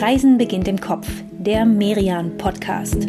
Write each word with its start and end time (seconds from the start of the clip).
Reisen 0.00 0.38
beginnt 0.38 0.66
im 0.66 0.80
Kopf, 0.80 1.06
der 1.30 1.66
Merian 1.66 2.38
Podcast. 2.38 3.06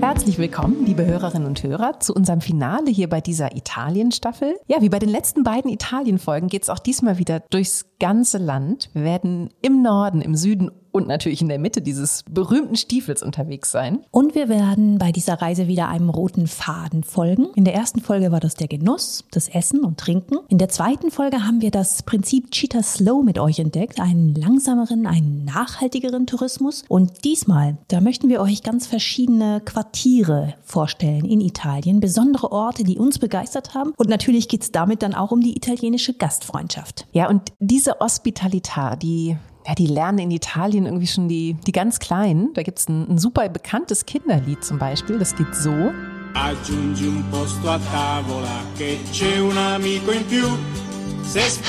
Herzlich 0.00 0.38
willkommen, 0.38 0.86
liebe 0.86 1.04
Hörerinnen 1.04 1.46
und 1.46 1.62
Hörer, 1.62 2.00
zu 2.00 2.14
unserem 2.14 2.40
Finale 2.40 2.90
hier 2.90 3.10
bei 3.10 3.20
dieser 3.20 3.54
Italien-Staffel. 3.54 4.54
Ja, 4.66 4.80
wie 4.80 4.88
bei 4.88 4.98
den 4.98 5.10
letzten 5.10 5.42
beiden 5.42 5.70
Italien-Folgen 5.70 6.48
geht 6.48 6.62
es 6.62 6.70
auch 6.70 6.78
diesmal 6.78 7.18
wieder 7.18 7.40
durchs 7.50 7.84
ganze 8.00 8.38
Land. 8.38 8.88
Wir 8.94 9.04
werden 9.04 9.50
im 9.60 9.82
Norden, 9.82 10.22
im 10.22 10.36
Süden 10.36 10.70
und 10.96 11.06
natürlich 11.06 11.42
in 11.42 11.48
der 11.48 11.58
Mitte 11.58 11.82
dieses 11.82 12.24
berühmten 12.30 12.76
Stiefels 12.76 13.22
unterwegs 13.22 13.70
sein. 13.70 14.00
Und 14.10 14.34
wir 14.34 14.48
werden 14.48 14.98
bei 14.98 15.12
dieser 15.12 15.34
Reise 15.34 15.68
wieder 15.68 15.88
einem 15.88 16.08
roten 16.08 16.46
Faden 16.46 17.04
folgen. 17.04 17.48
In 17.54 17.64
der 17.64 17.74
ersten 17.74 18.00
Folge 18.00 18.32
war 18.32 18.40
das 18.40 18.54
der 18.54 18.68
Genuss, 18.68 19.24
das 19.30 19.48
Essen 19.48 19.84
und 19.84 19.98
Trinken. 19.98 20.38
In 20.48 20.58
der 20.58 20.68
zweiten 20.68 21.10
Folge 21.10 21.44
haben 21.44 21.60
wir 21.60 21.70
das 21.70 22.02
Prinzip 22.02 22.50
Cheetah 22.50 22.82
Slow 22.82 23.22
mit 23.22 23.38
euch 23.38 23.58
entdeckt, 23.58 24.00
einen 24.00 24.34
langsameren, 24.34 25.06
einen 25.06 25.44
nachhaltigeren 25.44 26.26
Tourismus. 26.26 26.84
Und 26.88 27.24
diesmal, 27.24 27.76
da 27.88 28.00
möchten 28.00 28.28
wir 28.28 28.40
euch 28.40 28.62
ganz 28.62 28.86
verschiedene 28.86 29.60
Quartiere 29.64 30.54
vorstellen 30.64 31.24
in 31.26 31.40
Italien, 31.40 32.00
besondere 32.00 32.52
Orte, 32.52 32.84
die 32.84 32.98
uns 32.98 33.18
begeistert 33.18 33.74
haben. 33.74 33.92
Und 33.96 34.08
natürlich 34.08 34.48
geht 34.48 34.62
es 34.62 34.72
damit 34.72 35.02
dann 35.02 35.14
auch 35.14 35.30
um 35.30 35.42
die 35.42 35.56
italienische 35.56 36.14
Gastfreundschaft. 36.14 37.06
Ja, 37.12 37.28
und 37.28 37.52
diese 37.58 37.98
Hospitalità, 38.00 38.96
die 38.96 39.36
ja, 39.66 39.74
die 39.74 39.86
lernen 39.86 40.18
in 40.18 40.30
Italien 40.30 40.86
irgendwie 40.86 41.06
schon 41.06 41.28
die, 41.28 41.54
die 41.66 41.72
ganz 41.72 41.98
Kleinen. 41.98 42.52
Da 42.54 42.62
gibt 42.62 42.78
es 42.78 42.88
ein, 42.88 43.10
ein 43.10 43.18
super 43.18 43.48
bekanntes 43.48 44.06
Kinderlied 44.06 44.64
zum 44.64 44.78
Beispiel, 44.78 45.18
das 45.18 45.34
geht 45.34 45.54
so. 45.54 45.92
Aggiungi 46.34 47.06
un 47.08 47.24
posto 47.30 47.70
a 47.70 47.78
tavola 47.78 48.62
che 48.76 48.98
c'è 49.10 49.38
un 49.40 49.56
amico 49.56 50.12
in 50.12 50.26
più. 50.26 50.46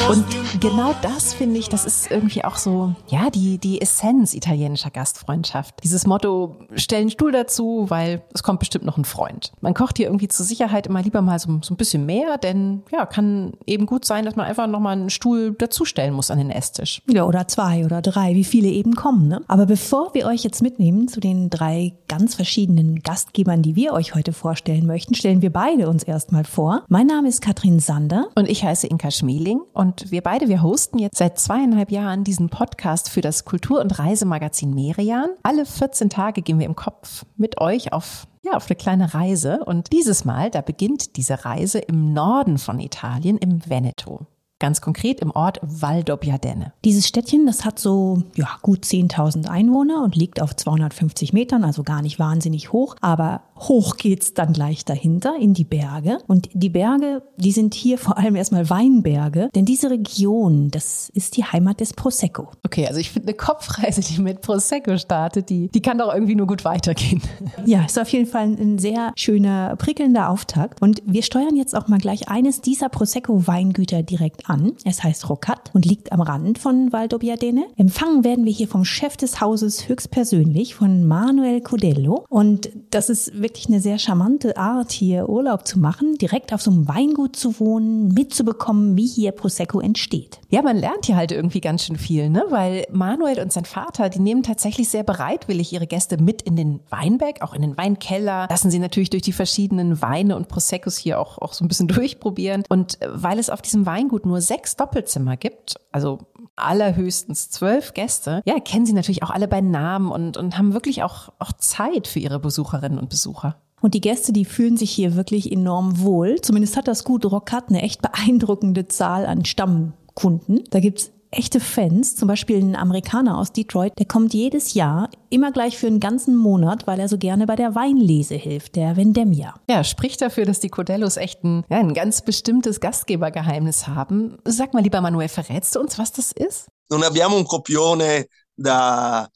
Und 0.10 0.26
genau 0.62 0.94
das 1.02 1.34
finde 1.34 1.60
ich, 1.60 1.68
das 1.68 1.86
ist 1.86 2.10
irgendwie 2.12 2.44
auch 2.46 2.56
so, 2.56 2.94
ja, 3.08 3.30
die, 3.30 3.58
die 3.58 3.82
Essenz 3.82 4.34
italienischer 4.34 4.92
Gastfreundschaft. 4.92 5.76
Dieses 5.84 6.08
Motto, 6.08 6.56
stell 6.76 7.02
einen 7.02 7.10
Stuhl 7.10 7.32
dazu, 7.32 7.86
weil 7.90 8.22
es 8.34 8.44
kommt 8.44 8.60
bestimmt 8.60 8.86
noch 8.86 8.98
ein 8.98 9.04
Freund. 9.04 9.52
Man 9.60 9.74
kocht 9.74 9.98
hier 9.98 10.08
irgendwie 10.08 10.28
zur 10.28 10.46
Sicherheit 10.46 10.88
immer 10.88 11.02
lieber 11.02 11.22
mal 11.22 11.40
so, 11.40 11.60
so 11.62 11.74
ein 11.74 11.78
bisschen 11.78 12.06
mehr, 12.06 12.38
denn 12.38 12.84
ja, 12.92 13.06
kann 13.06 13.54
eben 13.66 13.86
gut 13.88 14.06
sein, 14.06 14.26
dass 14.26 14.36
man 14.36 14.46
einfach 14.46 14.68
noch 14.68 14.80
mal 14.80 14.92
einen 14.92 15.10
Stuhl 15.10 15.54
dazustellen 15.54 16.14
muss 16.14 16.32
an 16.32 16.38
den 16.38 16.52
Esstisch. 16.52 17.02
Ja, 17.10 17.26
oder 17.26 17.48
zwei 17.48 17.84
oder 17.84 18.02
drei, 18.02 18.36
wie 18.36 18.46
viele 18.46 18.70
eben 18.70 18.96
kommen, 18.96 19.28
ne? 19.28 19.42
Aber 19.48 19.66
bevor 19.66 20.14
wir 20.14 20.28
euch 20.28 20.44
jetzt 20.44 20.62
mitnehmen 20.62 21.08
zu 21.08 21.20
den 21.20 21.50
drei 21.50 21.94
ganz 22.08 22.36
verschiedenen 22.36 23.02
Gastgebern, 23.02 23.64
die 23.64 23.76
wir 23.76 23.94
euch 23.94 24.16
heute 24.16 24.34
vorstellen 24.34 24.86
möchten, 24.86 25.16
stellen 25.16 25.42
wir 25.42 25.52
beide 25.52 25.90
uns 25.90 26.04
erstmal 26.04 26.44
vor. 26.44 26.84
Mein 26.88 27.08
Name 27.08 27.28
ist 27.28 27.42
Katrin 27.42 27.80
Sander. 27.80 28.28
Und 28.36 28.48
ich 28.48 28.64
heiße 28.64 28.88
Inka 28.88 29.12
Schmieli. 29.12 29.47
Frühling 29.48 29.62
und 29.74 30.12
wir 30.12 30.22
beide, 30.22 30.50
wir 30.50 30.62
hosten 30.62 31.00
jetzt 31.00 31.18
seit 31.18 31.40
zweieinhalb 31.40 31.92
Jahren 31.92 32.24
diesen 32.24 32.50
Podcast 32.50 33.10
für 33.10 33.22
das 33.22 33.46
Kultur- 33.46 33.80
und 33.80 33.98
Reisemagazin 33.98 34.74
Merian. 34.74 35.30
Alle 35.44 35.66
14 35.66 36.10
Tage 36.10 36.42
gehen 36.42 36.60
wir 36.60 36.66
im 36.66 36.76
Kopf 36.76 37.26
mit 37.38 37.62
euch 37.62 37.94
auf 37.94 38.28
ja, 38.44 38.54
auf 38.54 38.68
eine 38.70 38.78
kleine 38.78 39.14
Reise. 39.14 39.64
Und 39.66 39.92
dieses 39.92 40.24
Mal, 40.24 40.50
da 40.50 40.62
beginnt 40.62 41.18
diese 41.18 41.44
Reise 41.44 41.80
im 41.80 42.14
Norden 42.14 42.58
von 42.58 42.80
Italien, 42.80 43.38
im 43.38 43.68
Veneto. 43.70 44.26
Ganz 44.60 44.82
konkret 44.82 45.20
im 45.20 45.30
Ort 45.32 45.60
Valdobbiadene. 45.62 46.74
Dieses 46.84 47.08
Städtchen, 47.08 47.46
das 47.46 47.64
hat 47.64 47.78
so 47.78 48.24
ja, 48.36 48.58
gut 48.64 48.86
10.000 48.86 49.48
Einwohner 49.48 50.04
und 50.04 50.16
liegt 50.16 50.42
auf 50.42 50.56
250 50.56 51.32
Metern, 51.32 51.64
also 51.64 51.84
gar 51.84 52.02
nicht 52.02 52.18
wahnsinnig 52.18 52.72
hoch. 52.72 52.96
Aber 53.02 53.42
hoch 53.60 53.98
geht's 53.98 54.34
dann 54.34 54.54
gleich 54.54 54.84
dahinter 54.84 55.36
in 55.40 55.54
die 55.54 55.64
Berge. 55.64 56.20
Und 56.28 56.50
die 56.54 56.70
Berge, 56.70 57.22
die 57.38 57.52
sind 57.52 57.76
hier 57.76 57.98
vor 57.98 58.18
allem 58.18 58.36
erstmal 58.36 58.70
Weinberge, 58.70 59.50
denn 59.54 59.66
diese 59.66 59.92
Region, 59.92 60.72
das 60.72 61.10
ist 61.14 61.38
die 61.38 61.44
Heimat 61.44 61.80
des 61.80 61.94
Prosecco. 61.94 62.50
Okay, 62.66 62.88
also 62.88 63.00
ich 63.00 63.12
finde 63.12 63.30
eine 63.30 63.38
Kopfreise, 63.38 64.02
die 64.02 64.22
mit 64.22 64.42
Prosecco 64.42 64.98
startet, 64.98 65.50
die, 65.50 65.70
die 65.70 65.82
kann 65.82 66.00
doch 66.00 66.14
irgendwie 66.14 66.36
nur 66.36 66.48
gut 66.48 66.66
weitergehen. 66.66 67.22
Ja, 67.66 67.84
ist 67.84 68.00
auf 68.00 68.10
jeden 68.10 68.28
Fall 68.28 68.46
ein 68.46 68.78
sehr 68.78 69.12
schöner, 69.16 69.76
prickelnder 69.76 70.30
Auftakt. 70.30 70.82
Und 70.82 71.02
wir 71.06 71.24
steuern 71.24 71.56
jetzt 71.56 71.76
auch 71.76 71.88
mal 71.88 71.98
gleich 71.98 72.30
eines 72.30 72.62
dieser 72.62 72.88
Prosecco-Weingüter 72.88 74.04
direkt 74.04 74.47
an. 74.50 74.74
Es 74.86 75.04
heißt 75.04 75.30
Rocat 75.30 75.72
und 75.74 75.86
liegt 75.86 76.12
am 76.12 76.22
Rand 76.22 76.58
von 76.58 76.92
Valdobbiadene. 76.92 77.66
Empfangen 77.76 78.24
werden 78.24 78.46
wir 78.46 78.54
hier 78.54 78.68
vom 78.68 78.86
Chef 78.86 79.18
des 79.18 79.42
Hauses 79.42 79.90
höchstpersönlich, 79.90 80.76
von 80.76 81.06
Manuel 81.06 81.62
Codello. 81.62 82.26
Und 82.30 82.70
das 82.92 83.10
ist 83.10 83.42
wirklich 83.42 83.58
wirklich 83.58 83.68
eine 83.68 83.80
sehr 83.80 83.98
charmante 83.98 84.58
Art, 84.58 84.92
hier 84.92 85.30
Urlaub 85.30 85.66
zu 85.66 85.80
machen, 85.80 86.18
direkt 86.18 86.54
auf 86.54 86.62
so 86.62 86.70
einem 86.70 86.88
Weingut 86.88 87.36
zu 87.36 87.60
wohnen, 87.60 88.14
mitzubekommen, 88.14 88.96
wie 88.96 89.08
hier 89.08 89.32
Prosecco 89.32 89.80
entsteht. 89.80 90.40
Ja, 90.50 90.62
man 90.62 90.78
lernt 90.78 91.06
hier 91.06 91.16
halt 91.16 91.32
irgendwie 91.32 91.62
ganz 91.62 91.84
schön 91.84 91.98
viel, 91.98 92.30
ne? 92.30 92.44
Weil 92.50 92.86
Manuel 92.92 93.40
und 93.40 93.52
sein 93.52 93.66
Vater, 93.66 94.10
die 94.10 94.20
nehmen 94.20 94.44
tatsächlich 94.44 94.90
sehr 94.90 95.04
bereitwillig 95.04 95.74
ihre 95.74 95.88
Gäste 95.88 96.22
mit 96.22 96.42
in 96.42 96.56
den 96.56 96.80
Weinberg, 96.90 97.42
auch 97.42 97.54
in 97.54 97.62
den 97.62 97.78
Weinkeller, 97.78 98.48
lassen 98.50 98.70
sie 98.70 98.80
natürlich 98.80 99.10
durch 99.10 99.24
die 99.24 99.34
verschiedenen 99.34 100.02
Weine 100.02 100.36
und 100.36 100.48
Proseccos 100.48 100.98
hier 100.98 101.20
auch, 101.20 101.38
auch 101.40 101.54
so 101.54 101.66
ein 101.66 101.68
bisschen 101.68 101.88
durchprobieren. 101.88 102.64
Und 102.70 103.02
äh, 103.02 103.08
weil 103.12 103.40
es 103.40 103.50
auf 103.50 103.62
diesem 103.62 103.86
Weingut 103.86 104.26
nur 104.26 104.37
sechs 104.42 104.76
Doppelzimmer 104.76 105.38
gibt, 105.38 105.76
also 105.92 106.20
allerhöchstens 106.56 107.50
zwölf 107.50 107.94
Gäste, 107.94 108.42
ja, 108.46 108.60
kennen 108.60 108.86
sie 108.86 108.94
natürlich 108.94 109.24
auch 109.24 109.30
alle 109.30 109.48
bei 109.48 109.62
Namen 109.62 110.12
und, 110.12 110.38
und 110.38 110.58
haben 110.58 110.74
wirklich 110.74 111.04
auch, 111.04 111.30
auch 111.40 111.54
Zeit 111.54 112.08
für 112.08 112.20
ihre 112.20 112.40
Besucherinnen 112.40 113.00
und 113.00 113.10
Besucher. 113.10 113.58
Und 113.80 113.94
die 113.94 114.02
Gäste, 114.02 114.34
die 114.34 114.46
fühlen 114.46 114.76
sich 114.76 114.92
hier 114.92 115.16
wirklich 115.16 115.52
enorm 115.52 116.02
wohl. 116.02 116.42
Zumindest 116.42 116.78
hat 116.78 116.88
das 116.88 117.04
Gut 117.04 117.26
Rockat 117.26 117.70
eine 117.70 117.84
echt 117.84 118.02
beeindruckende 118.02 118.88
Zahl 118.88 119.26
an 119.28 119.46
Stammkunden. 119.46 120.64
Da 120.72 120.80
gibt's 120.80 121.12
echte 121.32 121.60
Fans, 121.60 122.16
zum 122.16 122.28
Beispiel 122.28 122.60
ein 122.60 122.76
Amerikaner 122.76 123.38
aus 123.38 123.52
Detroit, 123.52 123.94
der 123.98 124.06
kommt 124.06 124.34
jedes 124.34 124.74
Jahr 124.74 125.10
immer 125.30 125.52
gleich 125.52 125.78
für 125.78 125.88
einen 125.88 126.00
ganzen 126.00 126.36
Monat, 126.36 126.88
weil 126.88 127.00
er 127.00 127.10
so 127.10 127.18
gerne 127.18 127.46
bei 127.46 127.56
der 127.56 127.76
Weinlese 127.76 128.36
hilft, 128.36 128.76
der 128.76 128.96
Vendemmia. 128.98 129.56
Ja, 129.70 129.84
spricht 129.84 130.22
dafür, 130.22 130.46
dass 130.46 130.60
die 130.60 130.70
Codellos 130.70 131.18
echt 131.18 131.44
ein, 131.44 131.64
ja, 131.70 131.78
ein 131.78 131.94
ganz 131.94 132.22
bestimmtes 132.24 132.80
Gastgebergeheimnis 132.80 133.88
haben. 133.88 134.38
Sag 134.46 134.74
mal 134.74 134.84
lieber 134.84 135.02
Manuel, 135.02 135.28
verrätst 135.28 135.76
du 135.76 135.80
uns, 135.80 135.98
was 135.98 136.12
das 136.12 136.32
ist? 136.32 136.68
Non 136.90 137.04
abbiamo 137.04 137.36
un 137.36 137.46
copione 137.46 138.28
da 138.56 139.28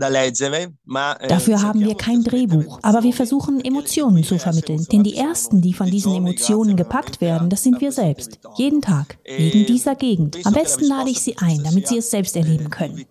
Dafür 0.00 1.62
haben 1.62 1.80
wir 1.80 1.94
kein 1.94 2.24
Drehbuch, 2.24 2.78
aber 2.82 3.02
wir 3.02 3.12
versuchen 3.12 3.64
Emotionen 3.64 4.24
zu 4.24 4.38
vermitteln. 4.38 4.86
Denn 4.90 5.02
die 5.02 5.16
Ersten, 5.16 5.60
die 5.60 5.74
von 5.74 5.90
diesen 5.90 6.14
Emotionen 6.14 6.76
gepackt 6.76 7.20
werden, 7.20 7.50
das 7.50 7.62
sind 7.62 7.80
wir 7.80 7.92
selbst. 7.92 8.38
Jeden 8.56 8.80
Tag, 8.80 9.18
wegen 9.24 9.66
dieser 9.66 9.94
Gegend. 9.94 10.38
Am 10.44 10.54
besten 10.54 10.84
lade 10.84 11.10
ich 11.10 11.20
sie 11.20 11.36
ein, 11.38 11.62
damit 11.62 11.88
sie 11.88 11.98
es 11.98 12.10
selbst 12.10 12.34
erleben 12.36 12.70
können. 12.70 13.04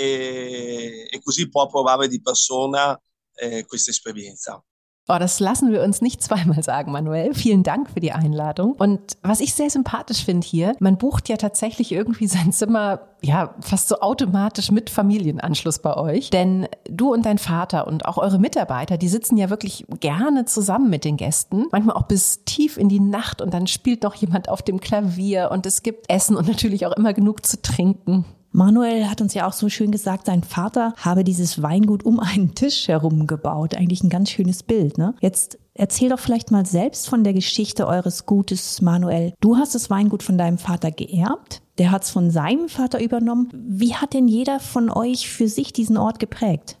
E 0.00 1.20
così 1.24 1.48
può 1.48 1.66
provare 1.66 2.06
di 2.06 2.20
persona 2.20 3.00
eh, 3.34 3.64
questa 3.66 3.90
esperienza. 3.90 4.62
Oh, 5.10 5.16
das 5.18 5.40
lassen 5.40 5.72
wir 5.72 5.82
uns 5.82 6.02
nicht 6.02 6.22
zweimal 6.22 6.62
sagen, 6.62 6.92
Manuel. 6.92 7.34
Vielen 7.34 7.62
Dank 7.62 7.90
für 7.90 8.00
die 8.00 8.12
Einladung. 8.12 8.72
Und 8.72 9.16
was 9.22 9.40
ich 9.40 9.54
sehr 9.54 9.70
sympathisch 9.70 10.24
finde 10.24 10.46
hier, 10.46 10.76
man 10.80 10.98
bucht 10.98 11.28
ja 11.28 11.36
tatsächlich 11.36 11.92
irgendwie 11.92 12.26
sein 12.28 12.52
Zimmer, 12.52 13.00
ja, 13.22 13.54
fast 13.60 13.88
so 13.88 14.00
automatisch 14.00 14.70
mit 14.70 14.90
Familienanschluss 14.90 15.80
bei 15.80 15.96
euch. 15.96 16.30
Denn 16.30 16.68
du 16.88 17.12
und 17.12 17.24
dein 17.24 17.38
Vater 17.38 17.86
und 17.86 18.04
auch 18.04 18.18
eure 18.18 18.38
Mitarbeiter, 18.38 18.98
die 18.98 19.08
sitzen 19.08 19.38
ja 19.38 19.50
wirklich 19.50 19.86
gerne 20.00 20.44
zusammen 20.44 20.90
mit 20.90 21.04
den 21.04 21.16
Gästen. 21.16 21.66
Manchmal 21.72 21.96
auch 21.96 22.02
bis 22.06 22.44
tief 22.44 22.76
in 22.76 22.88
die 22.88 23.00
Nacht 23.00 23.40
und 23.40 23.54
dann 23.54 23.66
spielt 23.66 24.02
noch 24.02 24.14
jemand 24.14 24.48
auf 24.48 24.62
dem 24.62 24.78
Klavier 24.78 25.50
und 25.50 25.64
es 25.64 25.82
gibt 25.82 26.10
Essen 26.10 26.36
und 26.36 26.46
natürlich 26.46 26.86
auch 26.86 26.92
immer 26.92 27.14
genug 27.14 27.46
zu 27.46 27.60
trinken. 27.62 28.24
Manuel 28.50 29.08
hat 29.08 29.20
uns 29.20 29.34
ja 29.34 29.46
auch 29.46 29.52
so 29.52 29.68
schön 29.68 29.90
gesagt, 29.90 30.26
sein 30.26 30.42
Vater 30.42 30.94
habe 30.96 31.24
dieses 31.24 31.62
Weingut 31.62 32.04
um 32.04 32.18
einen 32.20 32.54
Tisch 32.54 32.88
herum 32.88 33.26
gebaut. 33.26 33.74
Eigentlich 33.74 34.02
ein 34.02 34.08
ganz 34.08 34.30
schönes 34.30 34.62
Bild, 34.62 34.98
ne? 34.98 35.14
Jetzt 35.20 35.58
erzähl 35.74 36.08
doch 36.08 36.18
vielleicht 36.18 36.50
mal 36.50 36.66
selbst 36.66 37.08
von 37.08 37.24
der 37.24 37.34
Geschichte 37.34 37.86
eures 37.86 38.26
Gutes, 38.26 38.80
Manuel. 38.80 39.34
Du 39.40 39.56
hast 39.56 39.74
das 39.74 39.90
Weingut 39.90 40.22
von 40.22 40.38
deinem 40.38 40.58
Vater 40.58 40.90
geerbt. 40.90 41.62
Der 41.78 41.90
hat 41.90 42.04
es 42.04 42.10
von 42.10 42.30
seinem 42.30 42.68
Vater 42.68 43.00
übernommen. 43.00 43.50
Wie 43.52 43.94
hat 43.94 44.14
denn 44.14 44.28
jeder 44.28 44.60
von 44.60 44.90
euch 44.90 45.28
für 45.28 45.48
sich 45.48 45.72
diesen 45.72 45.96
Ort 45.96 46.18
geprägt? 46.18 46.78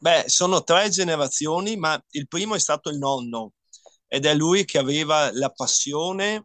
Beh, 0.00 0.24
sono 0.26 0.60
tre 0.60 0.90
generazioni, 0.90 1.76
ma 1.76 1.98
il 2.10 2.26
primo 2.28 2.54
è 2.54 2.58
stato 2.58 2.90
il 2.90 2.98
nonno 2.98 3.52
ed 4.08 4.24
è 4.26 4.34
lui 4.34 4.64
che 4.64 4.78
aveva 4.78 5.30
la 5.32 5.50
passione 5.50 6.44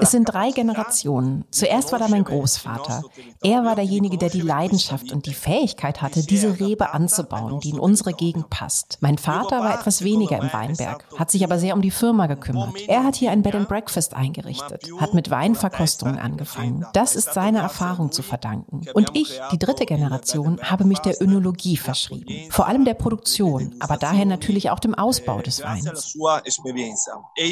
es 0.00 0.10
sind 0.10 0.24
drei 0.24 0.50
Generationen. 0.50 1.44
Zuerst 1.50 1.92
war 1.92 1.98
da 1.98 2.08
mein 2.08 2.24
Großvater. 2.24 3.02
Er 3.42 3.64
war 3.64 3.74
derjenige, 3.74 4.18
der 4.18 4.30
die 4.30 4.40
Leidenschaft 4.40 5.12
und 5.12 5.26
die 5.26 5.34
Fähigkeit 5.34 6.02
hatte, 6.02 6.24
diese 6.24 6.60
Rebe 6.60 6.92
anzubauen, 6.92 7.60
die 7.60 7.70
in 7.70 7.78
unsere 7.78 8.12
Gegend 8.12 8.50
passt. 8.50 8.98
Mein 9.00 9.18
Vater 9.18 9.60
war 9.60 9.74
etwas 9.74 10.04
weniger 10.04 10.38
im 10.38 10.52
Weinberg, 10.52 11.04
hat 11.16 11.30
sich 11.30 11.44
aber 11.44 11.58
sehr 11.58 11.74
um 11.74 11.82
die 11.82 11.90
Firma 11.90 12.26
gekümmert. 12.26 12.88
Er 12.88 13.04
hat 13.04 13.16
hier 13.16 13.30
ein 13.30 13.42
Bed 13.42 13.54
and 13.54 13.68
Breakfast 13.68 14.14
eingerichtet, 14.14 14.88
hat 14.98 15.14
mit 15.14 15.30
Weinverkostungen 15.30 16.18
angefangen. 16.18 16.86
Das 16.92 17.16
ist 17.16 17.34
seiner 17.34 17.60
Erfahrung 17.60 18.12
zu 18.12 18.22
verdanken. 18.22 18.86
Und 18.94 19.10
ich, 19.14 19.40
die 19.50 19.58
dritte 19.58 19.86
Generation, 19.86 20.60
habe 20.62 20.84
mich 20.84 20.98
der 21.00 21.20
Önologie 21.20 21.76
verschrieben. 21.76 22.50
Vor 22.50 22.66
allem 22.66 22.84
der 22.84 22.94
Produktion, 22.94 23.74
aber 23.80 23.96
daher 23.96 24.26
natürlich 24.26 24.70
auch 24.70 24.78
dem 24.78 24.94
Ausbau 24.94 25.40
des 25.40 25.62
Weins. 25.62 26.16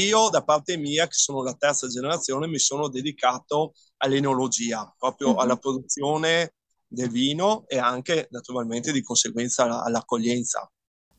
Io 0.04 0.28
da 0.30 0.42
parte 0.42 0.76
mia, 0.76 1.06
che 1.06 1.14
sono 1.14 1.42
la 1.42 1.54
terza 1.54 1.88
generazione, 1.88 2.46
mi 2.46 2.58
sono 2.58 2.88
dedicato 2.88 3.72
all'enologia, 3.98 4.92
proprio 4.98 5.30
mm-hmm. 5.30 5.38
alla 5.38 5.56
produzione 5.56 6.54
del 6.86 7.10
vino 7.10 7.64
e 7.66 7.78
anche 7.78 8.28
naturalmente 8.30 8.92
di 8.92 9.02
conseguenza 9.02 9.82
all'accoglienza. 9.82 10.70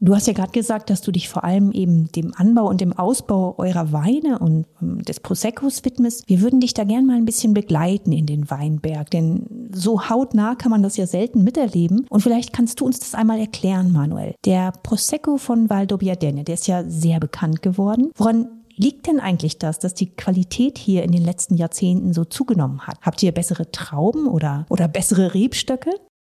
Du 0.01 0.13
hast 0.13 0.27
ja 0.27 0.33
gerade 0.33 0.51
gesagt, 0.51 0.89
dass 0.89 1.01
du 1.01 1.11
dich 1.11 1.29
vor 1.29 1.45
allem 1.45 1.71
eben 1.71 2.11
dem 2.11 2.33
Anbau 2.35 2.67
und 2.67 2.81
dem 2.81 2.91
Ausbau 2.91 3.55
eurer 3.57 3.93
Weine 3.93 4.39
und 4.39 4.65
ähm, 4.81 5.01
des 5.03 5.21
Proseccos 5.21 5.85
widmest. 5.85 6.27
Wir 6.27 6.41
würden 6.41 6.59
dich 6.59 6.73
da 6.73 6.83
gern 6.83 7.05
mal 7.05 7.15
ein 7.15 7.25
bisschen 7.25 7.53
begleiten 7.53 8.11
in 8.11 8.25
den 8.25 8.49
Weinberg, 8.49 9.09
denn 9.11 9.69
so 9.73 10.09
hautnah 10.09 10.55
kann 10.55 10.69
man 10.69 10.83
das 10.83 10.97
ja 10.97 11.07
selten 11.07 11.43
miterleben. 11.43 12.05
Und 12.09 12.19
vielleicht 12.21 12.51
kannst 12.51 12.81
du 12.81 12.85
uns 12.85 12.99
das 12.99 13.15
einmal 13.15 13.39
erklären, 13.39 13.93
Manuel. 13.93 14.35
Der 14.43 14.73
Prosecco 14.83 15.37
von 15.37 15.69
Valdobbiadene, 15.69 16.43
der 16.43 16.55
ist 16.55 16.67
ja 16.67 16.83
sehr 16.83 17.21
bekannt 17.21 17.61
geworden. 17.61 18.11
Woran 18.15 18.64
liegt 18.75 19.07
denn 19.07 19.19
eigentlich 19.19 19.57
das, 19.57 19.79
dass 19.79 19.93
die 19.93 20.15
Qualität 20.15 20.77
hier 20.77 21.03
in 21.03 21.11
den 21.11 21.23
letzten 21.23 21.55
Jahrzehnten 21.55 22.13
so 22.13 22.25
zugenommen 22.25 22.81
hat? 22.81 22.97
Habt 23.01 23.21
ihr 23.23 23.31
bessere 23.31 23.71
Trauben 23.71 24.27
oder, 24.27 24.65
oder 24.69 24.87
bessere 24.87 25.33
Rebstöcke? 25.33 25.91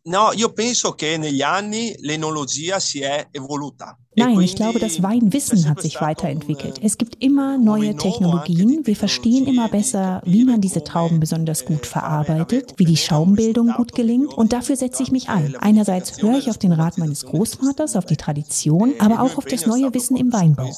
No, 0.08 0.32
io 0.32 0.52
penso 0.54 0.92
che 0.92 1.18
negli 1.18 1.42
anni 1.42 1.94
l'enologia 1.98 2.78
si 2.78 3.00
è 3.00 3.28
evoluta. 3.30 3.94
E 4.14 4.22
Nein, 4.22 4.40
ich 4.40 4.56
glaube, 4.56 4.78
das 4.78 5.02
Weinwissen 5.02 5.68
hat 5.68 5.82
sich 5.82 6.00
weiterentwickelt. 6.00 6.80
Es 6.82 6.96
gibt 6.96 7.22
immer 7.22 7.58
neue 7.58 7.94
Technologien. 7.94 8.86
Wir 8.86 8.96
verstehen 8.96 9.46
immer 9.46 9.68
besser, 9.68 10.22
wie 10.24 10.44
man 10.44 10.62
diese 10.62 10.82
Trauben 10.82 11.20
besonders 11.20 11.66
gut 11.66 11.84
verarbeitet, 11.84 12.72
wie 12.78 12.86
die 12.86 12.96
Schaumbildung 12.96 13.74
gut 13.76 13.94
gelingt. 13.94 14.32
Und 14.32 14.54
dafür 14.54 14.76
setze 14.76 15.02
ich 15.02 15.12
mich 15.12 15.28
ein. 15.28 15.56
Einerseits 15.56 16.22
höre 16.22 16.38
ich 16.38 16.48
auf 16.48 16.56
den 16.56 16.72
Rat 16.72 16.96
meines 16.96 17.26
Großvaters, 17.26 17.94
auf 17.94 18.06
die 18.06 18.16
Tradition, 18.16 18.94
aber 19.00 19.20
auch 19.20 19.36
auf 19.36 19.44
das 19.44 19.66
neue 19.66 19.92
Wissen 19.92 20.16
im 20.16 20.32
Weinbau. 20.32 20.72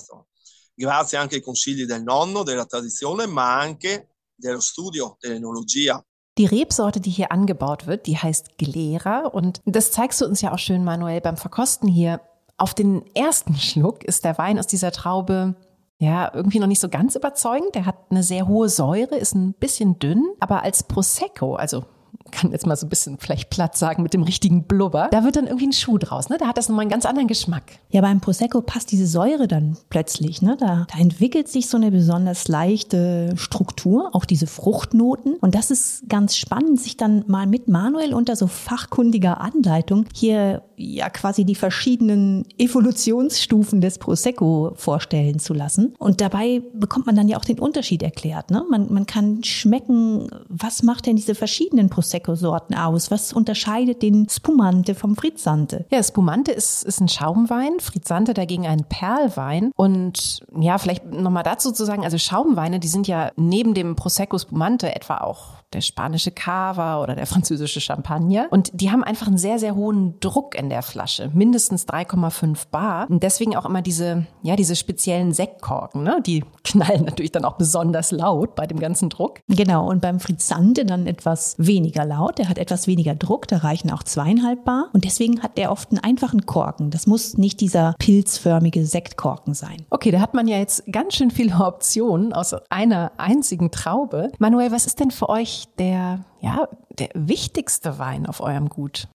Grazie 0.81 1.19
anche 1.19 1.37
ai 1.37 1.43
consigli 1.43 1.85
del 1.85 2.03
nonno, 2.03 2.43
della 2.43 2.65
tradizione, 2.65 3.27
ma 3.27 3.61
anche 3.61 4.09
dello 4.35 4.61
studio 4.61 5.19
dell'enologia. 5.21 6.03
Die 6.38 6.47
Rebsorte, 6.47 7.00
die 7.00 7.11
hier 7.11 7.32
angebaut 7.32 7.87
wird, 7.87 8.06
die 8.06 8.17
heißt 8.17 8.56
Glera 8.56 9.27
und 9.27 9.61
das 9.67 9.93
zeigst 9.93 10.23
du 10.23 10.25
uns 10.25 10.41
ja 10.41 10.53
auch 10.53 10.59
schön, 10.59 10.82
Manuel, 10.82 11.21
beim 11.21 11.37
Verkosten 11.37 11.87
hier. 11.87 12.23
Auf 12.56 12.73
den 12.73 13.05
ersten 13.15 13.56
Schluck 13.56 14.05
ist 14.05 14.25
der 14.25 14.38
Wein 14.38 14.59
aus 14.59 14.67
dieser 14.67 14.91
Traube 14.91 15.55
ja, 15.99 16.32
irgendwie 16.32 16.61
noch 16.61 16.67
nicht 16.67 16.81
so 16.81 16.88
ganz 16.88 17.15
überzeugend. 17.15 17.75
Der 17.75 17.85
hat 17.85 17.97
eine 18.09 18.23
sehr 18.23 18.49
hohe 18.49 18.71
Säure, 18.71 19.17
ist 19.17 19.35
ein 19.35 19.53
bisschen 19.53 19.99
dünn, 19.99 20.25
aber 20.41 20.62
als 20.62 20.82
Prosecco, 20.85 21.56
also 21.56 21.85
kann 22.31 22.53
jetzt 22.53 22.67
mal 22.67 22.77
so 22.77 22.87
ein 22.87 22.88
bisschen 22.88 23.19
vielleicht 23.19 23.50
platt 23.50 23.77
sagen, 23.77 24.03
mit 24.03 24.15
dem 24.15 24.23
richtigen 24.23 24.65
Blubber, 24.65 25.09
da 25.11 25.25
wird 25.25 25.37
dann 25.37 25.47
irgendwie 25.47 25.67
ein 25.67 25.73
Schuh 25.73 25.99
draus, 25.99 26.29
ne? 26.29 26.37
Da 26.38 26.47
hat 26.47 26.59
das 26.59 26.69
nochmal 26.69 26.82
einen 26.82 26.91
ganz 26.91 27.06
anderen 27.06 27.29
Geschmack. 27.29 27.65
Ja, 27.91 28.00
beim 28.00 28.21
Prosecco 28.21 28.61
passt 28.61 28.93
diese 28.93 29.06
Säure 29.06 29.49
dann 29.49 29.77
plötzlich, 29.88 30.43
ne? 30.43 30.56
Da, 30.59 30.87
da 30.93 30.99
entwickelt 30.99 31.49
sich 31.49 31.69
so 31.69 31.77
eine 31.77 31.91
besonders 31.91 32.49
leichte 32.49 33.32
Struktur, 33.37 34.11
auch 34.12 34.25
diese 34.25 34.47
Fruchtnoten. 34.47 35.35
Und 35.41 35.55
das 35.55 35.71
ist 35.71 36.09
ganz 36.09 36.37
spannend, 36.37 36.81
sich 36.81 36.97
dann 36.97 37.25
mal 37.27 37.47
mit 37.47 37.69
Manuel 37.69 38.15
unter 38.15 38.37
so 38.37 38.47
fachkundiger 38.47 39.41
Anleitung 39.41 40.06
hier 40.15 40.62
ja 40.77 41.11
quasi 41.11 41.44
die 41.44 41.55
verschiedenen 41.55 42.47
Evolutionsstufen 42.59 43.81
des 43.81 43.99
Prosecco 43.99 44.73
vorstellen 44.77 45.38
zu 45.38 45.53
lassen. 45.53 45.94
Und 45.99 46.21
dabei 46.21 46.62
bekommt 46.73 47.06
man 47.06 47.17
dann 47.17 47.29
ja 47.29 47.37
auch 47.37 47.44
den 47.44 47.59
Unterschied 47.59 48.03
erklärt, 48.03 48.50
ne? 48.50 48.65
Man, 48.71 48.93
man 48.93 49.06
kann 49.06 49.44
schmecken, 49.44 50.29
was 50.49 50.82
macht 50.82 51.06
denn 51.06 51.17
diese 51.17 51.35
verschiedenen 51.35 51.91
Prosecco 51.91 52.19
Prosecco-Sorten 52.20 52.75
aus? 52.75 53.11
Was 53.11 53.32
unterscheidet 53.32 54.02
den 54.02 54.28
Spumante 54.28 54.94
vom 54.94 55.17
Frizzante? 55.17 55.87
Ja, 55.90 56.02
Spumante 56.02 56.52
ist, 56.52 56.84
ist 56.84 57.00
ein 57.00 57.08
Schaumwein, 57.08 57.81
Frizzante 57.81 58.34
dagegen 58.34 58.67
ein 58.67 58.84
Perlwein. 58.88 59.72
Und 59.76 60.40
ja, 60.58 60.78
vielleicht 60.78 61.06
nochmal 61.06 61.43
dazu 61.43 61.72
zu 61.72 61.84
sagen, 61.84 62.05
also 62.05 62.19
Schaumweine, 62.19 62.81
die 62.81 62.88
sind 62.88 63.08
ja 63.08 63.31
neben 63.37 63.75
dem 63.75 63.96
Prosecco 63.96 64.38
Spumante 64.38 64.94
etwa 64.94 65.19
auch 65.19 65.60
der 65.72 65.81
spanische 65.81 66.31
Cava 66.31 67.00
oder 67.02 67.14
der 67.14 67.26
französische 67.26 67.81
Champagner. 67.81 68.49
Und 68.50 68.70
die 68.72 68.90
haben 68.90 69.05
einfach 69.05 69.28
einen 69.28 69.38
sehr, 69.38 69.58
sehr 69.58 69.75
hohen 69.75 70.19
Druck 70.20 70.55
in 70.55 70.69
der 70.69 70.82
Flasche, 70.82 71.31
mindestens 71.32 71.87
3,5 71.87 72.67
Bar. 72.70 73.06
Und 73.08 73.22
deswegen 73.22 73.56
auch 73.56 73.64
immer 73.64 73.82
diese, 73.82 74.26
ja, 74.43 74.56
diese 74.56 74.75
speziellen 74.75 75.32
Sektkorken, 75.32 76.02
ne? 76.02 76.20
Die 76.26 76.44
knallen 76.64 77.05
natürlich 77.05 77.32
dann 77.32 77.44
auch 77.44 77.56
besonders 77.56 78.11
laut 78.11 78.55
bei 78.55 78.67
dem 78.67 78.81
ganzen 78.81 79.08
Druck. 79.11 79.40
Genau. 79.49 79.88
Und 79.88 80.00
beim 80.00 80.20
Frizzante 80.20 80.84
dann 80.84 81.06
etwas 81.06 81.55
weniger 81.58 82.05
laut. 82.05 82.38
Der 82.38 82.49
hat 82.49 82.58
etwas 82.58 82.87
weniger 82.87 83.14
Druck. 83.14 83.46
Da 83.49 83.58
reichen 83.58 83.90
auch 83.90 84.02
zweieinhalb 84.02 84.64
Bar. 84.64 84.88
Und 84.93 85.05
deswegen 85.05 85.43
hat 85.43 85.56
der 85.56 85.70
oft 85.70 85.90
einen 85.90 86.00
einfachen 86.00 86.46
Korken. 86.46 86.90
Das 86.90 87.06
muss 87.06 87.37
nicht 87.38 87.61
dieser 87.61 87.94
pilzförmige 87.99 88.84
Sektkorken 88.84 89.55
sein. 89.55 89.87
Okay, 89.90 90.11
da 90.11 90.20
hat 90.20 90.34
man 90.34 90.49
ja 90.49 90.58
jetzt 90.58 90.84
ganz 90.90 91.14
schön 91.14 91.31
viele 91.31 91.55
Optionen 91.55 92.32
aus 92.32 92.55
einer 92.70 93.12
einzigen 93.17 93.70
Traube. 93.70 94.32
Manuel, 94.38 94.72
was 94.72 94.87
ist 94.87 95.00
denn 95.00 95.11
für 95.11 95.28
euch 95.28 95.60
der, 95.79 96.25
ja, 96.41 96.69
der 96.91 97.11
wichtigste 97.15 97.99
Wein 97.99 98.27
auf 98.27 98.41
eurem 98.41 98.69
Gut? 98.69 99.09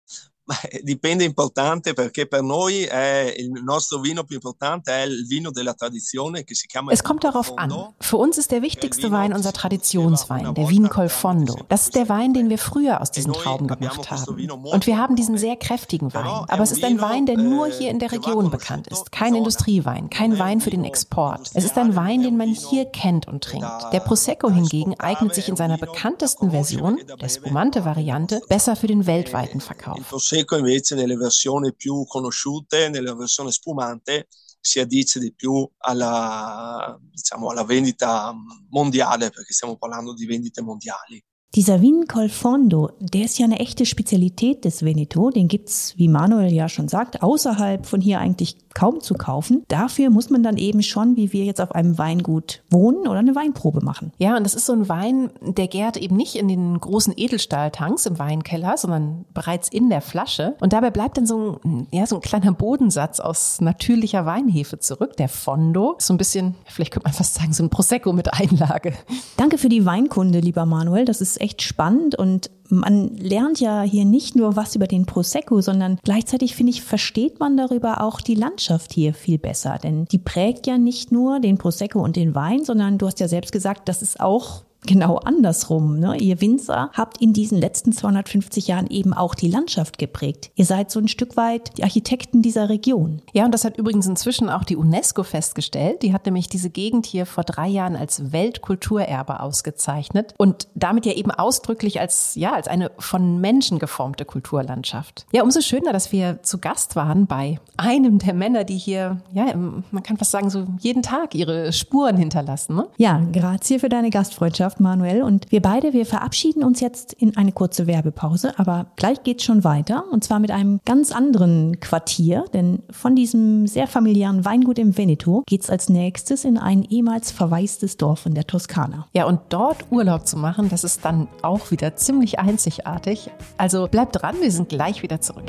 Dipende 0.83 1.25
importante 1.25 1.95
perché 1.95 2.27
per 2.27 2.43
noi 2.43 2.85
è 2.85 3.35
il 3.39 3.51
nostro 3.51 3.99
vino 4.01 4.25
più 4.25 4.37
importante 4.37 4.93
è 4.93 5.03
il 5.03 5.27
vino 5.27 5.51
della 5.51 5.73
tradizione 5.73 6.45
che 6.45 6.55
si 6.55 6.67
chiama 6.67 6.93
Es 6.93 7.03
kommt 7.03 7.23
darauf 7.23 7.53
an. 7.57 7.73
Für 7.99 8.19
uns 8.19 8.37
ist 8.37 8.51
der 8.51 8.61
wichtigste 8.61 9.11
Wein 9.11 9.33
unser 9.33 9.53
Traditionswein, 9.53 10.55
der 10.55 10.69
Vin 10.69 10.89
Col 10.91 11.09
Fondo. 11.09 11.57
Das 11.69 11.85
ist 11.85 11.95
der 11.95 12.09
Wein, 12.09 12.35
den 12.35 12.51
wir 12.51 12.59
früher 12.59 13.01
aus 13.01 13.11
diesen 13.11 13.33
Trauben 13.33 13.69
gemacht 13.69 14.11
haben. 14.11 14.51
Und 14.51 14.87
wir 14.87 14.99
haben 14.99 15.17
diesen 15.17 15.39
sehr 15.39 15.57
kräftigen 15.57 16.13
Wein. 16.13 16.27
Aber 16.27 16.63
es 16.63 16.73
ist 16.73 16.85
ein 16.85 17.01
Wein, 17.01 17.25
der 17.25 17.39
nur 17.39 17.67
hier 17.67 17.91
in 17.91 17.99
der 17.99 18.13
Region 18.13 18.51
bekannt 18.51 18.89
ist. 18.89 19.13
Kein 19.13 19.35
Industriewein, 19.35 20.11
kein 20.11 20.39
Wein 20.39 20.61
für 20.61 20.71
den 20.71 20.85
Export. 20.85 21.51
Es 21.55 21.65
ist 21.65 21.79
ein 21.79 21.97
Wein, 21.97 22.23
den 22.23 22.37
man 22.37 22.49
hier 22.49 22.85
kennt 22.85 23.27
und 23.29 23.43
trinkt. 23.43 23.67
Der 23.93 24.01
Prosecco 24.01 24.51
hingegen 24.51 24.99
eignet 25.01 25.35
sich 25.35 25.49
in 25.49 25.57
seiner 25.57 25.79
bekanntesten 25.79 26.51
Version, 26.51 27.01
der 27.21 27.29
Spumante-Variante, 27.29 28.43
besser 28.49 28.77
für 28.77 28.87
den 28.87 29.07
weltweiten 29.07 29.61
Verkauf. 29.61 30.01
Prosecco 30.35 30.57
invece 30.57 30.97
nelle 30.97 31.15
versioni 31.15 31.73
più 31.77 32.05
conosciute, 32.07 32.89
nella 32.89 33.15
versione 33.15 33.53
spumante, 33.53 34.27
si 34.59 34.81
addice 34.81 35.21
di 35.21 35.33
più 35.33 35.65
alla, 35.79 36.99
diciamo, 37.01 37.51
alla 37.51 37.63
vendita 37.63 38.35
mondiale, 38.71 39.31
perché 39.31 39.53
stiamo 39.53 39.77
parlando 39.77 40.13
di 40.13 40.27
vendite 40.27 40.61
mondiali. 40.61 41.25
Dieser 41.55 41.81
Vin 41.81 42.09
Col 42.09 42.29
Fondo, 42.29 42.91
der 42.99 43.25
ist 43.27 43.39
ja 43.39 43.45
eine 43.45 43.61
echte 43.61 43.87
Spezialität 43.87 44.65
des 44.65 44.85
Veneto. 44.85 45.31
Den 45.31 45.47
gibt's, 45.47 45.95
wie 45.97 46.09
Manuel 46.09 46.53
ja 46.53 46.69
schon 46.69 46.89
sagt, 46.89 47.23
außerhalb 47.23 47.87
von 47.87 48.01
hier 48.01 48.19
eigentlich 48.19 48.57
kaum 48.75 49.01
zu 49.01 49.15
kaufen. 49.15 49.63
Dafür 49.69 50.11
muss 50.11 50.31
man 50.31 50.43
dann 50.43 50.57
eben 50.57 50.83
schon, 50.83 51.17
wie 51.17 51.33
wir 51.33 51.45
jetzt 51.45 51.61
auf 51.61 51.73
einem 51.73 51.97
Weingut 51.97 52.63
wohnen 52.71 53.07
oder 53.07 53.21
eine 53.21 53.37
Weinprobe 53.37 53.85
machen. 53.85 54.13
Ja, 54.19 54.37
und 54.37 54.43
das 54.43 54.57
ist 54.57 54.67
so 54.67 54.73
ein 54.73 54.89
Wein, 54.89 55.31
der 55.43 55.69
gärt 55.69 55.97
eben 55.97 56.17
nicht 56.17 56.35
in 56.35 56.49
den 56.49 56.81
großen 56.81 57.15
Edelstahltanks 57.17 58.07
im 58.07 58.19
Weinkeller, 58.19 58.77
sondern 58.77 59.25
bereits 59.33 59.69
in 59.69 59.91
der 59.91 60.01
Flasche. 60.01 60.57
Und 60.59 60.73
dabei 60.73 60.91
bleibt 60.91 61.19
dann 61.19 61.27
so 61.27 61.61
ein, 61.65 61.87
ja, 61.93 62.05
so 62.05 62.17
ein 62.17 62.21
kleiner 62.21 62.51
Bodensatz 62.51 63.21
aus 63.21 63.61
natürlicher 63.61 64.27
Weinhefe 64.27 64.81
zurück, 64.81 65.17
der 65.19 65.29
Fondo. 65.29 65.95
So 66.01 66.15
ein 66.15 66.19
bisschen, 66.19 66.57
vielleicht 66.67 66.93
könnte 66.93 67.07
man 67.07 67.15
fast 67.15 67.35
sagen, 67.37 67.53
so 67.53 67.63
ein 67.63 67.71
Prosecco 67.71 68.13
mit 68.13 68.35
Einlage. 68.35 68.93
Danke 69.37 69.57
für 69.57 69.69
die 69.69 69.87
Weinkunde, 69.87 70.41
lieber 70.41 70.67
Manuel. 70.67 71.05
Das 71.05 71.21
ist 71.21 71.44
echt 71.45 71.63
spannend 71.63 72.17
und 72.17 72.51
man 72.71 73.17
lernt 73.17 73.61
ja 73.61 73.83
hier 73.83 74.05
nicht 74.05 74.37
nur 74.37 74.57
was 74.57 74.75
über 74.75 74.87
den 74.87 75.05
Prosecco, 75.05 75.61
sondern 75.61 75.99
gleichzeitig 76.03 76.57
finde 76.57 76.71
ich, 76.71 76.83
versteht 76.83 77.39
man 77.39 77.57
darüber 77.57 78.03
auch 78.03 78.21
die 78.21 78.35
Landschaft 78.35 78.93
hier 78.93 79.13
viel 79.13 79.39
besser. 79.39 79.79
Denn 79.83 80.07
die 80.07 80.19
prägt 80.19 80.67
ja 80.67 80.79
nicht 80.79 81.13
nur 81.13 81.41
den 81.41 81.59
Prosecco 81.59 82.03
und 82.03 82.17
den 82.17 82.35
Wein, 82.35 82.65
sondern 82.65 82.99
du 82.99 83.07
hast 83.07 83.21
ja 83.21 83.29
selbst 83.29 83.53
gesagt, 83.53 83.89
das 83.89 84.01
ist 84.01 84.19
auch 84.19 84.65
genau 84.87 85.17
andersrum. 85.17 85.99
Ne? 85.99 86.17
Ihr 86.19 86.41
Winzer 86.41 86.91
habt 86.93 87.21
in 87.21 87.33
diesen 87.33 87.59
letzten 87.59 87.93
250 87.93 88.69
Jahren 88.69 88.87
eben 88.89 89.13
auch 89.13 89.35
die 89.35 89.49
Landschaft 89.49 89.99
geprägt. 89.99 90.51
Ihr 90.55 90.65
seid 90.65 90.91
so 90.91 91.01
ein 91.01 91.09
Stück 91.09 91.37
weit 91.37 91.77
die 91.79 91.83
Architekten 91.83 92.43
dieser 92.43 92.69
Region. 92.69 93.23
Ja, 93.33 93.45
und 93.45 93.53
das 93.53 93.65
hat 93.65 93.79
übrigens 93.79 94.07
inzwischen 94.07 94.49
auch 94.49 94.65
die 94.65 94.77
UNESCO 94.77 95.23
festgestellt. 95.23 96.03
Die 96.03 96.13
hat 96.13 96.27
nämlich 96.27 96.49
diese 96.49 96.71
Gegend 96.71 97.07
hier 97.07 97.27
vor 97.27 97.45
drei 97.45 97.69
Jahren 97.69 97.97
als 97.97 98.33
Weltkulturerbe 98.33 99.41
ausgezeichnet 99.41 100.35
und 100.39 100.69
damit 100.75 101.07
ja 101.07 101.13
eben 101.13 101.31
ausdrücklich 101.31 102.01
als, 102.01 102.35
ja, 102.35 102.53
als 102.53 102.69
eine 102.69 102.91
von 102.99 103.41
Menschen 103.41 103.79
geformte 103.79 104.25
Kulturlandschaft. 104.25 105.27
Ja, 105.33 105.43
umso 105.43 105.61
schöner, 105.61 105.93
dass 105.93 106.13
wir 106.13 106.43
zu 106.43 106.59
Gast 106.59 106.97
waren 106.97 107.27
bei 107.27 107.59
einem 107.77 108.19
der 108.19 108.35
Männer, 108.35 108.65
die 108.65 108.77
hier, 108.77 109.19
ja, 109.33 109.55
man 109.55 110.03
kann 110.03 110.17
fast 110.17 110.31
sagen, 110.31 110.51
so 110.51 110.67
jeden 110.81 111.03
Tag 111.03 111.35
ihre 111.35 111.73
Spuren 111.73 112.17
hinterlassen. 112.17 112.77
Ne? 112.77 112.89
Ja, 112.97 113.21
grazie 113.33 113.79
für 113.79 113.89
deine 113.89 114.11
Gastfreundschaft. 114.11 114.74
Botschaft, 114.75 114.81
Manuel. 114.81 115.23
Und 115.23 115.51
wir 115.51 115.63
beide, 115.63 115.93
wir 115.93 116.07
verabschieden 116.07 116.65
uns 116.65 116.81
jetzt 116.81 117.13
in 117.13 117.37
eine 117.37 117.53
kurze 117.53 117.87
Werbepause, 117.87 118.59
aber 118.59 118.87
gleich 118.97 119.23
geht's 119.23 119.45
schon 119.45 119.65
weiter 119.65 120.05
und 120.11 120.25
zwar 120.25 120.39
mit 120.39 120.51
einem 120.51 120.81
ganz 120.85 121.13
anderen 121.13 121.81
Quartier, 121.81 122.45
denn 122.53 122.83
von 122.91 123.15
diesem 123.15 123.67
sehr 123.67 123.87
familiären 123.87 124.45
Weingut 124.45 124.79
im 124.79 124.97
Veneto 124.97 125.43
geht's 125.47 125.71
als 125.71 125.89
nächstes 125.89 126.45
in 126.45 126.59
ein 126.59 126.85
ehemals 126.85 127.31
verwaistes 127.31 127.97
Dorf 127.97 128.27
in 128.27 128.35
der 128.35 128.47
Toskana. 128.47 129.07
Ja, 129.15 129.27
und 129.27 129.41
dort 129.49 129.87
Urlaub 129.91 130.27
zu 130.27 130.37
machen, 130.37 130.69
das 130.69 130.85
ist 130.85 131.05
dann 131.05 131.29
auch 131.43 131.71
wieder 131.71 131.97
ziemlich 131.97 132.39
einzigartig. 132.39 133.31
Also 133.59 133.89
bleibt 133.89 134.21
dran, 134.21 134.37
wir 134.41 134.51
sind 134.51 134.69
gleich 134.69 135.03
wieder 135.03 135.21
zurück. 135.21 135.45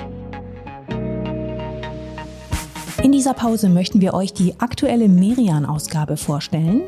In 3.04 3.12
dieser 3.12 3.34
Pause 3.34 3.70
möchten 3.70 4.02
wir 4.02 4.14
euch 4.14 4.34
die 4.34 4.60
aktuelle 4.60 5.08
Merian-Ausgabe 5.08 6.18
vorstellen. 6.18 6.82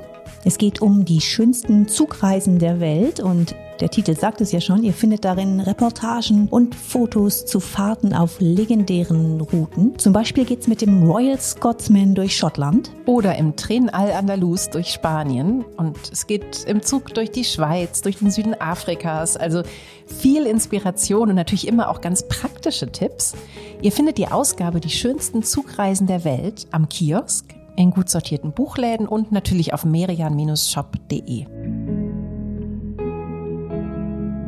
Es 0.48 0.58
geht 0.58 0.82
um 0.82 1.04
die 1.04 1.20
schönsten 1.20 1.90
Zugreisen 1.90 2.58
der 2.58 2.80
Welt 2.80 3.20
und 3.20 3.54
der 3.82 3.90
Titel 3.90 4.16
sagt 4.16 4.40
es 4.40 4.54
ja 4.54 4.62
schon, 4.62 4.82
ihr 4.82 4.94
findet 4.94 5.26
darin 5.26 5.60
Reportagen 5.60 6.48
und 6.48 6.74
Fotos 6.74 7.46
zu 7.46 7.60
Fahrten 7.60 8.14
auf 8.14 8.40
legendären 8.40 9.42
Routen. 9.42 10.00
Zum 10.00 10.14
Beispiel 10.14 10.46
geht 10.46 10.62
es 10.62 10.70
mit 10.70 10.80
dem 10.80 11.04
Royal 11.04 11.38
Scotsman 11.38 12.16
durch 12.16 12.38
Schottland. 12.38 12.94
Oder 13.06 13.38
im 13.38 13.58
Tren 13.58 13.90
Al-Andalus 13.90 14.70
durch 14.70 14.88
Spanien. 14.88 15.66
Und 15.76 15.98
es 16.14 16.28
geht 16.28 16.64
im 16.64 16.82
Zug 16.82 17.14
durch 17.14 17.30
die 17.30 17.44
Schweiz, 17.44 18.02
durch 18.02 18.20
den 18.20 18.32
Süden 18.32 18.56
Afrikas. 18.58 19.36
Also 19.36 19.64
viel 20.06 20.46
Inspiration 20.46 21.28
und 21.28 21.36
natürlich 21.36 21.68
immer 21.68 21.90
auch 21.90 22.00
ganz 22.00 22.26
praktische 22.26 22.90
Tipps. 22.90 23.34
Ihr 23.82 23.92
findet 23.92 24.18
die 24.18 24.30
Ausgabe 24.30 24.80
Die 24.80 24.92
schönsten 24.92 25.44
Zugreisen 25.44 26.08
der 26.08 26.24
Welt 26.24 26.68
am 26.72 26.88
Kiosk 26.88 27.57
in 27.78 27.92
gut 27.92 28.10
sortierten 28.10 28.52
Buchläden 28.52 29.08
und 29.08 29.32
natürlich 29.32 29.74
auf 29.74 29.86
merian-shop.de. 29.86 31.46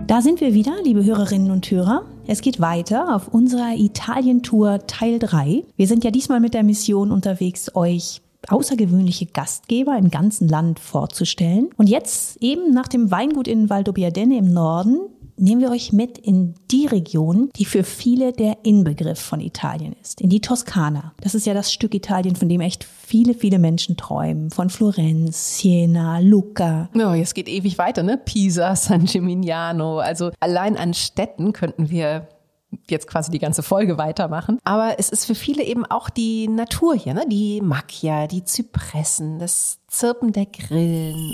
Da 0.08 0.22
sind 0.22 0.42
wir 0.42 0.56
wieder, 0.56 0.74
liebe 0.84 1.06
Hörerinnen 1.06 1.52
und 1.52 1.70
Hörer. 1.70 2.02
Es 2.26 2.42
geht 2.42 2.60
weiter 2.60 3.16
auf 3.16 3.28
unserer 3.28 3.76
Italien-Tour 3.78 4.88
Teil 4.88 5.20
3. 5.20 5.64
Wir 5.76 5.88
sind 5.88 6.04
ja 6.04 6.10
diesmal 6.10 6.40
mit 6.40 6.56
der 6.56 6.64
Mission 6.64 7.12
unterwegs, 7.12 7.76
euch 7.76 8.22
außergewöhnliche 8.48 9.28
Gastgeber 9.28 9.98
im 9.98 10.10
ganzen 10.10 10.48
Land 10.48 10.80
vorzustellen. 10.80 11.70
Und 11.78 11.90
jetzt 11.90 12.42
eben 12.42 12.72
nach 12.74 12.88
dem 12.88 13.12
Weingut 13.12 13.48
in 13.48 13.70
Valdobbiadene 13.70 14.38
im 14.38 14.52
Norden 14.52 15.00
nehmen 15.40 15.62
wir 15.62 15.72
euch 15.72 15.94
mit 15.94 16.18
in 16.18 16.56
die 16.72 16.86
Region, 16.86 17.50
die 17.56 17.66
für 17.66 17.84
viele 17.84 18.34
der 18.34 18.58
Inbegriff 18.64 19.20
von 19.20 19.40
Italien 19.40 19.96
ist, 20.02 20.22
in 20.22 20.30
die 20.30 20.42
Toskana. 20.42 21.14
Das 21.22 21.36
ist 21.36 21.46
ja 21.46 21.54
das 21.54 21.72
Stück 21.72 21.94
Italien, 21.94 22.36
von 22.36 22.50
dem 22.50 22.62
echt 22.62 22.84
viele, 22.84 23.34
viele 23.34 23.60
Menschen 23.60 23.98
träumen. 23.98 24.52
Von 24.52 24.70
Florenz, 24.70 25.58
Siena, 25.58 26.20
Lucca. 26.20 26.90
Ja, 26.94 27.16
es 27.16 27.34
geht 27.34 27.48
ewig 27.48 27.78
weiter, 27.78 28.04
ne? 28.04 28.18
Pisa, 28.18 28.76
San 28.76 29.06
Gimignano. 29.06 30.00
Also 30.00 30.32
allein 30.40 30.78
an 30.78 30.94
Städten 30.94 31.54
könnten 31.54 31.90
wir 31.90 32.28
jetzt 32.88 33.08
quasi 33.08 33.32
die 33.32 33.40
ganze 33.40 33.64
Folge 33.64 33.98
weitermachen. 33.98 34.60
Aber 34.64 34.96
es 35.00 35.10
ist 35.10 35.26
für 35.26 35.36
viele 35.36 35.64
eben 35.64 35.86
auch 35.86 36.10
die 36.10 36.48
Natur 36.48 36.96
hier, 36.96 37.14
ne? 37.14 37.26
Die 37.28 37.62
Macchia, 37.62 38.28
die 38.28 38.44
Zypressen, 38.44 39.40
das 39.40 39.80
Zirpen 39.88 40.32
der 40.32 40.46
Grillen. 40.46 41.34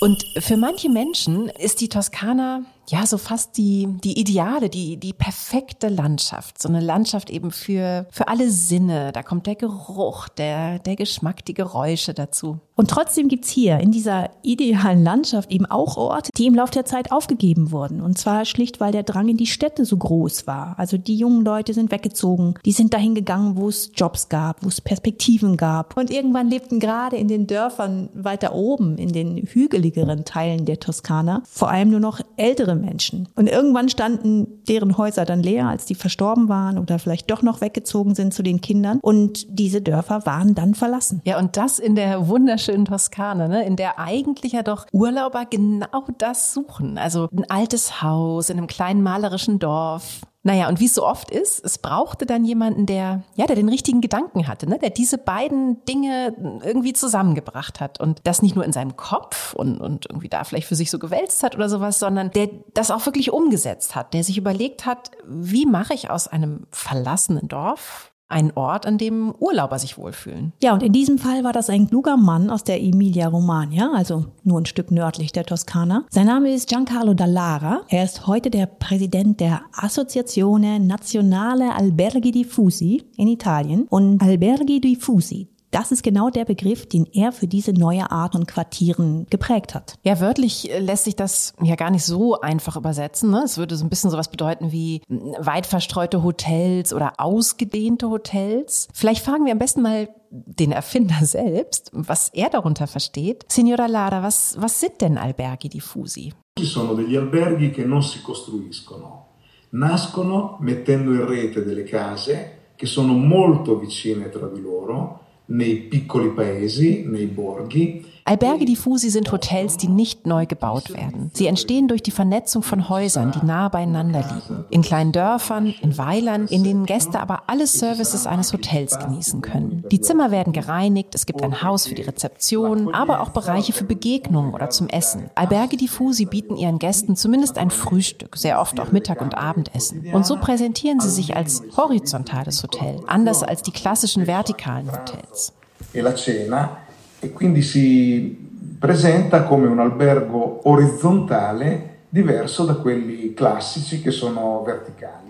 Und 0.00 0.24
für 0.38 0.56
manche 0.56 0.88
Menschen 0.88 1.50
ist 1.50 1.82
die 1.82 1.88
Toskana 1.90 2.64
ja 2.90 3.06
so 3.06 3.18
fast 3.18 3.56
die, 3.56 3.86
die 4.02 4.18
Ideale, 4.18 4.68
die, 4.68 4.96
die 4.96 5.12
perfekte 5.12 5.88
Landschaft. 5.88 6.60
So 6.60 6.68
eine 6.68 6.80
Landschaft 6.80 7.30
eben 7.30 7.50
für, 7.50 8.06
für 8.10 8.28
alle 8.28 8.50
Sinne. 8.50 9.12
Da 9.12 9.22
kommt 9.22 9.46
der 9.46 9.54
Geruch, 9.54 10.28
der, 10.28 10.78
der 10.80 10.96
Geschmack, 10.96 11.44
die 11.44 11.54
Geräusche 11.54 12.14
dazu. 12.14 12.58
Und 12.80 12.88
trotzdem 12.88 13.28
gibt's 13.28 13.50
hier 13.50 13.78
in 13.78 13.92
dieser 13.92 14.30
idealen 14.40 15.04
Landschaft 15.04 15.52
eben 15.52 15.66
auch 15.66 15.98
Orte, 15.98 16.30
die 16.34 16.46
im 16.46 16.54
Laufe 16.54 16.72
der 16.72 16.86
Zeit 16.86 17.12
aufgegeben 17.12 17.72
wurden. 17.72 18.00
Und 18.00 18.16
zwar 18.16 18.46
schlicht, 18.46 18.80
weil 18.80 18.90
der 18.90 19.02
Drang 19.02 19.28
in 19.28 19.36
die 19.36 19.46
Städte 19.46 19.84
so 19.84 19.98
groß 19.98 20.46
war. 20.46 20.78
Also 20.78 20.96
die 20.96 21.16
jungen 21.16 21.44
Leute 21.44 21.74
sind 21.74 21.90
weggezogen. 21.90 22.54
Die 22.64 22.72
sind 22.72 22.94
dahin 22.94 23.14
gegangen, 23.14 23.58
wo 23.58 23.68
es 23.68 23.92
Jobs 23.94 24.30
gab, 24.30 24.64
wo 24.64 24.68
es 24.68 24.80
Perspektiven 24.80 25.58
gab. 25.58 25.94
Und 25.98 26.10
irgendwann 26.10 26.48
lebten 26.48 26.80
gerade 26.80 27.18
in 27.18 27.28
den 27.28 27.46
Dörfern 27.46 28.08
weiter 28.14 28.54
oben, 28.54 28.96
in 28.96 29.12
den 29.12 29.36
hügeligeren 29.36 30.24
Teilen 30.24 30.64
der 30.64 30.80
Toskana, 30.80 31.42
vor 31.50 31.68
allem 31.68 31.90
nur 31.90 32.00
noch 32.00 32.20
ältere 32.38 32.79
Menschen. 32.80 33.28
Und 33.36 33.48
irgendwann 33.48 33.88
standen 33.88 34.46
deren 34.68 34.96
Häuser 34.96 35.24
dann 35.24 35.42
leer, 35.42 35.68
als 35.68 35.84
die 35.84 35.94
verstorben 35.94 36.48
waren 36.48 36.78
oder 36.78 36.98
vielleicht 36.98 37.30
doch 37.30 37.42
noch 37.42 37.60
weggezogen 37.60 38.14
sind 38.14 38.34
zu 38.34 38.42
den 38.42 38.60
Kindern. 38.60 38.98
Und 39.02 39.46
diese 39.48 39.80
Dörfer 39.80 40.26
waren 40.26 40.54
dann 40.54 40.74
verlassen. 40.74 41.20
Ja, 41.24 41.38
und 41.38 41.56
das 41.56 41.78
in 41.78 41.94
der 41.94 42.28
wunderschönen 42.28 42.84
Toskana, 42.84 43.48
ne? 43.48 43.64
in 43.64 43.76
der 43.76 43.98
eigentlich 43.98 44.52
ja 44.52 44.62
doch 44.62 44.86
Urlauber 44.92 45.44
genau 45.48 46.04
das 46.18 46.52
suchen. 46.52 46.98
Also 46.98 47.28
ein 47.32 47.48
altes 47.50 48.02
Haus 48.02 48.50
in 48.50 48.58
einem 48.58 48.66
kleinen 48.66 49.02
malerischen 49.02 49.58
Dorf, 49.58 50.20
naja, 50.42 50.68
und 50.68 50.80
wie 50.80 50.86
es 50.86 50.94
so 50.94 51.06
oft 51.06 51.30
ist, 51.30 51.62
es 51.62 51.76
brauchte 51.76 52.24
dann 52.24 52.46
jemanden, 52.46 52.86
der, 52.86 53.22
ja, 53.34 53.46
der 53.46 53.56
den 53.56 53.68
richtigen 53.68 54.00
Gedanken 54.00 54.48
hatte, 54.48 54.66
ne? 54.66 54.78
der 54.78 54.88
diese 54.88 55.18
beiden 55.18 55.84
Dinge 55.84 56.34
irgendwie 56.64 56.94
zusammengebracht 56.94 57.78
hat 57.78 58.00
und 58.00 58.20
das 58.24 58.40
nicht 58.40 58.54
nur 58.54 58.64
in 58.64 58.72
seinem 58.72 58.96
Kopf 58.96 59.52
und, 59.52 59.80
und 59.80 60.06
irgendwie 60.06 60.30
da 60.30 60.44
vielleicht 60.44 60.66
für 60.66 60.76
sich 60.76 60.90
so 60.90 60.98
gewälzt 60.98 61.42
hat 61.42 61.56
oder 61.56 61.68
sowas, 61.68 61.98
sondern 61.98 62.30
der 62.30 62.48
das 62.72 62.90
auch 62.90 63.04
wirklich 63.04 63.32
umgesetzt 63.32 63.94
hat, 63.94 64.14
der 64.14 64.24
sich 64.24 64.38
überlegt 64.38 64.86
hat, 64.86 65.10
wie 65.26 65.66
mache 65.66 65.92
ich 65.92 66.08
aus 66.08 66.26
einem 66.26 66.66
verlassenen 66.70 67.48
Dorf 67.48 68.09
ein 68.30 68.56
Ort, 68.56 68.86
an 68.86 68.98
dem 68.98 69.34
Urlauber 69.38 69.78
sich 69.78 69.98
wohlfühlen. 69.98 70.52
Ja, 70.62 70.72
und 70.72 70.82
in 70.82 70.92
diesem 70.92 71.18
Fall 71.18 71.44
war 71.44 71.52
das 71.52 71.68
ein 71.70 71.88
kluger 71.88 72.16
Mann 72.16 72.50
aus 72.50 72.64
der 72.64 72.82
Emilia 72.82 73.28
Romagna, 73.28 73.92
also 73.94 74.26
nur 74.44 74.60
ein 74.60 74.66
Stück 74.66 74.90
nördlich 74.90 75.32
der 75.32 75.44
Toskana. 75.44 76.04
Sein 76.10 76.26
Name 76.26 76.52
ist 76.52 76.68
Giancarlo 76.68 77.14
Dallara. 77.14 77.82
Er 77.88 78.04
ist 78.04 78.26
heute 78.26 78.50
der 78.50 78.66
Präsident 78.66 79.40
der 79.40 79.62
Associazione 79.72 80.80
Nazionale 80.80 81.74
Alberghi 81.74 82.30
Diffusi 82.30 83.02
in 83.16 83.28
Italien. 83.28 83.86
Und 83.90 84.22
Alberghi 84.22 84.80
Diffusi, 84.80 85.48
das 85.70 85.92
ist 85.92 86.02
genau 86.02 86.30
der 86.30 86.44
Begriff, 86.44 86.86
den 86.86 87.06
er 87.12 87.32
für 87.32 87.46
diese 87.46 87.72
neue 87.72 88.10
Art 88.10 88.32
von 88.32 88.46
Quartieren 88.46 89.26
geprägt 89.30 89.74
hat. 89.74 89.94
Ja, 90.02 90.20
wörtlich 90.20 90.70
äh, 90.70 90.78
lässt 90.78 91.04
sich 91.04 91.16
das 91.16 91.54
ja 91.62 91.76
gar 91.76 91.90
nicht 91.90 92.04
so 92.04 92.40
einfach 92.40 92.76
übersetzen. 92.76 93.30
Ne? 93.30 93.42
Es 93.44 93.58
würde 93.58 93.76
so 93.76 93.84
ein 93.84 93.88
bisschen 93.88 94.10
sowas 94.10 94.30
bedeuten 94.30 94.72
wie 94.72 95.02
hm, 95.08 95.34
weit 95.38 95.66
verstreute 95.66 96.22
Hotels 96.22 96.92
oder 96.92 97.14
ausgedehnte 97.18 98.10
Hotels. 98.10 98.88
Vielleicht 98.92 99.24
fragen 99.24 99.44
wir 99.44 99.52
am 99.52 99.58
besten 99.58 99.82
mal 99.82 100.08
den 100.30 100.72
Erfinder 100.72 101.18
selbst, 101.22 101.90
was 101.92 102.30
er 102.30 102.50
darunter 102.50 102.86
versteht. 102.86 103.44
Signora 103.48 103.86
Lara, 103.86 104.22
was, 104.22 104.56
was 104.58 104.80
sind 104.80 105.00
denn 105.00 105.18
Alberghi 105.18 105.68
diffusi? 105.68 106.32
Ci 106.58 106.66
sono 106.66 106.94
degli 106.94 107.16
alberghi 107.16 107.70
che 107.70 107.84
non 107.84 108.02
si 108.02 108.20
costruiscono, 108.20 109.28
nascono 109.70 110.56
mettendo 110.60 111.12
in 111.12 111.26
rete 111.26 111.64
delle 111.64 111.84
case 111.84 112.58
che 112.74 112.86
sono 112.86 113.12
molto 113.12 113.78
vicine 113.78 114.28
tra 114.30 114.48
di 114.48 114.60
loro 114.60 115.28
nei 115.50 115.76
piccoli 115.76 116.30
paesi, 116.30 117.04
nei 117.06 117.26
borghi 117.26 118.04
Alberge 118.30 118.64
diffusi 118.64 119.10
sind 119.10 119.32
Hotels, 119.32 119.76
die 119.76 119.88
nicht 119.88 120.24
neu 120.24 120.46
gebaut 120.46 120.94
werden. 120.94 121.32
Sie 121.34 121.48
entstehen 121.48 121.88
durch 121.88 122.00
die 122.00 122.12
Vernetzung 122.12 122.62
von 122.62 122.88
Häusern, 122.88 123.32
die 123.32 123.44
nah 123.44 123.68
beieinander 123.68 124.20
liegen. 124.20 124.64
In 124.70 124.82
kleinen 124.82 125.10
Dörfern, 125.10 125.74
in 125.82 125.98
Weilern, 125.98 126.46
in 126.46 126.62
denen 126.62 126.86
Gäste 126.86 127.18
aber 127.18 127.42
alle 127.48 127.66
Services 127.66 128.28
eines 128.28 128.52
Hotels 128.52 129.00
genießen 129.00 129.40
können. 129.40 129.84
Die 129.90 130.00
Zimmer 130.00 130.30
werden 130.30 130.52
gereinigt, 130.52 131.12
es 131.16 131.26
gibt 131.26 131.42
ein 131.42 131.64
Haus 131.64 131.88
für 131.88 131.96
die 131.96 132.02
Rezeption, 132.02 132.94
aber 132.94 133.20
auch 133.20 133.30
Bereiche 133.30 133.72
für 133.72 133.82
Begegnungen 133.82 134.54
oder 134.54 134.70
zum 134.70 134.88
Essen. 134.88 135.28
Alberge 135.34 135.76
diffusi 135.76 136.24
bieten 136.24 136.54
ihren 136.54 136.78
Gästen 136.78 137.16
zumindest 137.16 137.58
ein 137.58 137.70
Frühstück, 137.72 138.36
sehr 138.36 138.60
oft 138.60 138.78
auch 138.78 138.92
Mittag- 138.92 139.22
und 139.22 139.36
Abendessen. 139.36 140.06
Und 140.12 140.24
so 140.24 140.36
präsentieren 140.36 141.00
sie 141.00 141.10
sich 141.10 141.34
als 141.34 141.64
horizontales 141.76 142.62
Hotel, 142.62 143.00
anders 143.08 143.42
als 143.42 143.62
die 143.62 143.72
klassischen 143.72 144.28
vertikalen 144.28 144.92
Hotels. 144.92 145.52
E 145.92 146.00
la 146.00 146.14
cena 146.14 146.76
e 147.20 147.32
quindi 147.32 147.62
si 147.62 148.48
presenta 148.78 149.44
come 149.44 149.66
un 149.66 149.78
albergo 149.78 150.60
orizzontale 150.64 151.98
diverso 152.08 152.64
da 152.64 152.74
quelli 152.74 153.34
classici 153.34 154.00
che 154.00 154.10
sono 154.10 154.62
verticali. 154.64 155.28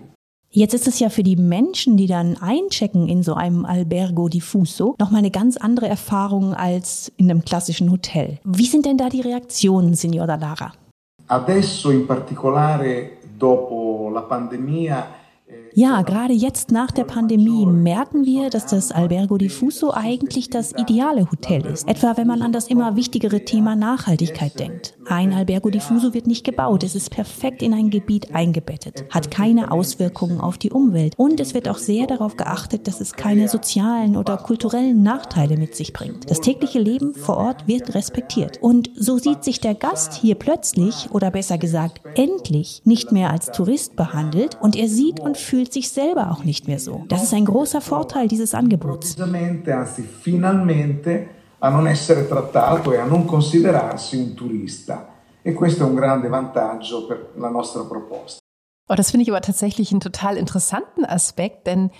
Jetzt 0.52 0.74
ist 0.74 0.88
es 0.88 0.98
ja 0.98 1.10
für 1.10 1.22
die 1.22 1.36
Menschen, 1.36 1.96
die 1.96 2.08
dann 2.08 2.36
einchecken 2.40 3.08
in 3.08 3.22
so 3.22 3.34
einem 3.34 3.64
Albergo 3.64 4.28
diffuso, 4.28 4.96
nochmal 4.98 5.20
eine 5.20 5.30
ganz 5.30 5.56
andere 5.56 5.86
Erfahrung 5.86 6.54
als 6.54 7.12
in 7.16 7.30
einem 7.30 7.44
klassischen 7.44 7.88
Hotel. 7.88 8.40
Wie 8.42 8.66
sind 8.66 8.84
denn 8.84 8.96
da 8.96 9.08
die 9.08 9.20
Reaktionen, 9.20 9.94
Signor 9.94 10.26
Dallara? 10.26 10.72
Adesso 11.28 11.92
in 11.92 12.04
particolare 12.04 13.18
dopo 13.38 14.10
la 14.12 14.22
pandemia 14.22 15.06
ja, 15.74 16.02
gerade 16.02 16.32
jetzt 16.32 16.70
nach 16.70 16.90
der 16.90 17.04
Pandemie 17.04 17.66
merken 17.66 18.24
wir, 18.24 18.50
dass 18.50 18.66
das 18.66 18.90
Albergo 18.90 19.38
Diffuso 19.38 19.92
eigentlich 19.92 20.50
das 20.50 20.72
ideale 20.72 21.30
Hotel 21.30 21.64
ist. 21.66 21.88
Etwa 21.88 22.16
wenn 22.16 22.26
man 22.26 22.42
an 22.42 22.52
das 22.52 22.68
immer 22.68 22.96
wichtigere 22.96 23.44
Thema 23.44 23.76
Nachhaltigkeit 23.76 24.58
denkt. 24.58 24.94
Ein 25.06 25.32
Albergo 25.32 25.70
Diffuso 25.70 26.14
wird 26.14 26.26
nicht 26.26 26.44
gebaut, 26.44 26.84
es 26.84 26.94
ist 26.94 27.10
perfekt 27.10 27.62
in 27.62 27.74
ein 27.74 27.90
Gebiet 27.90 28.34
eingebettet, 28.34 29.04
hat 29.10 29.30
keine 29.30 29.72
Auswirkungen 29.72 30.40
auf 30.40 30.56
die 30.56 30.70
Umwelt 30.70 31.14
und 31.16 31.40
es 31.40 31.54
wird 31.54 31.68
auch 31.68 31.78
sehr 31.78 32.06
darauf 32.06 32.36
geachtet, 32.36 32.86
dass 32.86 33.00
es 33.00 33.14
keine 33.14 33.48
sozialen 33.48 34.16
oder 34.16 34.36
kulturellen 34.36 35.02
Nachteile 35.02 35.56
mit 35.56 35.74
sich 35.74 35.92
bringt. 35.92 36.30
Das 36.30 36.40
tägliche 36.40 36.78
Leben 36.78 37.14
vor 37.14 37.36
Ort 37.36 37.66
wird 37.66 37.94
respektiert. 37.94 38.58
Und 38.60 38.90
so 38.96 39.18
sieht 39.18 39.44
sich 39.44 39.60
der 39.60 39.74
Gast 39.74 40.14
hier 40.14 40.36
plötzlich 40.36 41.08
oder 41.10 41.30
besser 41.30 41.58
gesagt 41.58 42.00
endlich 42.14 42.82
nicht 42.84 43.12
mehr 43.12 43.30
als 43.30 43.50
Tourist 43.52 43.96
behandelt 43.96 44.58
und 44.60 44.76
er 44.76 44.88
sieht 44.88 45.20
und 45.20 45.36
fühlt 45.36 45.59
fühlt 45.60 45.72
sich 45.74 45.90
selber 45.90 46.30
auch 46.30 46.42
nicht 46.42 46.68
mehr 46.68 46.78
so. 46.78 47.04
Das 47.08 47.22
ist 47.22 47.34
ein 47.34 47.44
großer 47.44 47.82
Vorteil 47.82 48.28
dieses 48.28 48.54
Angebots. 48.54 49.16
a 51.62 51.68
non 51.68 51.86
essere 51.86 52.26
trattato 52.26 52.90
e 52.94 52.96
a 52.96 53.04
non 53.04 53.26
considerarsi 53.26 54.16
un 54.16 54.34
turista. 54.34 55.08
E 55.42 55.52
questo 55.52 55.84
è 55.84 55.86
un 55.86 55.94
grande 55.94 56.28
vantaggio 56.28 57.06
per 57.06 57.32
la 57.36 57.50
nostra 57.50 57.82
proposta. 57.82 58.38
Oh, 58.88 58.94
das 58.94 59.10
finde 59.10 59.24
ich 59.24 59.30
aber 59.30 59.42
tatsächlich 59.42 59.90
einen 59.90 60.00
total 60.00 60.38
interessanten 60.38 61.04
Aspekt, 61.04 61.66
denn 61.66 61.90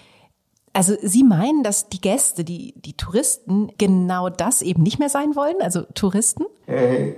Also 0.72 0.94
Sie 1.02 1.24
meinen, 1.24 1.62
dass 1.64 1.88
die 1.88 2.00
Gäste, 2.00 2.44
die, 2.44 2.72
die 2.76 2.96
Touristen 2.96 3.72
genau 3.76 4.30
das 4.30 4.62
eben 4.62 4.82
nicht 4.82 5.00
mehr 5.00 5.08
sein 5.08 5.34
wollen, 5.34 5.56
also 5.60 5.82
Touristen? 5.94 6.46
Eh, 6.66 7.16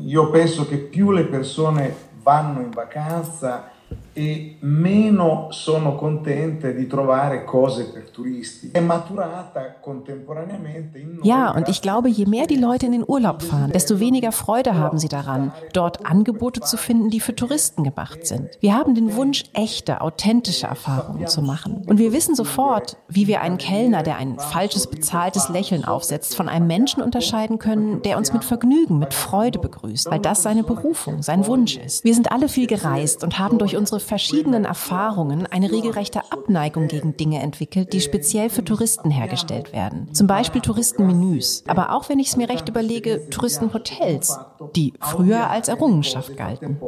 io 0.00 0.30
penso 0.30 0.64
che 0.64 0.76
più 0.76 1.10
le 1.10 1.24
persone 1.24 1.92
vanno 2.22 2.60
in 2.60 2.70
vacanza 2.70 3.72
e 4.18 4.56
meno 4.60 5.46
sono 5.50 5.94
contente 5.94 6.74
di 6.74 6.88
trovare 6.88 7.44
cose 7.44 7.84
per 7.84 8.10
turisti. 8.10 8.70
È 8.72 8.80
maturata 8.80 9.76
contemporaneamente 9.80 10.98
in 10.98 11.20
Ja, 11.22 11.52
und 11.52 11.68
ich 11.68 11.82
glaube, 11.82 12.08
je 12.08 12.26
mehr 12.26 12.46
die 12.48 12.56
Leute 12.56 12.86
in 12.86 12.92
den 12.92 13.04
Urlaub 13.06 13.42
fahren, 13.42 13.70
desto 13.70 14.00
weniger 14.00 14.32
Freude 14.32 14.74
haben 14.74 14.98
sie 14.98 15.08
daran, 15.08 15.52
dort 15.72 16.04
Angebote 16.04 16.60
zu 16.60 16.76
finden, 16.76 17.10
die 17.10 17.20
für 17.20 17.36
Touristen 17.36 17.84
gemacht 17.84 18.26
sind. 18.26 18.48
Wir 18.58 18.74
haben 18.74 18.96
den 18.96 19.14
Wunsch, 19.14 19.44
echte, 19.52 20.00
authentische 20.00 20.66
Erfahrungen 20.66 21.28
zu 21.28 21.40
machen. 21.40 21.84
Und 21.86 21.98
wir 21.98 22.12
wissen 22.12 22.34
sofort, 22.34 22.96
wie 23.08 23.28
wir 23.28 23.40
einen 23.40 23.58
Kellner, 23.58 24.02
der 24.02 24.16
ein 24.16 24.40
falsches 24.40 24.88
bezahltes 24.88 25.48
Lächeln 25.48 25.84
aufsetzt, 25.84 26.34
von 26.34 26.48
einem 26.48 26.66
Menschen 26.66 27.04
unterscheiden 27.04 27.60
können, 27.60 28.02
der 28.02 28.18
uns 28.18 28.32
mit 28.32 28.42
Vergnügen, 28.42 28.98
mit 28.98 29.14
Freude 29.14 29.60
begrüßt, 29.60 30.10
weil 30.10 30.18
das 30.18 30.42
seine 30.42 30.64
Berufung, 30.64 31.22
sein 31.22 31.46
Wunsch 31.46 31.76
ist. 31.76 32.02
Wir 32.02 32.14
sind 32.14 32.32
alle 32.32 32.48
viel 32.48 32.66
gereist 32.66 33.22
und 33.22 33.38
haben 33.38 33.58
durch 33.58 33.76
unsere 33.76 34.07
verschiedenen 34.08 34.64
Erfahrungen 34.64 35.46
eine 35.46 35.70
regelrechte 35.70 36.20
Abneigung 36.32 36.88
gegen 36.88 37.16
Dinge 37.16 37.40
entwickelt, 37.40 37.92
die 37.92 38.00
speziell 38.00 38.50
für 38.50 38.64
Touristen 38.64 39.10
hergestellt 39.10 39.72
werden. 39.72 40.12
Zum 40.12 40.26
Beispiel 40.26 40.62
Touristenmenüs, 40.62 41.62
aber 41.68 41.92
auch 41.92 42.08
wenn 42.08 42.18
ich 42.18 42.28
es 42.28 42.36
mir 42.36 42.48
recht 42.48 42.68
überlege, 42.68 43.28
Touristenhotels, 43.30 44.38
die 44.74 44.94
früher 45.00 45.50
als 45.50 45.68
Errungenschaft 45.68 46.36
galten. 46.36 46.78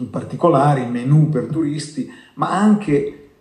In 0.00 0.12
particolare 0.12 0.82
i 0.82 0.86
menù 0.86 1.28
per 1.28 1.48
turisti, 1.48 2.08
ma 2.34 2.50
anche 2.50 2.94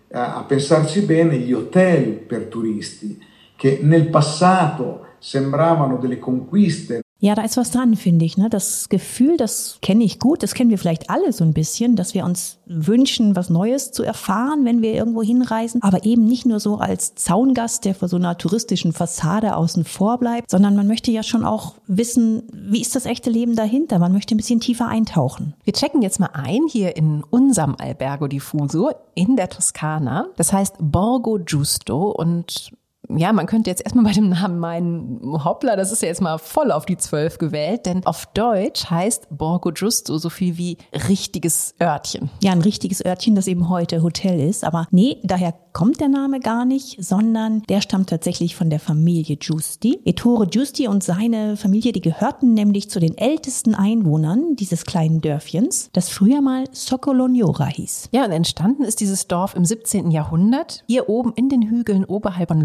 eh, 0.08 0.18
a 0.18 0.44
pensarci 0.44 1.02
bene 1.02 1.38
gli 1.38 1.54
hotel 1.54 2.14
per 2.14 2.46
turisti, 2.46 3.22
che 3.56 3.80
nel 3.84 4.10
passato 4.10 5.06
sembravano 5.20 5.98
delle 5.98 6.18
conquiste 6.18 7.02
ja, 7.20 7.34
da 7.34 7.42
ist 7.42 7.58
was 7.58 7.72
dran, 7.72 7.96
finde 7.96 8.26
ich. 8.26 8.38
Ne? 8.38 8.50
Das 8.50 8.90
Gefühl, 8.90 9.38
das 9.38 9.80
kenne 9.82 10.04
ich 10.04 10.20
gut, 10.20 10.44
das 10.44 10.54
kennen 10.54 10.70
wir 10.70 10.78
vielleicht 10.78 11.10
alle 11.10 11.34
so 11.34 11.44
ein 11.44 11.54
bisschen, 11.54 11.96
dass 11.96 12.14
wir 12.14 12.24
uns 12.24 12.60
wünschen, 12.68 13.36
was 13.36 13.50
Neues 13.50 13.92
zu 13.92 14.04
erfahren, 14.04 14.66
wenn 14.66 14.84
wir 14.84 14.94
irgendwo 14.94 15.24
hinreisen. 15.24 15.82
Aber 15.82 16.06
eben 16.06 16.26
nicht 16.26 16.46
nur 16.46 16.60
so 16.60 16.78
als 16.78 17.16
Zaungast, 17.16 17.86
der 17.86 17.96
vor 17.96 18.08
so 18.08 18.18
einer 18.18 18.38
touristischen 18.38 18.94
Fassade 18.94 19.56
außen 19.56 19.84
vor 19.84 20.20
bleibt, 20.20 20.52
sondern 20.52 20.76
man 20.76 20.88
möchte 20.88 21.10
ja 21.10 21.24
schon 21.24 21.44
auch 21.44 21.74
wissen, 21.88 22.44
wie 22.54 22.82
ist 22.82 22.96
das 22.96 23.08
echte 23.08 23.32
Leben 23.32 23.56
dahinter? 23.56 23.98
Man 23.98 24.14
möchte 24.14 24.36
ein 24.36 24.38
bisschen 24.38 24.60
tiefer 24.60 24.88
eintauchen. 24.88 25.56
Wir 25.64 25.74
checken 25.74 26.04
jetzt 26.04 26.20
mal 26.20 26.30
ein 26.34 26.68
hier 26.70 26.96
in 26.98 27.24
unserem 27.24 27.76
Albergo 27.80 28.28
Diffuso 28.28 28.92
in 29.16 29.36
der 29.36 29.50
Toskana. 29.50 30.28
Das 30.36 30.54
heißt 30.54 30.76
Borgo 30.80 31.40
Giusto 31.44 32.12
und 32.12 32.72
ja, 33.10 33.32
man 33.34 33.46
könnte 33.46 33.70
jetzt 33.70 33.82
erstmal 33.84 34.06
bei 34.06 34.12
dem 34.12 34.30
Namen 34.30 34.60
meinen, 34.60 35.44
hoppla, 35.44 35.76
das 35.76 35.92
ist 35.92 36.02
ja 36.02 36.10
jetzt 36.10 36.22
mal 36.22 36.38
voll 36.38 36.72
auf 36.72 36.86
die 36.86 36.98
Zwölf 36.98 37.38
gewählt, 37.38 37.86
denn 37.86 38.06
auf 38.06 38.26
Deutsch 38.34 38.90
heißt 38.90 39.28
Borgo 39.30 39.72
Giusto 39.72 40.18
so 40.18 40.30
viel 40.30 40.58
wie 40.58 40.78
richtiges 41.08 41.74
Örtchen. 41.82 42.30
Ja, 42.42 42.52
ein 42.52 42.62
richtiges 42.62 43.06
Örtchen, 43.06 43.36
das 43.36 43.48
eben 43.48 43.70
heute 43.70 44.04
Hotel 44.04 44.40
ist. 44.40 44.64
Aber 44.64 44.88
nee, 44.92 45.18
daher 45.24 45.54
kommt 45.74 46.00
der 46.00 46.10
Name 46.10 46.40
gar 46.40 46.66
nicht, 46.66 47.04
sondern 47.04 47.62
der 47.70 47.82
stammt 47.82 48.10
tatsächlich 48.10 48.56
von 48.56 48.70
der 48.70 48.80
Familie 48.80 49.38
Giusti. 49.38 50.00
Ettore 50.06 50.48
Giusti 50.48 50.88
und 50.88 51.04
seine 51.04 51.56
Familie, 51.56 51.92
die 51.92 52.02
gehörten 52.02 52.54
nämlich 52.54 52.90
zu 52.90 53.00
den 53.00 53.18
ältesten 53.18 53.76
Einwohnern 53.76 54.56
dieses 54.56 54.86
kleinen 54.86 55.22
Dörfchens, 55.22 55.90
das 55.94 56.10
früher 56.10 56.42
mal 56.42 56.66
Sokolognora 56.72 57.68
hieß. 57.68 58.10
Ja, 58.12 58.26
und 58.26 58.32
entstanden 58.32 58.84
ist 58.84 59.00
dieses 59.00 59.28
Dorf 59.28 59.56
im 59.56 59.66
17. 59.66 60.12
Jahrhundert, 60.12 60.84
hier 60.88 61.10
oben 61.10 61.34
in 61.36 61.50
den 61.50 61.62
Hügeln 61.62 62.06
oberhalb 62.06 62.50
von 62.50 62.62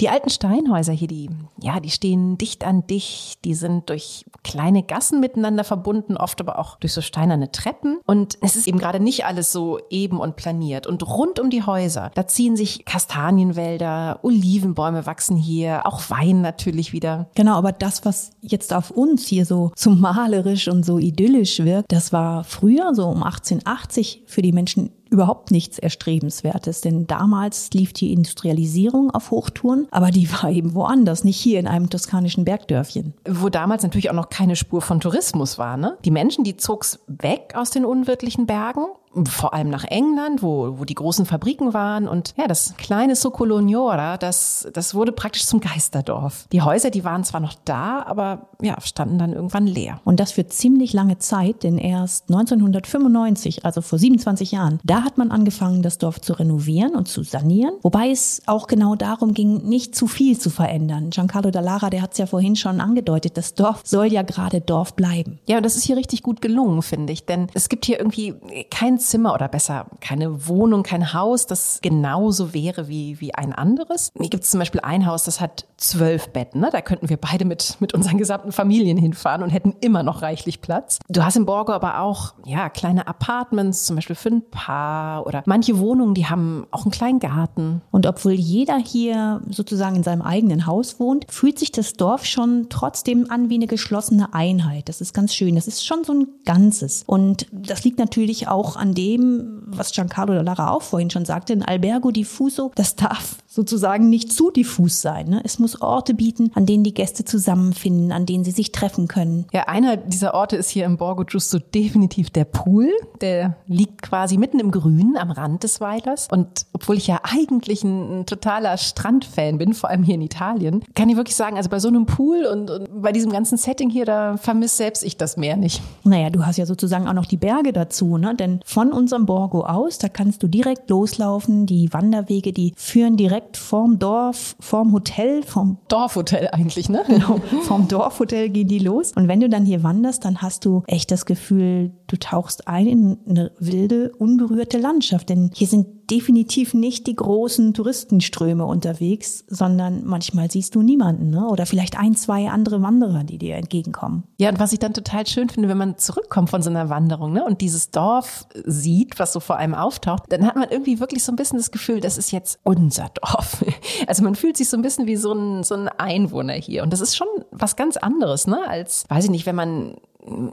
Die 0.00 0.08
alten 0.08 0.30
Steinhäuser 0.30 0.92
hier, 0.92 1.08
die, 1.08 1.30
ja, 1.60 1.80
die 1.80 1.90
stehen 1.90 2.38
dicht 2.38 2.64
an 2.64 2.86
dicht, 2.86 3.44
die 3.44 3.54
sind 3.54 3.88
durch 3.90 4.24
kleine 4.42 4.82
Gassen 4.82 5.20
miteinander 5.20 5.64
verbunden, 5.64 6.16
oft 6.16 6.40
aber 6.40 6.58
auch 6.58 6.76
durch 6.78 6.92
so 6.92 7.00
steinerne 7.00 7.52
Treppen. 7.52 7.98
Und 8.06 8.38
es 8.40 8.56
ist 8.56 8.66
eben 8.66 8.78
gerade 8.78 9.00
nicht 9.00 9.24
alles 9.24 9.52
so 9.52 9.78
eben 9.90 10.18
und 10.18 10.36
planiert. 10.36 10.86
Und 10.86 11.06
rund 11.06 11.38
um 11.38 11.50
die 11.50 11.64
Häuser, 11.64 12.10
da 12.14 12.26
ziehen 12.26 12.56
sich 12.56 12.84
Kastanienwälder, 12.84 14.20
Olivenbäume 14.22 15.06
wachsen 15.06 15.36
hier, 15.36 15.86
auch 15.86 16.10
Wein 16.10 16.40
natürlich 16.40 16.92
wieder. 16.92 17.28
Genau, 17.34 17.54
aber 17.54 17.72
das, 17.72 18.04
was 18.04 18.32
jetzt 18.40 18.72
auf 18.72 18.90
uns 18.90 19.26
hier 19.26 19.46
so, 19.46 19.72
so 19.76 19.90
malerisch 19.90 20.68
und 20.68 20.84
so 20.84 20.98
idyllisch 20.98 21.60
wirkt, 21.60 21.92
das 21.92 22.12
war 22.12 22.44
früher, 22.44 22.94
so 22.94 23.06
um 23.06 23.22
1880, 23.22 24.24
für 24.26 24.42
die 24.42 24.52
Menschen 24.52 24.90
überhaupt 25.12 25.50
nichts 25.50 25.78
Erstrebenswertes, 25.78 26.80
denn 26.80 27.06
damals 27.06 27.70
lief 27.72 27.92
die 27.92 28.12
Industrialisierung 28.12 29.10
auf 29.10 29.30
Hochtouren, 29.30 29.86
aber 29.90 30.10
die 30.10 30.32
war 30.32 30.50
eben 30.50 30.74
woanders, 30.74 31.22
nicht 31.22 31.38
hier 31.38 31.60
in 31.60 31.68
einem 31.68 31.90
toskanischen 31.90 32.44
Bergdörfchen. 32.44 33.14
Wo 33.28 33.48
damals 33.48 33.82
natürlich 33.82 34.10
auch 34.10 34.14
noch 34.14 34.30
keine 34.30 34.56
Spur 34.56 34.80
von 34.80 35.00
Tourismus 35.00 35.58
war. 35.58 35.76
Ne? 35.76 35.98
Die 36.04 36.10
Menschen, 36.10 36.44
die 36.44 36.56
zog's 36.56 37.00
weg 37.06 37.52
aus 37.54 37.70
den 37.70 37.84
unwirtlichen 37.84 38.46
Bergen 38.46 38.86
vor 39.28 39.54
allem 39.54 39.68
nach 39.68 39.84
England, 39.84 40.42
wo, 40.42 40.78
wo 40.78 40.84
die 40.84 40.94
großen 40.94 41.26
Fabriken 41.26 41.74
waren. 41.74 42.08
Und 42.08 42.34
ja, 42.36 42.46
das 42.46 42.74
kleine 42.76 43.16
Socolognora, 43.16 44.16
das, 44.16 44.68
das 44.72 44.94
wurde 44.94 45.12
praktisch 45.12 45.46
zum 45.46 45.60
Geisterdorf. 45.60 46.46
Die 46.52 46.62
Häuser, 46.62 46.90
die 46.90 47.04
waren 47.04 47.24
zwar 47.24 47.40
noch 47.40 47.54
da, 47.64 48.02
aber 48.02 48.48
ja, 48.62 48.80
standen 48.80 49.18
dann 49.18 49.32
irgendwann 49.32 49.66
leer. 49.66 50.00
Und 50.04 50.20
das 50.20 50.32
für 50.32 50.46
ziemlich 50.46 50.92
lange 50.92 51.18
Zeit, 51.18 51.62
denn 51.62 51.78
erst 51.78 52.30
1995, 52.30 53.64
also 53.64 53.80
vor 53.82 53.98
27 53.98 54.52
Jahren, 54.52 54.80
da 54.84 55.02
hat 55.02 55.18
man 55.18 55.30
angefangen, 55.30 55.82
das 55.82 55.98
Dorf 55.98 56.20
zu 56.20 56.32
renovieren 56.32 56.94
und 56.94 57.08
zu 57.08 57.22
sanieren. 57.22 57.74
Wobei 57.82 58.10
es 58.10 58.42
auch 58.46 58.66
genau 58.66 58.94
darum 58.94 59.34
ging, 59.34 59.68
nicht 59.68 59.94
zu 59.94 60.06
viel 60.06 60.38
zu 60.38 60.50
verändern. 60.50 61.10
Giancarlo 61.10 61.50
Dallara, 61.50 61.90
der 61.90 62.02
hat 62.02 62.12
es 62.12 62.18
ja 62.18 62.26
vorhin 62.26 62.56
schon 62.56 62.80
angedeutet, 62.80 63.36
das 63.36 63.54
Dorf 63.54 63.82
soll 63.84 64.06
ja 64.06 64.22
gerade 64.22 64.60
Dorf 64.60 64.94
bleiben. 64.94 65.38
Ja, 65.46 65.58
und 65.58 65.64
das 65.64 65.76
ist 65.76 65.84
hier 65.84 65.96
richtig 65.96 66.22
gut 66.22 66.40
gelungen, 66.40 66.82
finde 66.82 67.12
ich. 67.12 67.26
Denn 67.26 67.48
es 67.54 67.68
gibt 67.68 67.84
hier 67.84 67.98
irgendwie 67.98 68.34
kein 68.70 68.98
Zimmer 69.08 69.34
oder 69.34 69.48
besser 69.48 69.86
keine 70.00 70.48
Wohnung, 70.48 70.82
kein 70.82 71.12
Haus, 71.12 71.46
das 71.46 71.80
genauso 71.82 72.54
wäre 72.54 72.88
wie, 72.88 73.20
wie 73.20 73.34
ein 73.34 73.52
anderes. 73.52 74.10
Hier 74.18 74.30
gibt 74.30 74.44
es 74.44 74.50
zum 74.50 74.60
Beispiel 74.60 74.80
ein 74.80 75.06
Haus, 75.06 75.24
das 75.24 75.40
hat 75.40 75.66
zwölf 75.76 76.28
Betten. 76.30 76.60
Ne? 76.60 76.70
Da 76.70 76.80
könnten 76.80 77.08
wir 77.08 77.16
beide 77.16 77.44
mit, 77.44 77.76
mit 77.80 77.94
unseren 77.94 78.18
gesamten 78.18 78.52
Familien 78.52 78.96
hinfahren 78.96 79.42
und 79.42 79.50
hätten 79.50 79.74
immer 79.80 80.02
noch 80.02 80.22
reichlich 80.22 80.60
Platz. 80.60 80.98
Du 81.08 81.24
hast 81.24 81.36
in 81.36 81.46
Borgo 81.46 81.72
aber 81.72 82.00
auch 82.00 82.34
ja, 82.44 82.68
kleine 82.70 83.06
Apartments, 83.06 83.84
zum 83.84 83.96
Beispiel 83.96 84.16
für 84.16 84.30
ein 84.30 84.50
Paar 84.50 85.26
oder 85.26 85.42
manche 85.46 85.78
Wohnungen, 85.78 86.14
die 86.14 86.26
haben 86.26 86.66
auch 86.70 86.82
einen 86.82 86.90
kleinen 86.90 87.20
Garten. 87.20 87.82
Und 87.90 88.06
obwohl 88.06 88.32
jeder 88.32 88.78
hier 88.78 89.42
sozusagen 89.50 89.96
in 89.96 90.02
seinem 90.02 90.22
eigenen 90.22 90.66
Haus 90.66 91.00
wohnt, 91.00 91.26
fühlt 91.28 91.58
sich 91.58 91.72
das 91.72 91.94
Dorf 91.94 92.24
schon 92.24 92.66
trotzdem 92.68 93.30
an 93.30 93.50
wie 93.50 93.54
eine 93.54 93.66
geschlossene 93.66 94.34
Einheit. 94.34 94.88
Das 94.88 95.00
ist 95.00 95.12
ganz 95.12 95.34
schön. 95.34 95.54
Das 95.54 95.66
ist 95.66 95.84
schon 95.84 96.04
so 96.04 96.12
ein 96.12 96.28
Ganzes. 96.44 97.04
Und 97.06 97.46
das 97.52 97.84
liegt 97.84 97.98
natürlich 97.98 98.48
auch 98.48 98.76
an 98.76 98.91
dem, 98.94 99.62
was 99.66 99.92
Giancarlo 99.92 100.40
Lara 100.42 100.70
auch 100.70 100.82
vorhin 100.82 101.10
schon 101.10 101.24
sagte, 101.24 101.52
ein 101.52 101.62
Albergo 101.62 102.10
diffuso, 102.10 102.72
das 102.74 102.96
darf 102.96 103.36
sozusagen 103.52 104.08
nicht 104.08 104.32
zu 104.32 104.50
diffus 104.50 105.02
sein. 105.02 105.28
Ne? 105.28 105.42
Es 105.44 105.58
muss 105.58 105.82
Orte 105.82 106.14
bieten, 106.14 106.50
an 106.54 106.64
denen 106.64 106.84
die 106.84 106.94
Gäste 106.94 107.26
zusammenfinden, 107.26 108.10
an 108.10 108.24
denen 108.24 108.44
sie 108.44 108.50
sich 108.50 108.72
treffen 108.72 109.08
können. 109.08 109.44
Ja, 109.52 109.64
einer 109.64 109.98
dieser 109.98 110.32
Orte 110.32 110.56
ist 110.56 110.70
hier 110.70 110.86
im 110.86 110.96
Borgo 110.96 111.24
Giusto 111.24 111.58
definitiv 111.58 112.30
der 112.30 112.46
Pool. 112.46 112.90
Der 113.20 113.56
liegt 113.66 114.00
quasi 114.00 114.38
mitten 114.38 114.58
im 114.58 114.70
Grün 114.70 115.18
am 115.18 115.30
Rand 115.30 115.64
des 115.64 115.82
Weilers. 115.82 116.28
Und 116.32 116.64
obwohl 116.72 116.96
ich 116.96 117.06
ja 117.06 117.20
eigentlich 117.24 117.84
ein, 117.84 118.20
ein 118.20 118.26
totaler 118.26 118.78
Strandfan 118.78 119.58
bin, 119.58 119.74
vor 119.74 119.90
allem 119.90 120.02
hier 120.02 120.14
in 120.14 120.22
Italien, 120.22 120.82
kann 120.94 121.10
ich 121.10 121.16
wirklich 121.16 121.36
sagen, 121.36 121.58
also 121.58 121.68
bei 121.68 121.78
so 121.78 121.88
einem 121.88 122.06
Pool 122.06 122.46
und, 122.46 122.70
und 122.70 123.02
bei 123.02 123.12
diesem 123.12 123.32
ganzen 123.32 123.58
Setting 123.58 123.90
hier, 123.90 124.06
da 124.06 124.38
vermisse 124.38 124.76
selbst 124.76 125.04
ich 125.04 125.18
das 125.18 125.36
Meer 125.36 125.58
nicht. 125.58 125.82
Naja, 126.04 126.30
du 126.30 126.46
hast 126.46 126.56
ja 126.56 126.64
sozusagen 126.64 127.06
auch 127.06 127.12
noch 127.12 127.26
die 127.26 127.36
Berge 127.36 127.74
dazu, 127.74 128.16
ne? 128.16 128.34
Denn 128.34 128.60
von 128.64 128.92
unserem 128.92 129.26
Borgo 129.26 129.66
aus, 129.66 129.98
da 129.98 130.08
kannst 130.08 130.42
du 130.42 130.48
direkt 130.48 130.88
loslaufen. 130.88 131.66
Die 131.66 131.92
Wanderwege, 131.92 132.54
die 132.54 132.72
führen 132.76 133.18
direkt 133.18 133.41
vorm 133.52 133.98
Dorf, 133.98 134.56
vorm 134.60 134.92
Hotel, 134.92 135.42
vom 135.42 135.78
Dorfhotel 135.88 136.48
eigentlich, 136.52 136.88
ne? 136.88 137.04
Genau, 137.06 137.40
vom 137.62 137.88
Dorfhotel 137.88 138.48
gehen 138.48 138.68
die 138.68 138.78
los. 138.78 139.12
Und 139.12 139.28
wenn 139.28 139.40
du 139.40 139.48
dann 139.48 139.64
hier 139.64 139.82
wanderst, 139.82 140.24
dann 140.24 140.42
hast 140.42 140.64
du 140.64 140.82
echt 140.86 141.10
das 141.10 141.26
Gefühl, 141.26 141.92
du 142.06 142.16
tauchst 142.16 142.68
ein 142.68 142.86
in 142.86 143.18
eine 143.28 143.52
wilde, 143.58 144.12
unberührte 144.18 144.78
Landschaft. 144.78 145.28
Denn 145.28 145.50
hier 145.54 145.66
sind 145.66 146.01
definitiv 146.12 146.74
nicht 146.74 147.06
die 147.06 147.16
großen 147.16 147.72
Touristenströme 147.72 148.66
unterwegs, 148.66 149.44
sondern 149.48 150.04
manchmal 150.04 150.50
siehst 150.50 150.74
du 150.74 150.82
niemanden, 150.82 151.30
ne? 151.30 151.48
Oder 151.48 151.64
vielleicht 151.64 151.98
ein, 151.98 152.14
zwei 152.14 152.50
andere 152.50 152.82
Wanderer, 152.82 153.24
die 153.24 153.38
dir 153.38 153.56
entgegenkommen. 153.56 154.24
Ja, 154.38 154.50
und 154.50 154.60
was 154.60 154.74
ich 154.74 154.78
dann 154.78 154.92
total 154.92 155.26
schön 155.26 155.48
finde, 155.48 155.70
wenn 155.70 155.78
man 155.78 155.96
zurückkommt 155.96 156.50
von 156.50 156.60
so 156.60 156.68
einer 156.68 156.90
Wanderung, 156.90 157.32
ne? 157.32 157.42
Und 157.44 157.62
dieses 157.62 157.90
Dorf 157.90 158.46
sieht, 158.66 159.18
was 159.18 159.32
so 159.32 159.40
vor 159.40 159.56
einem 159.56 159.74
auftaucht, 159.74 160.24
dann 160.28 160.46
hat 160.46 160.54
man 160.54 160.68
irgendwie 160.68 161.00
wirklich 161.00 161.24
so 161.24 161.32
ein 161.32 161.36
bisschen 161.36 161.56
das 161.56 161.70
Gefühl, 161.70 162.00
das 162.00 162.18
ist 162.18 162.30
jetzt 162.30 162.60
unser 162.62 163.08
Dorf. 163.14 163.64
Also 164.06 164.24
man 164.24 164.34
fühlt 164.34 164.56
sich 164.56 164.68
so 164.68 164.76
ein 164.76 164.82
bisschen 164.82 165.06
wie 165.06 165.16
so 165.16 165.32
ein, 165.32 165.62
so 165.62 165.74
ein 165.74 165.88
Einwohner 165.88 166.54
hier. 166.54 166.82
Und 166.82 166.92
das 166.92 167.00
ist 167.00 167.16
schon 167.16 167.28
was 167.50 167.76
ganz 167.76 167.96
anderes, 167.96 168.46
ne? 168.46 168.58
Als, 168.68 169.04
weiß 169.08 169.24
ich 169.24 169.30
nicht, 169.30 169.46
wenn 169.46 169.54
man 169.54 169.94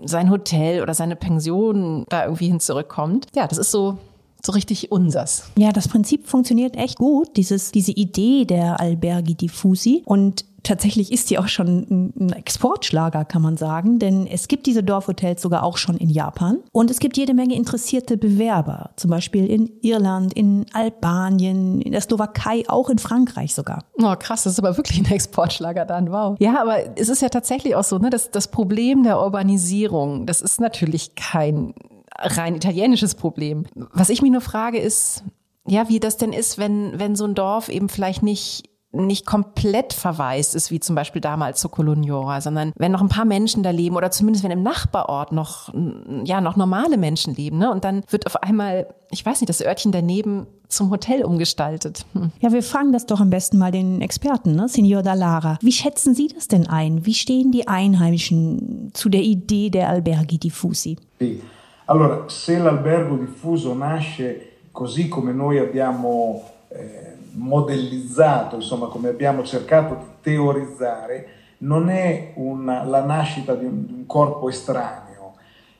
sein 0.03 0.29
Hotel 0.29 0.81
oder 0.81 0.93
seine 0.93 1.15
Pension 1.15 2.05
da 2.09 2.23
irgendwie 2.23 2.47
hin 2.47 2.59
zurückkommt. 2.59 3.27
Ja, 3.35 3.47
das 3.47 3.57
ist 3.57 3.71
so 3.71 3.97
so 4.45 4.51
richtig 4.51 4.91
unsers. 4.91 5.43
Ja, 5.57 5.71
das 5.71 5.87
Prinzip 5.87 6.27
funktioniert 6.27 6.75
echt 6.75 6.97
gut, 6.97 7.35
dieses, 7.37 7.71
diese 7.71 7.91
Idee 7.91 8.45
der 8.45 8.79
Alberghi 8.79 9.35
Diffusi. 9.35 10.03
Und 10.05 10.45
tatsächlich 10.63 11.11
ist 11.11 11.29
die 11.29 11.37
auch 11.37 11.47
schon 11.47 12.13
ein 12.19 12.33
Exportschlager, 12.33 13.25
kann 13.25 13.41
man 13.41 13.57
sagen, 13.57 13.99
denn 13.99 14.27
es 14.27 14.47
gibt 14.47 14.65
diese 14.65 14.83
Dorfhotels 14.83 15.41
sogar 15.41 15.63
auch 15.63 15.77
schon 15.77 15.97
in 15.97 16.09
Japan 16.09 16.59
und 16.71 16.91
es 16.91 16.99
gibt 16.99 17.17
jede 17.17 17.33
Menge 17.33 17.55
interessierte 17.55 18.17
Bewerber, 18.17 18.91
zum 18.95 19.11
Beispiel 19.11 19.45
in 19.45 19.71
Irland, 19.81 20.33
in 20.33 20.65
Albanien, 20.73 21.81
in 21.81 21.91
der 21.91 22.01
Slowakei, 22.01 22.63
auch 22.67 22.89
in 22.89 22.99
Frankreich 22.99 23.55
sogar. 23.55 23.85
Oh, 24.01 24.15
krass, 24.17 24.43
das 24.43 24.53
ist 24.53 24.59
aber 24.59 24.77
wirklich 24.77 24.99
ein 24.99 25.11
Exportschlager 25.11 25.85
dann, 25.85 26.11
wow. 26.11 26.35
Ja, 26.39 26.61
aber 26.61 26.97
es 26.97 27.09
ist 27.09 27.21
ja 27.21 27.29
tatsächlich 27.29 27.75
auch 27.75 27.83
so, 27.83 27.97
ne, 27.97 28.09
dass 28.09 28.31
das 28.31 28.49
Problem 28.49 29.03
der 29.03 29.21
Urbanisierung, 29.21 30.25
das 30.25 30.41
ist 30.41 30.59
natürlich 30.59 31.15
kein 31.15 31.73
rein 32.21 32.55
italienisches 32.55 33.15
Problem. 33.15 33.65
Was 33.93 34.09
ich 34.09 34.21
mich 34.21 34.31
nur 34.31 34.41
frage 34.41 34.79
ist, 34.79 35.23
ja, 35.67 35.89
wie 35.89 35.99
das 35.99 36.17
denn 36.17 36.33
ist, 36.33 36.57
wenn, 36.57 36.99
wenn 36.99 37.15
so 37.15 37.25
ein 37.25 37.35
Dorf 37.35 37.69
eben 37.69 37.89
vielleicht 37.89 38.23
nicht 38.23 38.63
nicht 38.91 39.25
komplett 39.25 39.93
verwaist 39.93 40.55
ist, 40.55 40.71
wie 40.71 40.79
zum 40.79 40.95
Beispiel 40.95 41.21
damals 41.21 41.59
zu 41.59 41.69
Coloniora, 41.69 42.41
sondern 42.41 42.73
wenn 42.75 42.91
noch 42.91 43.01
ein 43.01 43.09
paar 43.09 43.25
Menschen 43.25 43.61
da 43.61 43.69
leben 43.69 43.95
oder 43.95 44.09
zumindest 44.09 44.43
wenn 44.43 44.51
im 44.51 44.63
Nachbarort 44.63 45.31
noch, 45.31 45.71
ja, 46.23 46.41
noch 46.41 46.55
normale 46.55 46.97
Menschen 46.97 47.35
leben, 47.35 47.59
ne? 47.59 47.71
Und 47.71 47.83
dann 47.83 48.03
wird 48.09 48.25
auf 48.25 48.41
einmal, 48.41 48.87
ich 49.11 49.23
weiß 49.23 49.41
nicht, 49.41 49.49
das 49.49 49.61
Örtchen 49.61 49.91
daneben 49.91 50.47
zum 50.69 50.89
Hotel 50.89 51.23
umgestaltet. 51.23 52.05
Hm. 52.13 52.31
Ja, 52.39 52.51
wir 52.51 52.63
fragen 52.63 52.91
das 52.91 53.05
doch 53.05 53.19
am 53.19 53.29
besten 53.29 53.59
mal 53.59 53.71
den 53.71 54.01
Experten, 54.01 54.55
ne? 54.55 54.67
Signor 54.67 55.03
Dallara. 55.03 55.59
Wie 55.61 55.71
schätzen 55.71 56.15
Sie 56.15 56.27
das 56.27 56.47
denn 56.47 56.65
ein? 56.65 57.05
Wie 57.05 57.13
stehen 57.13 57.51
die 57.51 57.67
Einheimischen 57.67 58.89
zu 58.93 59.09
der 59.09 59.21
Idee 59.21 59.69
der 59.69 59.89
Alberghi 59.89 60.39
Diffusi? 60.39 60.97
Sì. 61.19 61.41
Allora, 61.89 62.25
se 62.27 62.59
l'albergo 62.59 63.15
diffuso 63.15 63.73
nasce 63.73 64.57
così 64.71 65.07
come 65.07 65.31
noi 65.31 65.57
abbiamo 65.57 66.43
eh, 66.67 67.15
modellizzato, 67.31 68.57
insomma 68.57 68.85
come 68.85 69.09
abbiamo 69.09 69.43
cercato 69.43 69.95
di 69.95 70.05
teorizzare, 70.21 71.29
non 71.59 71.89
è 71.89 72.33
una, 72.35 72.83
la 72.83 73.03
nascita 73.03 73.55
di 73.55 73.65
un, 73.65 73.87
di 73.87 73.93
un 73.93 74.05
corpo 74.05 74.49
estraneo 74.49 75.08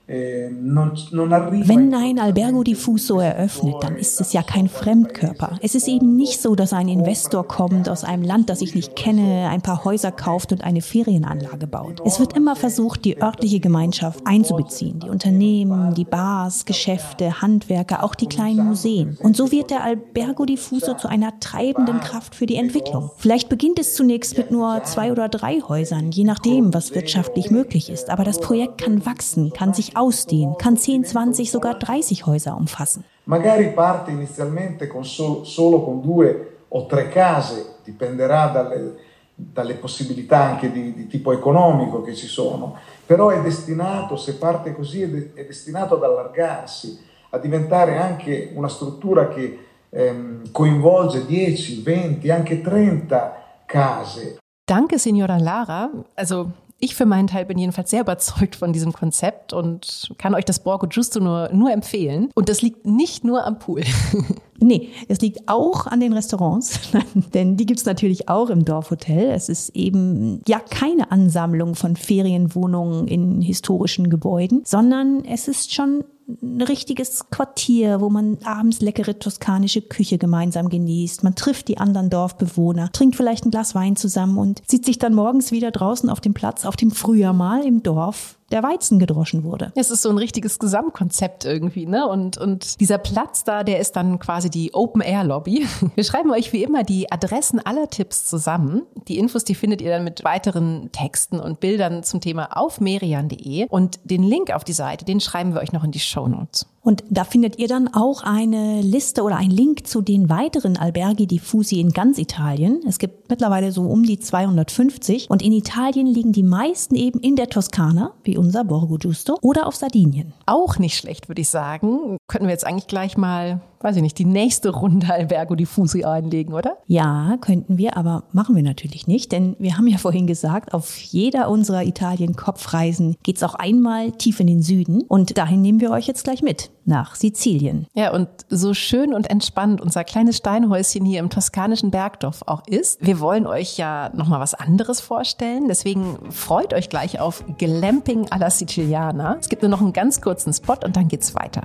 Wenn 0.10 1.94
ein 1.94 2.18
Albergo 2.18 2.64
Diffuso 2.64 3.20
eröffnet, 3.20 3.76
dann 3.82 3.96
ist 3.96 4.20
es 4.20 4.34
ja 4.34 4.42
kein 4.42 4.68
Fremdkörper. 4.68 5.60
Es 5.62 5.76
ist 5.76 5.88
eben 5.88 6.16
nicht 6.16 6.42
so, 6.42 6.56
dass 6.56 6.74
ein 6.74 6.88
Investor 6.88 7.48
kommt 7.48 7.88
aus 7.88 8.04
einem 8.04 8.24
Land, 8.24 8.50
das 8.50 8.62
ich 8.62 8.74
nicht 8.74 8.96
kenne, 8.96 9.50
ein 9.52 9.62
paar 9.62 9.86
Häuser 9.86 10.12
kauft 10.12 10.52
und 10.52 10.64
eine 10.64 10.82
Ferienanlage 10.82 11.68
baut. 11.68 12.02
Es 12.06 12.20
wird 12.20 12.36
immer 12.36 12.56
versucht, 12.56 13.06
die 13.06 13.22
örtliche 13.22 13.60
Gemeinschaft 13.60 14.22
einzubeziehen. 14.26 15.00
Die 15.00 15.10
Unternehmen, 15.10 15.94
die 15.94 16.06
Bars, 16.06 16.66
Geschäfte, 16.66 17.44
Handwerker, 17.44 18.04
auch 18.04 18.16
die 18.16 18.26
kleinen 18.26 18.66
Museen. 18.66 19.16
Und 19.22 19.38
so 19.38 19.52
wird 19.52 19.70
der 19.70 19.84
Albergo 19.84 20.46
Diffuso 20.46 20.96
zu 20.96 21.08
einer 21.08 21.40
treibenden 21.40 22.00
Kraft 22.00 22.34
für 22.34 22.48
die 22.48 22.56
Entwicklung. 22.56 23.12
Vielleicht 23.18 23.48
beginnt 23.48 23.78
es 23.78 23.94
zunächst 23.94 24.40
mit 24.40 24.50
nur 24.50 24.84
zwei 24.86 25.12
oder 25.12 25.30
drei 25.30 25.62
Häusern, 25.62 26.10
je 26.10 26.24
nachdem, 26.24 26.74
was 26.74 26.96
wirtschaftlich 26.96 27.52
möglich 27.52 27.92
ist. 27.92 28.10
Aber 28.10 28.24
das 28.24 28.40
Projekt 28.40 28.80
kann 28.80 29.06
wachsen, 29.06 29.54
kann 29.54 29.76
sich 29.76 29.98
ausdehnen, 30.00 30.56
kann 30.58 30.76
10, 30.76 31.14
20, 31.14 31.46
sogar 31.46 31.78
30 31.78 32.26
Häuser 32.26 32.56
umfassen. 32.56 33.04
Magari 33.26 33.72
parte 33.74 34.12
inizialmente 34.12 34.88
con 34.88 35.04
so, 35.04 35.44
solo 35.44 35.84
con 35.84 36.02
due 36.02 36.58
o 36.70 36.86
tre 36.86 37.10
case, 37.10 37.76
dipenderà 37.84 38.48
dalle, 38.48 38.96
dalle 39.36 39.76
possibilità 39.76 40.42
anche 40.42 40.72
di, 40.72 40.94
di, 40.94 41.08
tipo 41.08 41.32
economico 41.32 42.02
che 42.02 42.16
ci 42.16 42.28
sono, 42.28 42.78
però 43.06 43.30
è 43.30 43.42
destinato, 43.42 44.16
se 44.16 44.36
parte 44.36 44.74
così, 44.74 45.02
è, 45.02 45.10
de, 45.10 45.32
è 45.34 45.46
destinato 45.46 45.96
ad 45.96 46.04
allargarsi, 46.04 47.00
a 47.32 47.38
diventare 47.38 47.98
anche 47.98 48.52
una 48.56 48.68
struttura 48.68 49.28
che 49.28 49.60
ehm, 49.90 50.52
coinvolge 50.52 51.26
10, 51.26 51.82
20, 51.82 52.30
anche 52.32 52.62
30 52.62 53.44
case. 53.66 54.38
Danke, 54.64 54.98
signora 54.98 55.38
Lara. 55.38 55.90
Also 56.16 56.52
ich 56.80 56.96
für 56.96 57.06
meinen 57.06 57.28
Teil 57.28 57.46
bin 57.46 57.58
jedenfalls 57.58 57.90
sehr 57.90 58.02
überzeugt 58.02 58.56
von 58.56 58.74
diesem 58.74 58.94
Konzept 58.94 59.54
und 59.54 60.12
kann 60.18 60.36
euch 60.36 60.46
das 60.46 60.60
Borgo 60.64 60.88
Giusto 60.88 61.20
nur, 61.20 61.50
nur 61.54 61.72
empfehlen. 61.72 62.30
Und 62.36 62.50
das 62.50 62.62
liegt 62.62 62.86
nicht 62.86 63.24
nur 63.24 63.46
am 63.46 63.60
Pool. 63.60 63.84
Nee, 64.62 64.90
es 65.08 65.22
liegt 65.22 65.48
auch 65.48 65.88
an 65.88 66.00
den 66.00 66.14
Restaurants, 66.14 66.80
denn 67.34 67.58
die 67.58 67.66
gibt's 67.66 67.86
natürlich 67.86 68.30
auch 68.30 68.50
im 68.50 68.66
Dorfhotel. 68.66 69.32
Es 69.32 69.50
ist 69.50 69.76
eben 69.76 70.42
ja 70.48 70.60
keine 70.60 71.12
Ansammlung 71.12 71.76
von 71.76 71.96
Ferienwohnungen 71.96 73.08
in 73.08 73.42
historischen 73.42 74.10
Gebäuden, 74.10 74.62
sondern 74.66 75.24
es 75.26 75.48
ist 75.48 75.74
schon 75.74 76.04
ein 76.42 76.62
richtiges 76.62 77.30
Quartier, 77.32 78.02
wo 78.02 78.10
man 78.10 78.38
abends 78.44 78.82
leckere 78.82 79.18
toskanische 79.18 79.82
Küche 79.82 80.18
gemeinsam 80.18 80.70
genießt. 80.70 81.24
Man 81.24 81.36
trifft 81.36 81.68
die 81.68 81.80
anderen 81.80 82.10
Dorfbewohner, 82.10 82.92
trinkt 82.92 83.16
vielleicht 83.16 83.46
ein 83.46 83.52
Glas 83.52 83.74
Wein 83.74 83.96
zusammen 83.96 84.38
und 84.38 84.62
sieht 84.68 84.86
sich 84.86 85.00
dann 85.00 85.16
morgens 85.16 85.52
wieder 85.52 85.72
draußen 85.72 86.10
auf 86.10 86.22
dem 86.22 86.34
Platz, 86.34 86.66
auf 86.66 86.76
dem 86.76 86.92
früher 86.92 87.34
mal 87.34 87.66
im 87.66 87.82
Dorf 87.82 88.39
der 88.52 88.64
Weizen 88.64 89.00
gedroschen 89.00 89.44
wurde. 89.44 89.72
Es 89.76 89.92
ist 89.92 90.02
so 90.02 90.10
ein 90.10 90.18
richtiges 90.18 90.60
Gesamtkonzept 90.60 91.46
irgendwie, 91.46 91.86
ne? 91.86 92.08
Und, 92.08 92.38
und 92.38 92.80
dieser 92.80 92.98
Platz 92.98 93.44
da, 93.44 93.64
der 93.64 93.80
ist 93.80 93.96
dann 93.96 94.20
quasi 94.20 94.50
die 94.50 94.74
Open-Air-Lobby. 94.74 95.66
Wir 95.96 96.04
schreiben 96.04 96.32
euch 96.32 96.54
wie 96.54 96.64
immer 96.64 96.84
die 96.84 97.12
Adressen 97.12 97.60
aller 97.60 97.90
Tipps 97.90 98.26
zusammen. 98.26 98.84
Die 99.08 99.18
Infos, 99.18 99.44
die 99.44 99.56
findet 99.56 99.82
ihr 99.82 99.90
dann 99.90 100.04
mit 100.04 100.24
weiteren 100.24 100.92
Texten 100.92 101.40
und 101.40 101.60
Bildern 101.60 102.04
zum 102.04 102.22
Thema 102.22 102.58
auf 102.58 102.80
merian.de. 102.80 103.68
Und 103.70 104.00
den 104.04 104.24
Link 104.24 104.52
auf 104.52 104.64
die 104.64 104.74
Seite, 104.74 105.06
den 105.06 105.20
schreiben 105.20 105.54
wir 105.54 105.62
euch 105.62 105.72
noch 105.72 105.84
in 105.84 105.92
die 105.92 106.00
Show 106.00 106.28
Notes. 106.28 106.68
Und 106.90 107.04
da 107.12 107.24
findet 107.24 107.60
ihr 107.60 107.68
dann 107.68 107.88
auch 107.88 108.24
eine 108.24 108.82
Liste 108.82 109.22
oder 109.22 109.38
einen 109.38 109.52
Link 109.52 109.86
zu 109.86 110.02
den 110.02 110.28
weiteren 110.28 110.76
Alberghi 110.76 111.28
Diffusi 111.28 111.80
in 111.80 111.92
ganz 111.92 112.18
Italien. 112.18 112.82
Es 112.88 112.98
gibt 112.98 113.30
mittlerweile 113.30 113.72
so 113.72 113.84
um 113.84 114.02
die 114.02 114.18
250 114.18 115.30
und 115.30 115.44
in 115.44 115.54
Italien 115.54 116.08
liegen 116.08 116.32
die 116.32 116.42
meisten 116.42 116.96
eben 116.96 117.20
in 117.20 117.36
der 117.36 117.48
Toskana, 117.48 118.14
wie 118.24 118.40
unser 118.40 118.64
Borgo 118.64 118.98
Giusto, 118.98 119.38
oder 119.44 119.68
auf 119.68 119.76
Sardinien. 119.76 120.34
Auch 120.48 120.80
nicht 120.80 120.98
schlecht, 120.98 121.30
würde 121.30 121.42
ich 121.42 121.50
sagen. 121.50 122.18
Könnten 122.28 122.48
wir 122.48 122.54
jetzt 122.54 122.66
eigentlich 122.66 122.88
gleich 122.88 123.18
mal 123.18 123.62
weiß 123.82 123.96
ich 123.96 124.02
nicht, 124.02 124.18
die 124.18 124.26
nächste 124.26 124.70
Runde 124.70 125.12
Albergo 125.14 125.56
Diffusi 125.56 126.04
einlegen, 126.04 126.54
oder? 126.54 126.78
Ja, 126.88 127.38
könnten 127.42 127.78
wir, 127.78 127.98
aber 127.98 128.24
machen 128.32 128.56
wir 128.56 128.64
natürlich 128.64 129.08
nicht, 129.08 129.32
denn 129.32 129.56
wir 129.60 129.78
haben 129.78 129.88
ja 129.88 129.98
vorhin 129.98 130.28
gesagt, 130.28 130.74
auf 130.74 130.98
jeder 130.98 131.50
unserer 131.50 131.84
Italien-Kopfreisen 131.84 133.16
geht's 133.24 133.44
auch 133.44 133.56
einmal 133.56 134.12
tief 134.12 134.40
in 134.40 134.48
den 134.48 134.62
Süden 134.62 135.04
und 135.08 135.38
dahin 135.38 135.62
nehmen 135.62 135.82
wir 135.82 135.92
euch 135.92 136.08
jetzt 136.08 136.24
gleich 136.24 136.42
mit, 136.42 136.72
nach 136.86 137.16
Sizilien. 137.16 137.88
Ja, 137.94 138.14
und 138.14 138.28
so 138.50 138.74
schön 138.74 139.14
und 139.14 139.30
entspannt 139.30 139.82
unser 139.82 140.04
kleines 140.04 140.38
Steinhäuschen 140.38 141.06
hier 141.06 141.20
im 141.20 141.30
toskanischen 141.30 141.92
Bergdorf 141.92 142.44
auch 142.46 142.68
ist, 142.68 143.06
wir 143.06 143.20
wollen 143.20 143.48
euch 143.48 143.78
ja 143.78 144.12
nochmal 144.14 144.40
was 144.40 144.54
anderes 144.54 145.00
vorstellen, 145.00 145.68
deswegen 145.68 146.18
freut 146.32 146.74
euch 146.74 146.90
gleich 146.90 147.20
auf 147.20 147.44
Glamping 147.58 148.28
alla 148.30 148.50
Siciliana. 148.50 149.38
Es 149.40 149.50
gibt 149.50 149.62
nur 149.62 149.70
noch 149.70 149.82
einen 149.82 149.94
ganz 149.94 150.22
kurzen 150.22 150.54
Spot 150.54 150.78
und 150.84 150.96
dann 150.96 151.08
geht's 151.08 151.36
weiter. 151.36 151.64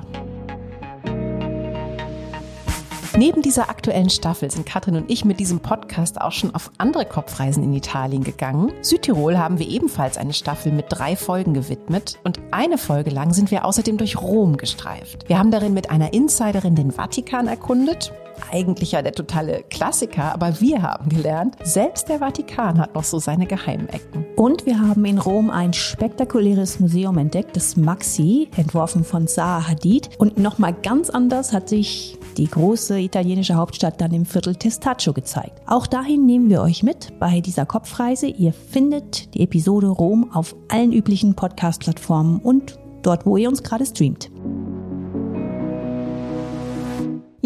Neben 3.16 3.42
dieser 3.42 3.70
aktuellen 3.70 4.10
Staffel 4.10 4.50
sind 4.50 4.66
Katrin 4.66 4.96
und 4.96 5.08
ich 5.08 5.24
mit 5.24 5.38
diesem 5.38 5.60
Podcast 5.60 6.20
auch 6.20 6.32
schon 6.32 6.52
auf 6.52 6.72
andere 6.78 7.06
Kopfreisen 7.06 7.62
in 7.62 7.72
Italien 7.72 8.24
gegangen. 8.24 8.72
Südtirol 8.82 9.38
haben 9.38 9.60
wir 9.60 9.68
ebenfalls 9.68 10.18
eine 10.18 10.32
Staffel 10.32 10.72
mit 10.72 10.86
drei 10.88 11.14
Folgen 11.14 11.54
gewidmet 11.54 12.18
und 12.24 12.40
eine 12.50 12.76
Folge 12.76 13.10
lang 13.10 13.32
sind 13.32 13.52
wir 13.52 13.66
außerdem 13.66 13.98
durch 13.98 14.20
Rom 14.20 14.56
gestreift. 14.56 15.28
Wir 15.28 15.38
haben 15.38 15.52
darin 15.52 15.74
mit 15.74 15.90
einer 15.90 16.12
Insiderin 16.12 16.74
den 16.74 16.90
Vatikan 16.90 17.46
erkundet 17.46 18.12
eigentlich 18.50 18.92
ja 18.92 19.02
der 19.02 19.12
totale 19.12 19.64
Klassiker, 19.70 20.32
aber 20.32 20.60
wir 20.60 20.82
haben 20.82 21.08
gelernt, 21.08 21.56
selbst 21.62 22.08
der 22.08 22.18
Vatikan 22.18 22.78
hat 22.78 22.94
noch 22.94 23.04
so 23.04 23.18
seine 23.18 23.46
geheimen 23.46 23.88
Ecken. 23.88 24.26
Und 24.36 24.66
wir 24.66 24.80
haben 24.80 25.04
in 25.04 25.18
Rom 25.18 25.50
ein 25.50 25.72
spektakuläres 25.72 26.80
Museum 26.80 27.18
entdeckt, 27.18 27.56
das 27.56 27.76
Maxi, 27.76 28.48
entworfen 28.56 29.04
von 29.04 29.28
Zaha 29.28 29.68
Hadid. 29.68 30.10
Und 30.18 30.36
nochmal 30.38 30.74
ganz 30.82 31.10
anders 31.10 31.52
hat 31.52 31.68
sich 31.68 32.18
die 32.36 32.48
große 32.48 33.00
italienische 33.00 33.54
Hauptstadt 33.54 34.00
dann 34.00 34.12
im 34.12 34.26
Viertel 34.26 34.56
Testaccio 34.56 35.12
gezeigt. 35.12 35.62
Auch 35.66 35.86
dahin 35.86 36.26
nehmen 36.26 36.50
wir 36.50 36.62
euch 36.62 36.82
mit 36.82 37.18
bei 37.18 37.40
dieser 37.40 37.66
Kopfreise. 37.66 38.26
Ihr 38.26 38.52
findet 38.52 39.34
die 39.34 39.42
Episode 39.42 39.88
Rom 39.88 40.30
auf 40.32 40.54
allen 40.68 40.92
üblichen 40.92 41.34
Podcast-Plattformen 41.34 42.40
und 42.40 42.78
dort, 43.02 43.26
wo 43.26 43.36
ihr 43.36 43.48
uns 43.48 43.62
gerade 43.62 43.86
streamt. 43.86 44.30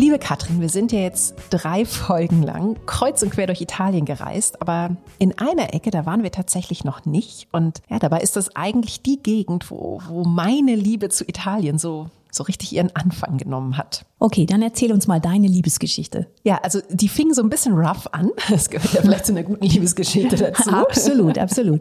Liebe 0.01 0.21
Katrin, 0.21 0.61
wir 0.61 0.69
sind 0.69 0.93
ja 0.93 1.01
jetzt 1.01 1.35
drei 1.51 1.85
Folgen 1.85 2.45
lang 2.45 2.79
kreuz 2.87 3.21
und 3.25 3.31
quer 3.31 3.49
durch 3.49 3.61
Italien 3.61 4.05
gereist, 4.05 4.63
aber 4.63 4.97
in 5.19 5.37
einer 5.39 5.75
Ecke, 5.75 5.91
da 5.91 6.07
waren 6.07 6.23
wir 6.23 6.31
tatsächlich 6.31 6.85
noch 6.85 7.05
nicht. 7.05 7.49
Und 7.51 7.83
ja, 7.91 7.99
dabei 7.99 8.21
ist 8.21 8.37
das 8.37 8.55
eigentlich 8.55 9.03
die 9.03 9.21
Gegend, 9.21 9.73
wo, 9.73 10.01
wo 10.07 10.23
meine 10.23 10.77
Liebe 10.77 11.09
zu 11.09 11.25
Italien 11.25 11.79
so, 11.79 12.07
so 12.31 12.45
richtig 12.45 12.73
ihren 12.73 12.95
Anfang 12.95 13.39
genommen 13.39 13.77
hat. 13.77 14.07
Okay, 14.21 14.47
dann 14.47 14.63
erzähl 14.63 14.93
uns 14.93 15.07
mal 15.07 15.21
deine 15.21 15.47
Liebesgeschichte. 15.47 16.27
Ja, 16.43 16.59
also 16.63 16.81
die 16.91 17.09
fing 17.09 17.33
so 17.33 17.43
ein 17.43 17.49
bisschen 17.49 17.75
rough 17.75 18.09
an. 18.13 18.31
Das 18.49 18.71
gehört 18.71 18.93
ja 18.93 19.03
vielleicht 19.03 19.27
zu 19.27 19.33
einer 19.33 19.45
guten 19.45 19.65
Liebesgeschichte 19.65 20.37
dazu. 20.37 20.71
absolut, 20.71 21.39
absolut. 21.39 21.81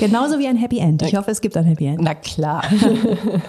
Genauso 0.00 0.38
wie 0.38 0.46
ein 0.46 0.56
Happy 0.56 0.78
End. 0.78 1.02
Ich 1.02 1.16
hoffe, 1.16 1.30
es 1.30 1.40
gibt 1.40 1.56
ein 1.56 1.64
Happy 1.64 1.86
End. 1.86 2.00
Na 2.00 2.14
klar. 2.14 2.64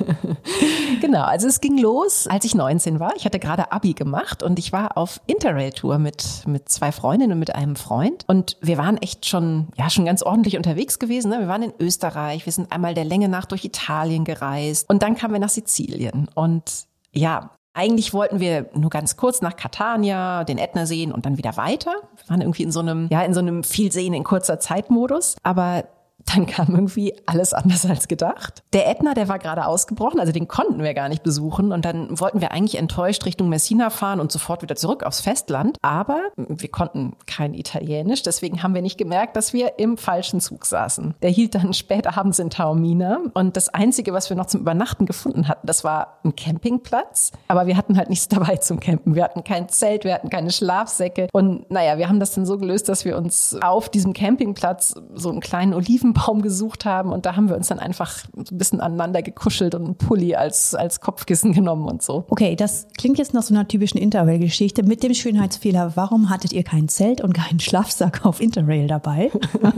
genau, 1.02 1.24
also 1.24 1.48
es 1.48 1.62
ging 1.62 1.78
los, 1.78 2.28
als 2.28 2.44
ich 2.44 2.56
19 2.56 3.00
war. 3.00 3.14
Ich 3.16 3.24
hatte 3.26 3.40
gerade 3.40 3.72
Abi 3.72 3.94
gemacht 3.94 4.44
und 4.44 4.60
ich 4.60 4.74
war 4.74 4.98
auf 4.98 5.22
Interrail-Tour 5.28 6.00
mit, 6.00 6.44
mit 6.48 6.68
zwei 6.68 6.92
Freundinnen 6.92 7.34
und 7.34 7.40
mit 7.40 7.56
einem 7.56 7.76
Freund. 7.76 8.26
Und 8.28 8.58
wir 8.62 8.78
waren 8.78 8.98
echt 8.98 9.26
schon, 9.26 9.68
ja, 9.78 9.90
schon 9.90 10.06
ganz 10.06 10.24
ordentlich 10.24 10.58
unterwegs 10.58 11.00
gewesen. 11.00 11.30
Ne? 11.30 11.40
Wir 11.40 11.48
waren 11.48 11.64
in 11.64 11.74
Österreich, 11.80 12.46
wir 12.46 12.54
sind 12.54 12.72
einmal 12.72 12.94
der 12.94 13.06
Länge 13.06 13.30
nach 13.30 13.46
durch 13.46 13.64
Italien 13.64 14.26
gereist 14.26 14.90
und 14.90 15.04
dann 15.04 15.16
kamen 15.16 15.34
wir 15.34 15.40
nach 15.40 15.50
Sizilien. 15.50 16.28
Und 16.34 16.88
ja, 17.14 17.52
eigentlich 17.76 18.14
wollten 18.14 18.40
wir 18.40 18.70
nur 18.74 18.90
ganz 18.90 19.18
kurz 19.18 19.42
nach 19.42 19.56
Catania, 19.56 20.46
den 20.46 20.58
Ätna 20.58 20.86
sehen 20.86 21.12
und 21.12 21.26
dann 21.26 21.38
wieder 21.38 21.58
weiter. 21.58 21.92
Wir 22.16 22.30
waren 22.30 22.42
irgendwie 22.42 22.64
in 22.64 22.72
so 22.72 22.80
einem, 22.80 23.08
ja, 23.12 23.22
in 23.22 23.34
so 23.34 23.42
einem 23.42 23.64
viel 23.64 23.92
sehen 23.92 24.14
in 24.14 24.24
kurzer 24.24 24.60
Zeitmodus. 24.60 25.36
Aber 25.44 25.84
dann 26.26 26.46
kam 26.48 26.74
irgendwie 26.74 27.14
alles 27.26 27.54
anders 27.54 27.86
als 27.86 28.08
gedacht. 28.08 28.64
Der 28.74 28.90
Ätna, 28.90 29.14
der 29.14 29.28
war 29.28 29.40
gerade 29.40 29.66
ausgebrochen, 29.66 30.20
also 30.20 30.32
den 30.32 30.48
konnten 30.48 30.82
wir 30.82 30.94
gar 30.94 31.08
nicht 31.08 31.24
besuchen. 31.24 31.72
Und 31.72 31.86
dann 31.86 32.20
wollten 32.20 32.42
wir 32.42 32.52
eigentlich 32.52 32.78
enttäuscht 32.78 33.26
Richtung 33.26 33.48
Messina 33.48 33.90
fahren 33.90 34.20
und 34.20 34.32
sofort 34.32 34.62
wieder 34.62 34.76
zurück 34.76 35.04
aufs 35.04 35.22
Festland. 35.22 35.78
Aber 35.82 36.20
wir 36.36 36.70
konnten 36.70 37.16
kein 37.28 37.54
Italienisch, 37.54 38.24
deswegen 38.24 38.64
haben 38.64 38.74
wir 38.74 38.82
nicht 38.82 38.98
gemerkt, 38.98 39.36
dass 39.36 39.54
wir 39.54 39.78
im 39.80 39.98
falschen 39.98 40.42
Zug 40.42 40.66
saßen. 40.66 41.14
Der 41.22 41.30
hielt 41.30 41.56
dann 41.56 41.74
spät 41.74 42.08
abends 42.08 42.40
in 42.40 42.50
Taormina. 42.50 43.20
Und 43.34 43.56
das 43.56 43.70
Einzige, 43.70 44.12
was 44.14 44.30
wir 44.30 44.38
noch 44.38 44.48
zum 44.48 44.62
Übernachten 44.62 45.06
gefunden 45.06 45.48
hatten, 45.48 45.68
das 45.68 45.84
war 45.84 46.20
ein 46.24 46.36
Campingplatz. 46.36 47.32
Aber 47.48 47.68
wir 47.68 47.78
hatten 47.78 47.98
halt 47.98 48.10
nichts 48.10 48.28
dabei 48.30 48.58
zum 48.58 48.80
Campen. 48.80 49.16
Wir 49.16 49.24
hatten 49.24 49.44
kein 49.44 49.70
Zelt, 49.70 50.04
wir 50.04 50.14
hatten 50.14 50.30
keine 50.30 50.52
Schlafsäcke. 50.52 51.28
Und 51.32 51.70
naja, 51.70 51.98
wir 51.98 52.10
haben 52.10 52.20
das 52.20 52.34
dann 52.34 52.46
so 52.46 52.58
gelöst, 52.58 52.90
dass 52.90 53.06
wir 53.06 53.16
uns 53.16 53.56
auf 53.62 53.90
diesem 53.90 54.14
Campingplatz 54.14 54.96
so 55.14 55.30
einen 55.30 55.40
kleinen 55.40 55.74
Oliven 55.74 56.15
Baum 56.16 56.42
gesucht 56.42 56.86
haben 56.86 57.12
und 57.12 57.26
da 57.26 57.36
haben 57.36 57.50
wir 57.50 57.56
uns 57.56 57.68
dann 57.68 57.80
einfach 57.80 58.24
ein 58.36 58.58
bisschen 58.58 58.80
aneinander 58.80 59.22
gekuschelt 59.22 59.76
und 59.76 59.86
einen 59.86 59.96
Pulli 59.96 60.36
als, 60.36 60.74
als 60.74 61.02
Kopfkissen 61.02 61.54
genommen 61.54 61.88
und 61.88 62.02
so. 62.02 62.26
Okay, 62.30 62.56
das 62.56 62.88
klingt 62.98 63.18
jetzt 63.18 63.34
nach 63.34 63.44
so 63.44 63.54
einer 63.54 63.68
typischen 63.68 64.00
Interrail-Geschichte 64.00 64.84
mit 64.84 65.04
dem 65.04 65.14
Schönheitsfehler. 65.14 65.92
Warum 65.96 66.30
hattet 66.30 66.54
ihr 66.54 66.64
kein 66.64 66.88
Zelt 66.88 67.22
und 67.22 67.34
keinen 67.34 67.60
Schlafsack 67.60 68.26
auf 68.26 68.42
Interrail 68.42 68.88
dabei? 68.88 69.32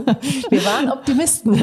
wir 0.50 0.64
waren 0.64 0.90
Optimisten. 0.90 1.62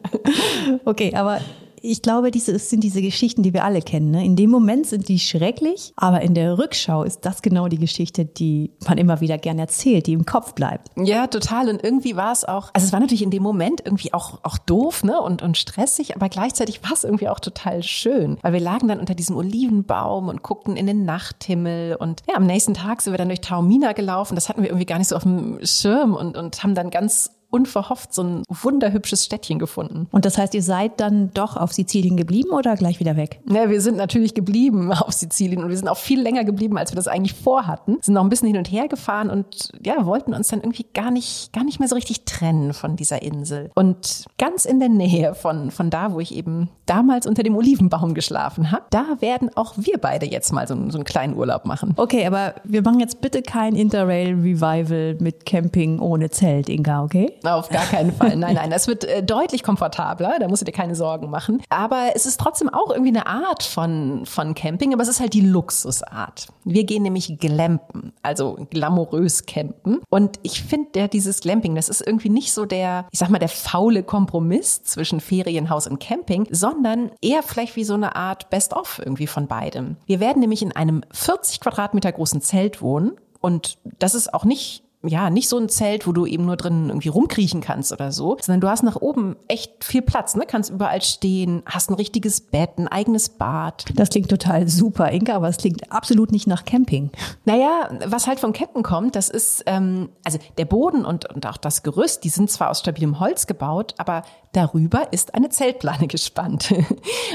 okay, 0.84 1.14
aber 1.14 1.40
ich 1.86 2.02
glaube, 2.02 2.30
diese 2.30 2.58
sind 2.58 2.82
diese 2.82 3.00
Geschichten, 3.00 3.42
die 3.42 3.52
wir 3.54 3.64
alle 3.64 3.80
kennen. 3.80 4.10
Ne? 4.10 4.24
In 4.24 4.36
dem 4.36 4.50
Moment 4.50 4.86
sind 4.86 5.08
die 5.08 5.18
schrecklich, 5.18 5.92
aber 5.96 6.20
in 6.20 6.34
der 6.34 6.58
Rückschau 6.58 7.04
ist 7.04 7.20
das 7.20 7.42
genau 7.42 7.68
die 7.68 7.78
Geschichte, 7.78 8.24
die 8.24 8.72
man 8.86 8.98
immer 8.98 9.20
wieder 9.20 9.38
gern 9.38 9.58
erzählt, 9.58 10.06
die 10.06 10.12
im 10.12 10.26
Kopf 10.26 10.54
bleibt. 10.54 10.88
Ja, 10.96 11.26
total. 11.28 11.68
Und 11.68 11.82
irgendwie 11.82 12.16
war 12.16 12.32
es 12.32 12.44
auch, 12.44 12.70
also 12.72 12.86
es 12.86 12.92
war 12.92 13.00
natürlich 13.00 13.22
in 13.22 13.30
dem 13.30 13.42
Moment 13.42 13.82
irgendwie 13.84 14.12
auch, 14.12 14.40
auch 14.42 14.58
doof 14.58 15.04
ne? 15.04 15.20
und, 15.20 15.42
und 15.42 15.56
stressig, 15.56 16.16
aber 16.16 16.28
gleichzeitig 16.28 16.82
war 16.82 16.92
es 16.92 17.04
irgendwie 17.04 17.28
auch 17.28 17.40
total 17.40 17.82
schön, 17.82 18.38
weil 18.42 18.52
wir 18.52 18.60
lagen 18.60 18.88
dann 18.88 18.98
unter 18.98 19.14
diesem 19.14 19.36
Olivenbaum 19.36 20.28
und 20.28 20.42
guckten 20.42 20.76
in 20.76 20.86
den 20.86 21.04
Nachthimmel 21.04 21.96
und 21.96 22.22
ja, 22.28 22.34
am 22.34 22.46
nächsten 22.46 22.74
Tag 22.74 23.02
sind 23.02 23.12
wir 23.12 23.18
dann 23.18 23.28
durch 23.28 23.40
Taormina 23.40 23.92
gelaufen. 23.92 24.34
Das 24.34 24.48
hatten 24.48 24.62
wir 24.62 24.70
irgendwie 24.70 24.86
gar 24.86 24.98
nicht 24.98 25.08
so 25.08 25.16
auf 25.16 25.22
dem 25.22 25.58
Schirm 25.62 26.14
und, 26.14 26.36
und 26.36 26.62
haben 26.62 26.74
dann 26.74 26.90
ganz 26.90 27.30
unverhofft 27.56 28.12
so 28.12 28.22
ein 28.22 28.42
wunderhübsches 28.48 29.24
Städtchen 29.24 29.58
gefunden. 29.58 30.06
Und 30.12 30.24
das 30.26 30.36
heißt, 30.36 30.54
ihr 30.54 30.62
seid 30.62 31.00
dann 31.00 31.30
doch 31.32 31.56
auf 31.56 31.72
Sizilien 31.72 32.16
geblieben 32.16 32.50
oder 32.50 32.76
gleich 32.76 33.00
wieder 33.00 33.16
weg? 33.16 33.40
Ja, 33.48 33.70
wir 33.70 33.80
sind 33.80 33.96
natürlich 33.96 34.34
geblieben 34.34 34.92
auf 34.92 35.12
Sizilien 35.12 35.64
und 35.64 35.70
wir 35.70 35.76
sind 35.76 35.88
auch 35.88 35.96
viel 35.96 36.20
länger 36.20 36.44
geblieben, 36.44 36.76
als 36.76 36.92
wir 36.92 36.96
das 36.96 37.08
eigentlich 37.08 37.34
vorhatten. 37.34 37.96
Sind 38.02 38.14
noch 38.14 38.22
ein 38.22 38.28
bisschen 38.28 38.48
hin 38.48 38.58
und 38.58 38.70
her 38.70 38.88
gefahren 38.88 39.30
und 39.30 39.70
ja, 39.84 40.04
wollten 40.04 40.34
uns 40.34 40.48
dann 40.48 40.60
irgendwie 40.60 40.86
gar 40.94 41.10
nicht, 41.10 41.52
gar 41.52 41.64
nicht 41.64 41.80
mehr 41.80 41.88
so 41.88 41.94
richtig 41.94 42.24
trennen 42.24 42.74
von 42.74 42.96
dieser 42.96 43.22
Insel. 43.22 43.70
Und 43.74 44.26
ganz 44.38 44.64
in 44.66 44.78
der 44.80 44.90
Nähe 44.90 45.34
von, 45.34 45.70
von 45.70 45.90
da, 45.90 46.12
wo 46.12 46.20
ich 46.20 46.34
eben 46.34 46.68
damals 46.84 47.26
unter 47.26 47.42
dem 47.42 47.56
Olivenbaum 47.56 48.14
geschlafen 48.14 48.70
habe, 48.70 48.84
da 48.90 49.16
werden 49.20 49.50
auch 49.54 49.74
wir 49.76 49.98
beide 49.98 50.26
jetzt 50.26 50.52
mal 50.52 50.68
so, 50.68 50.74
so 50.90 50.98
einen 50.98 51.04
kleinen 51.04 51.36
Urlaub 51.36 51.64
machen. 51.64 51.94
Okay, 51.96 52.26
aber 52.26 52.54
wir 52.64 52.82
machen 52.82 53.00
jetzt 53.00 53.20
bitte 53.20 53.42
kein 53.42 53.74
Interrail-Revival 53.74 55.16
mit 55.20 55.46
Camping 55.46 55.98
ohne 56.00 56.30
Zelt, 56.30 56.68
Inga, 56.68 57.04
okay? 57.04 57.32
Auf 57.54 57.68
gar 57.68 57.84
keinen 57.84 58.12
Fall. 58.12 58.36
Nein, 58.36 58.54
nein, 58.54 58.70
das 58.70 58.86
wird 58.86 59.04
äh, 59.04 59.22
deutlich 59.22 59.62
komfortabler, 59.62 60.38
da 60.38 60.48
musst 60.48 60.62
du 60.62 60.64
dir 60.64 60.72
keine 60.72 60.94
Sorgen 60.94 61.30
machen. 61.30 61.62
Aber 61.68 62.10
es 62.14 62.26
ist 62.26 62.40
trotzdem 62.40 62.68
auch 62.68 62.90
irgendwie 62.90 63.10
eine 63.10 63.26
Art 63.26 63.62
von, 63.62 64.26
von 64.26 64.54
Camping, 64.54 64.92
aber 64.92 65.02
es 65.02 65.08
ist 65.08 65.20
halt 65.20 65.32
die 65.32 65.40
Luxusart. 65.40 66.48
Wir 66.64 66.84
gehen 66.84 67.02
nämlich 67.02 67.38
glampen, 67.38 68.12
also 68.22 68.66
glamourös 68.70 69.46
campen. 69.46 70.00
Und 70.10 70.38
ich 70.42 70.62
finde 70.62 71.00
ja 71.00 71.08
dieses 71.08 71.40
Glamping, 71.40 71.74
das 71.74 71.88
ist 71.88 72.06
irgendwie 72.06 72.28
nicht 72.28 72.52
so 72.52 72.64
der, 72.64 73.06
ich 73.10 73.18
sag 73.18 73.30
mal, 73.30 73.38
der 73.38 73.48
faule 73.48 74.02
Kompromiss 74.02 74.82
zwischen 74.82 75.20
Ferienhaus 75.20 75.86
und 75.86 76.00
Camping, 76.00 76.46
sondern 76.50 77.10
eher 77.20 77.42
vielleicht 77.42 77.76
wie 77.76 77.84
so 77.84 77.94
eine 77.94 78.16
Art 78.16 78.50
Best-of 78.50 79.00
irgendwie 79.04 79.26
von 79.26 79.46
beidem. 79.46 79.96
Wir 80.06 80.20
werden 80.20 80.40
nämlich 80.40 80.62
in 80.62 80.72
einem 80.72 81.02
40 81.12 81.60
Quadratmeter 81.60 82.12
großen 82.12 82.40
Zelt 82.40 82.82
wohnen 82.82 83.12
und 83.40 83.78
das 83.98 84.14
ist 84.14 84.34
auch 84.34 84.44
nicht 84.44 84.82
ja, 85.06 85.30
nicht 85.30 85.48
so 85.48 85.58
ein 85.58 85.68
Zelt, 85.68 86.06
wo 86.06 86.12
du 86.12 86.26
eben 86.26 86.44
nur 86.44 86.56
drin 86.56 86.88
irgendwie 86.88 87.08
rumkriechen 87.08 87.60
kannst 87.60 87.92
oder 87.92 88.12
so, 88.12 88.36
sondern 88.40 88.60
du 88.60 88.68
hast 88.68 88.82
nach 88.82 88.96
oben 88.96 89.36
echt 89.48 89.84
viel 89.84 90.02
Platz, 90.02 90.36
ne? 90.36 90.44
Kannst 90.46 90.70
überall 90.70 91.02
stehen, 91.02 91.62
hast 91.66 91.90
ein 91.90 91.94
richtiges 91.94 92.40
Bett, 92.40 92.78
ein 92.78 92.88
eigenes 92.88 93.28
Bad. 93.28 93.84
Das 93.94 94.10
klingt 94.10 94.28
total 94.28 94.68
super, 94.68 95.10
Inka, 95.10 95.34
aber 95.34 95.48
es 95.48 95.58
klingt 95.58 95.92
absolut 95.92 96.32
nicht 96.32 96.46
nach 96.46 96.64
Camping. 96.64 97.10
Naja, 97.44 97.90
was 98.06 98.26
halt 98.26 98.40
vom 98.40 98.52
Campen 98.52 98.82
kommt, 98.82 99.16
das 99.16 99.28
ist, 99.28 99.62
ähm, 99.66 100.10
also 100.24 100.38
der 100.58 100.64
Boden 100.64 101.04
und, 101.04 101.32
und 101.32 101.46
auch 101.46 101.56
das 101.56 101.82
Gerüst, 101.82 102.24
die 102.24 102.28
sind 102.28 102.50
zwar 102.50 102.70
aus 102.70 102.80
stabilem 102.80 103.20
Holz 103.20 103.46
gebaut, 103.46 103.94
aber 103.98 104.22
darüber 104.56 105.12
ist 105.12 105.34
eine 105.34 105.50
Zeltplane 105.50 106.06
gespannt. 106.08 106.74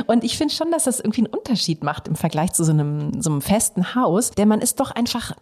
Und 0.07 0.23
ich 0.23 0.37
finde 0.37 0.53
schon, 0.53 0.71
dass 0.71 0.85
das 0.85 0.99
irgendwie 0.99 1.21
einen 1.21 1.33
Unterschied 1.33 1.83
macht 1.83 2.07
im 2.07 2.15
Vergleich 2.15 2.53
zu 2.53 2.63
so 2.63 2.71
einem, 2.71 3.21
so 3.21 3.29
einem 3.29 3.41
festen 3.41 3.95
Haus, 3.95 4.31
denn 4.31 4.47
man 4.47 4.61
ist 4.61 4.79
doch 4.79 4.91
einfach, 4.91 5.33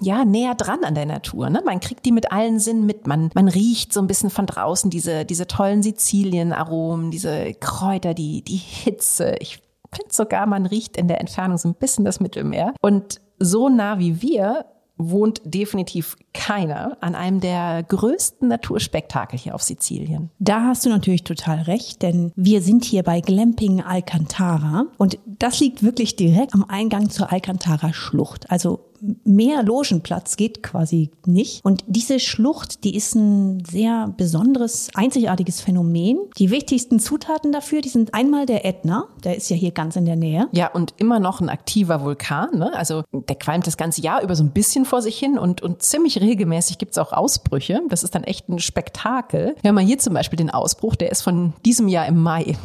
ja, 0.00 0.24
näher 0.24 0.54
dran 0.54 0.84
an 0.84 0.94
der 0.94 1.06
Natur. 1.06 1.50
Ne? 1.50 1.59
Man 1.64 1.80
kriegt 1.80 2.04
die 2.06 2.12
mit 2.12 2.32
allen 2.32 2.58
Sinnen 2.58 2.86
mit. 2.86 3.06
Man, 3.06 3.30
man 3.34 3.48
riecht 3.48 3.92
so 3.92 4.00
ein 4.00 4.06
bisschen 4.06 4.30
von 4.30 4.46
draußen 4.46 4.90
diese, 4.90 5.24
diese 5.24 5.46
tollen 5.46 5.82
Sizilien-Aromen, 5.82 7.10
diese 7.10 7.54
Kräuter, 7.54 8.14
die, 8.14 8.42
die 8.42 8.56
Hitze. 8.56 9.36
Ich 9.40 9.62
finde 9.92 10.12
sogar, 10.12 10.46
man 10.46 10.66
riecht 10.66 10.96
in 10.96 11.08
der 11.08 11.20
Entfernung 11.20 11.58
so 11.58 11.68
ein 11.68 11.74
bisschen 11.74 12.04
das 12.04 12.20
Mittelmeer. 12.20 12.74
Und 12.80 13.20
so 13.38 13.68
nah 13.68 13.98
wie 13.98 14.22
wir 14.22 14.66
wohnt 15.00 15.40
definitiv 15.44 16.16
keiner 16.34 16.98
an 17.00 17.14
einem 17.14 17.40
der 17.40 17.82
größten 17.82 18.48
Naturspektakel 18.48 19.38
hier 19.38 19.54
auf 19.54 19.62
Sizilien. 19.62 20.30
Da 20.38 20.66
hast 20.66 20.84
du 20.84 20.90
natürlich 20.90 21.24
total 21.24 21.62
recht, 21.62 22.02
denn 22.02 22.32
wir 22.36 22.60
sind 22.60 22.84
hier 22.84 23.02
bei 23.02 23.20
Glamping 23.20 23.80
Alcantara 23.80 24.86
und 24.98 25.18
das 25.26 25.58
liegt 25.60 25.82
wirklich 25.82 26.16
direkt 26.16 26.54
am 26.54 26.64
Eingang 26.68 27.08
zur 27.08 27.32
Alcantara 27.32 27.92
Schlucht. 27.92 28.50
Also 28.50 28.89
mehr 29.24 29.62
Logenplatz 29.62 30.36
geht 30.36 30.62
quasi 30.62 31.10
nicht. 31.26 31.64
Und 31.64 31.84
diese 31.86 32.20
Schlucht, 32.20 32.84
die 32.84 32.96
ist 32.96 33.14
ein 33.14 33.64
sehr 33.64 34.12
besonderes, 34.16 34.88
einzigartiges 34.94 35.60
Phänomen. 35.60 36.18
Die 36.38 36.50
wichtigsten 36.50 37.00
Zutaten 37.00 37.52
dafür, 37.52 37.80
die 37.80 37.88
sind 37.88 38.14
einmal 38.14 38.46
der 38.46 38.64
Ätna, 38.64 39.08
der 39.24 39.36
ist 39.36 39.50
ja 39.50 39.56
hier 39.56 39.70
ganz 39.70 39.96
in 39.96 40.04
der 40.04 40.16
Nähe. 40.16 40.48
Ja, 40.52 40.68
und 40.72 40.94
immer 40.98 41.20
noch 41.20 41.40
ein 41.40 41.48
aktiver 41.48 42.02
Vulkan. 42.04 42.58
Ne? 42.58 42.72
Also 42.74 43.04
der 43.12 43.36
qualmt 43.36 43.66
das 43.66 43.76
ganze 43.76 44.02
Jahr 44.02 44.22
über 44.22 44.36
so 44.36 44.44
ein 44.44 44.50
bisschen 44.50 44.84
vor 44.84 45.02
sich 45.02 45.18
hin 45.18 45.38
und, 45.38 45.62
und 45.62 45.82
ziemlich 45.82 46.20
regelmäßig 46.20 46.78
gibt's 46.78 46.98
auch 46.98 47.12
Ausbrüche. 47.12 47.80
Das 47.88 48.02
ist 48.02 48.14
dann 48.14 48.24
echt 48.24 48.48
ein 48.48 48.58
Spektakel. 48.58 49.56
Wir 49.62 49.70
haben 49.70 49.78
hier 49.78 49.98
zum 49.98 50.14
Beispiel 50.14 50.36
den 50.36 50.50
Ausbruch, 50.50 50.96
der 50.96 51.10
ist 51.10 51.22
von 51.22 51.52
diesem 51.64 51.88
Jahr 51.88 52.06
im 52.06 52.22
Mai. 52.22 52.56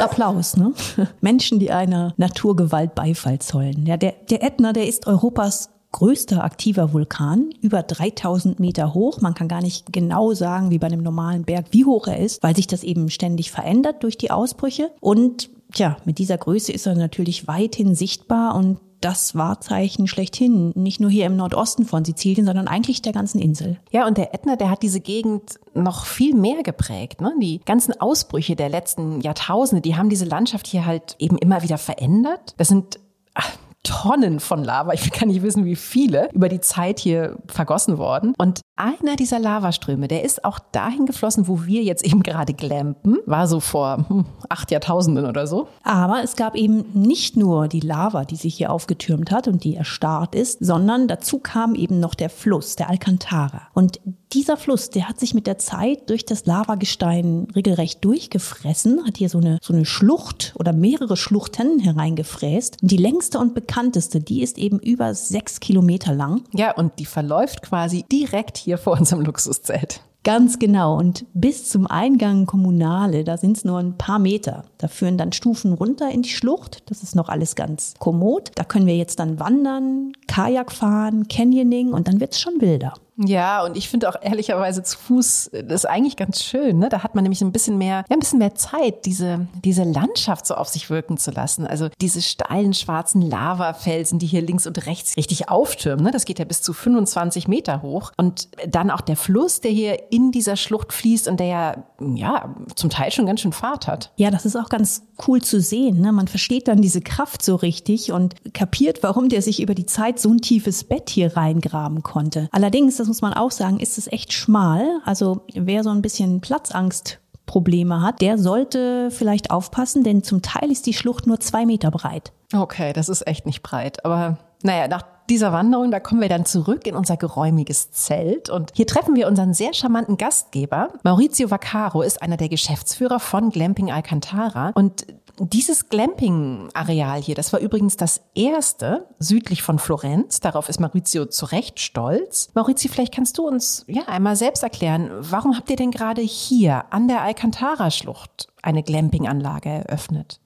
Applaus, 0.00 0.56
ne? 0.56 0.72
Menschen, 1.20 1.58
die 1.58 1.70
einer 1.70 2.14
Naturgewalt 2.16 2.94
Beifall 2.94 3.38
zollen. 3.38 3.86
Ja, 3.86 3.96
der, 3.96 4.14
der 4.30 4.42
Ätna, 4.42 4.72
der 4.72 4.86
ist 4.86 5.06
Europas 5.06 5.70
größter 5.92 6.44
aktiver 6.44 6.92
Vulkan, 6.92 7.50
über 7.60 7.82
3000 7.82 8.60
Meter 8.60 8.94
hoch. 8.94 9.20
Man 9.20 9.34
kann 9.34 9.48
gar 9.48 9.60
nicht 9.60 9.92
genau 9.92 10.32
sagen, 10.34 10.70
wie 10.70 10.78
bei 10.78 10.86
einem 10.86 11.02
normalen 11.02 11.44
Berg, 11.44 11.66
wie 11.70 11.84
hoch 11.84 12.06
er 12.06 12.18
ist, 12.18 12.42
weil 12.42 12.54
sich 12.54 12.66
das 12.66 12.84
eben 12.84 13.10
ständig 13.10 13.50
verändert 13.50 14.02
durch 14.02 14.16
die 14.16 14.30
Ausbrüche. 14.30 14.90
Und 15.00 15.50
tja, 15.72 15.96
mit 16.04 16.18
dieser 16.18 16.38
Größe 16.38 16.72
ist 16.72 16.86
er 16.86 16.94
natürlich 16.94 17.48
weithin 17.48 17.94
sichtbar 17.94 18.54
und 18.54 18.78
das 19.00 19.34
Wahrzeichen 19.34 20.06
schlechthin, 20.06 20.72
nicht 20.74 21.00
nur 21.00 21.10
hier 21.10 21.26
im 21.26 21.36
Nordosten 21.36 21.84
von 21.84 22.04
Sizilien, 22.04 22.46
sondern 22.46 22.68
eigentlich 22.68 23.02
der 23.02 23.12
ganzen 23.12 23.38
Insel. 23.40 23.78
Ja, 23.90 24.06
und 24.06 24.18
der 24.18 24.34
Ätna, 24.34 24.56
der 24.56 24.70
hat 24.70 24.82
diese 24.82 25.00
Gegend 25.00 25.58
noch 25.74 26.04
viel 26.04 26.34
mehr 26.34 26.62
geprägt. 26.62 27.20
Ne? 27.20 27.32
Die 27.40 27.60
ganzen 27.64 28.00
Ausbrüche 28.00 28.56
der 28.56 28.68
letzten 28.68 29.20
Jahrtausende, 29.20 29.82
die 29.82 29.96
haben 29.96 30.08
diese 30.08 30.24
Landschaft 30.24 30.66
hier 30.66 30.86
halt 30.86 31.16
eben 31.18 31.38
immer 31.38 31.62
wieder 31.62 31.78
verändert. 31.78 32.54
Das 32.56 32.68
sind 32.68 33.00
ach, 33.34 33.50
Tonnen 33.82 34.40
von 34.40 34.62
Lava, 34.62 34.92
ich 34.92 35.10
kann 35.10 35.28
nicht 35.28 35.42
wissen, 35.42 35.64
wie 35.64 35.76
viele, 35.76 36.28
über 36.32 36.50
die 36.50 36.60
Zeit 36.60 36.98
hier 36.98 37.38
vergossen 37.46 37.96
worden. 37.96 38.34
Und 38.36 38.60
einer 38.80 39.16
dieser 39.16 39.38
Lavaströme, 39.38 40.08
der 40.08 40.24
ist 40.24 40.44
auch 40.44 40.58
dahin 40.58 41.04
geflossen, 41.04 41.48
wo 41.48 41.66
wir 41.66 41.82
jetzt 41.82 42.04
eben 42.04 42.22
gerade 42.22 42.54
glampen, 42.54 43.18
war 43.26 43.46
so 43.46 43.60
vor 43.60 44.06
hm, 44.08 44.24
acht 44.48 44.70
Jahrtausenden 44.70 45.26
oder 45.26 45.46
so. 45.46 45.68
Aber 45.82 46.22
es 46.22 46.34
gab 46.34 46.56
eben 46.56 46.86
nicht 46.94 47.36
nur 47.36 47.68
die 47.68 47.80
Lava, 47.80 48.24
die 48.24 48.36
sich 48.36 48.54
hier 48.54 48.72
aufgetürmt 48.72 49.30
hat 49.30 49.48
und 49.48 49.64
die 49.64 49.76
erstarrt 49.76 50.34
ist, 50.34 50.64
sondern 50.64 51.08
dazu 51.08 51.38
kam 51.38 51.74
eben 51.74 52.00
noch 52.00 52.14
der 52.14 52.30
Fluss, 52.30 52.76
der 52.76 52.88
Alcantara. 52.88 53.62
Und 53.74 54.00
dieser 54.32 54.56
Fluss, 54.56 54.90
der 54.90 55.08
hat 55.08 55.18
sich 55.18 55.34
mit 55.34 55.46
der 55.46 55.58
Zeit 55.58 56.08
durch 56.08 56.24
das 56.24 56.46
Lavagestein 56.46 57.48
regelrecht 57.54 58.04
durchgefressen, 58.04 59.04
hat 59.04 59.16
hier 59.16 59.28
so 59.28 59.38
eine, 59.38 59.58
so 59.60 59.72
eine 59.72 59.84
Schlucht 59.84 60.54
oder 60.56 60.72
mehrere 60.72 61.16
Schluchten 61.16 61.80
hereingefräst. 61.80 62.78
Und 62.80 62.90
die 62.90 62.96
längste 62.96 63.38
und 63.38 63.54
bekannteste, 63.54 64.20
die 64.20 64.42
ist 64.42 64.56
eben 64.56 64.78
über 64.78 65.14
sechs 65.14 65.58
Kilometer 65.58 66.14
lang. 66.14 66.44
Ja, 66.54 66.72
und 66.76 66.98
die 66.98 67.06
verläuft 67.06 67.62
quasi 67.62 68.04
direkt 68.10 68.56
hier 68.56 68.69
vor 68.78 68.98
unserem 68.98 69.24
Luxuszelt. 69.24 70.02
Ganz 70.22 70.58
genau. 70.58 70.98
Und 70.98 71.24
bis 71.32 71.70
zum 71.70 71.86
Eingang 71.86 72.44
Kommunale, 72.44 73.24
da 73.24 73.38
sind 73.38 73.56
es 73.56 73.64
nur 73.64 73.78
ein 73.78 73.96
paar 73.96 74.18
Meter. 74.18 74.64
Da 74.76 74.88
führen 74.88 75.16
dann 75.16 75.32
Stufen 75.32 75.72
runter 75.72 76.10
in 76.10 76.22
die 76.22 76.28
Schlucht. 76.28 76.82
Das 76.90 77.02
ist 77.02 77.16
noch 77.16 77.30
alles 77.30 77.56
ganz 77.56 77.94
kommod. 77.98 78.50
Da 78.54 78.64
können 78.64 78.86
wir 78.86 78.96
jetzt 78.96 79.18
dann 79.18 79.40
wandern, 79.40 80.12
Kajak 80.26 80.72
fahren, 80.72 81.26
Canyoning 81.28 81.92
und 81.92 82.06
dann 82.06 82.20
wird 82.20 82.32
es 82.32 82.40
schon 82.40 82.60
wilder. 82.60 82.92
Ja, 83.16 83.62
und 83.64 83.76
ich 83.76 83.88
finde 83.88 84.08
auch 84.08 84.16
ehrlicherweise 84.20 84.82
zu 84.82 84.98
Fuß, 84.98 85.50
das 85.52 85.84
ist 85.84 85.86
eigentlich 85.86 86.16
ganz 86.16 86.42
schön. 86.42 86.78
Ne? 86.78 86.88
Da 86.88 87.02
hat 87.02 87.14
man 87.14 87.22
nämlich 87.22 87.42
ein 87.42 87.52
bisschen 87.52 87.78
mehr, 87.78 88.04
ja, 88.08 88.16
ein 88.16 88.20
bisschen 88.20 88.38
mehr 88.38 88.54
Zeit, 88.54 89.04
diese, 89.04 89.46
diese 89.64 89.84
Landschaft 89.84 90.46
so 90.46 90.54
auf 90.54 90.68
sich 90.68 90.90
wirken 90.90 91.18
zu 91.18 91.30
lassen. 91.30 91.66
Also 91.66 91.88
diese 92.00 92.22
steilen 92.22 92.74
schwarzen 92.74 93.22
Lavafelsen, 93.22 94.18
die 94.18 94.26
hier 94.26 94.42
links 94.42 94.66
und 94.66 94.86
rechts 94.86 95.16
richtig 95.16 95.48
auftürmen. 95.48 96.04
Ne? 96.04 96.10
Das 96.10 96.24
geht 96.24 96.38
ja 96.38 96.44
bis 96.44 96.62
zu 96.62 96.72
25 96.72 97.48
Meter 97.48 97.82
hoch. 97.82 98.12
Und 98.16 98.48
dann 98.66 98.90
auch 98.90 99.02
der 99.02 99.16
Fluss, 99.16 99.60
der 99.60 99.70
hier 99.70 100.10
in 100.12 100.32
dieser 100.32 100.56
Schlucht 100.56 100.92
fließt 100.92 101.28
und 101.28 101.40
der 101.40 101.50
ja, 101.50 101.84
ja, 102.14 102.54
zum 102.74 102.90
Teil 102.90 103.10
schon 103.10 103.26
ganz 103.26 103.40
schön 103.40 103.52
Fahrt 103.52 103.86
hat. 103.86 104.12
Ja, 104.16 104.30
das 104.30 104.46
ist 104.46 104.56
auch 104.56 104.68
ganz 104.68 105.02
cool 105.26 105.42
zu 105.42 105.60
sehen. 105.60 106.00
Ne? 106.00 106.12
Man 106.12 106.28
versteht 106.28 106.68
dann 106.68 106.80
diese 106.80 107.00
Kraft 107.00 107.42
so 107.42 107.56
richtig 107.56 108.12
und 108.12 108.34
kapiert, 108.54 109.02
warum 109.02 109.28
der 109.28 109.42
sich 109.42 109.60
über 109.60 109.74
die 109.74 109.86
Zeit 109.86 110.18
so 110.18 110.30
ein 110.30 110.40
tiefes 110.40 110.84
Bett 110.84 111.10
hier 111.10 111.36
reingraben 111.36 112.02
konnte. 112.02 112.48
Allerdings, 112.52 112.96
das 112.96 113.08
muss 113.10 113.22
man 113.22 113.34
auch 113.34 113.50
sagen, 113.50 113.80
ist 113.80 113.98
es 113.98 114.06
echt 114.06 114.32
schmal. 114.32 115.00
Also 115.04 115.40
wer 115.52 115.82
so 115.82 115.90
ein 115.90 116.00
bisschen 116.00 116.40
Platzangst 116.40 117.18
Probleme 117.44 118.02
hat, 118.02 118.20
der 118.20 118.38
sollte 118.38 119.10
vielleicht 119.10 119.50
aufpassen, 119.50 120.04
denn 120.04 120.22
zum 120.22 120.42
Teil 120.42 120.70
ist 120.70 120.86
die 120.86 120.94
Schlucht 120.94 121.26
nur 121.26 121.40
zwei 121.40 121.66
Meter 121.66 121.90
breit. 121.90 122.30
Okay, 122.54 122.92
das 122.92 123.08
ist 123.08 123.26
echt 123.26 123.46
nicht 123.46 123.64
breit. 123.64 124.04
Aber 124.04 124.38
naja, 124.62 124.86
nach 124.86 125.02
dieser 125.28 125.52
Wanderung, 125.52 125.90
da 125.90 126.00
kommen 126.00 126.20
wir 126.20 126.28
dann 126.28 126.44
zurück 126.44 126.86
in 126.86 126.94
unser 126.94 127.16
geräumiges 127.16 127.90
Zelt 127.92 128.50
und 128.50 128.72
hier 128.74 128.86
treffen 128.86 129.14
wir 129.14 129.28
unseren 129.28 129.54
sehr 129.54 129.72
charmanten 129.74 130.16
Gastgeber. 130.16 130.90
Maurizio 131.02 131.50
Vaccaro 131.50 132.02
ist 132.02 132.20
einer 132.20 132.36
der 132.36 132.48
Geschäftsführer 132.48 133.20
von 133.20 133.50
Glamping 133.50 133.90
Alcantara 133.90 134.72
und 134.74 135.06
dieses 135.40 135.88
Glamping-Areal 135.88 137.22
hier, 137.22 137.34
das 137.34 137.52
war 137.52 137.60
übrigens 137.60 137.96
das 137.96 138.20
erste 138.34 139.06
südlich 139.18 139.62
von 139.62 139.78
Florenz. 139.78 140.40
Darauf 140.40 140.68
ist 140.68 140.80
Maurizio 140.80 141.26
zu 141.26 141.46
Recht 141.46 141.80
stolz. 141.80 142.50
Maurizio, 142.54 142.90
vielleicht 142.92 143.14
kannst 143.14 143.38
du 143.38 143.46
uns 143.46 143.84
ja 143.86 144.02
einmal 144.06 144.36
selbst 144.36 144.62
erklären, 144.62 145.10
warum 145.12 145.56
habt 145.56 145.70
ihr 145.70 145.76
denn 145.76 145.90
gerade 145.90 146.22
hier 146.22 146.84
an 146.90 147.08
der 147.08 147.22
Alcantara-Schlucht 147.22 148.48
eine 148.62 148.82
Glamping-Anlage 148.82 149.68
eröffnet? 149.68 150.40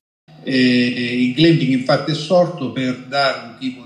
Eh, 0.47 1.29
il 1.29 1.35
glamping 1.35 1.73
infatti 1.73 2.13
è 2.13 2.15
sorto 2.15 2.73
per 2.73 3.07
dare 3.09 3.49
un 3.49 3.59
tipo 3.59 3.84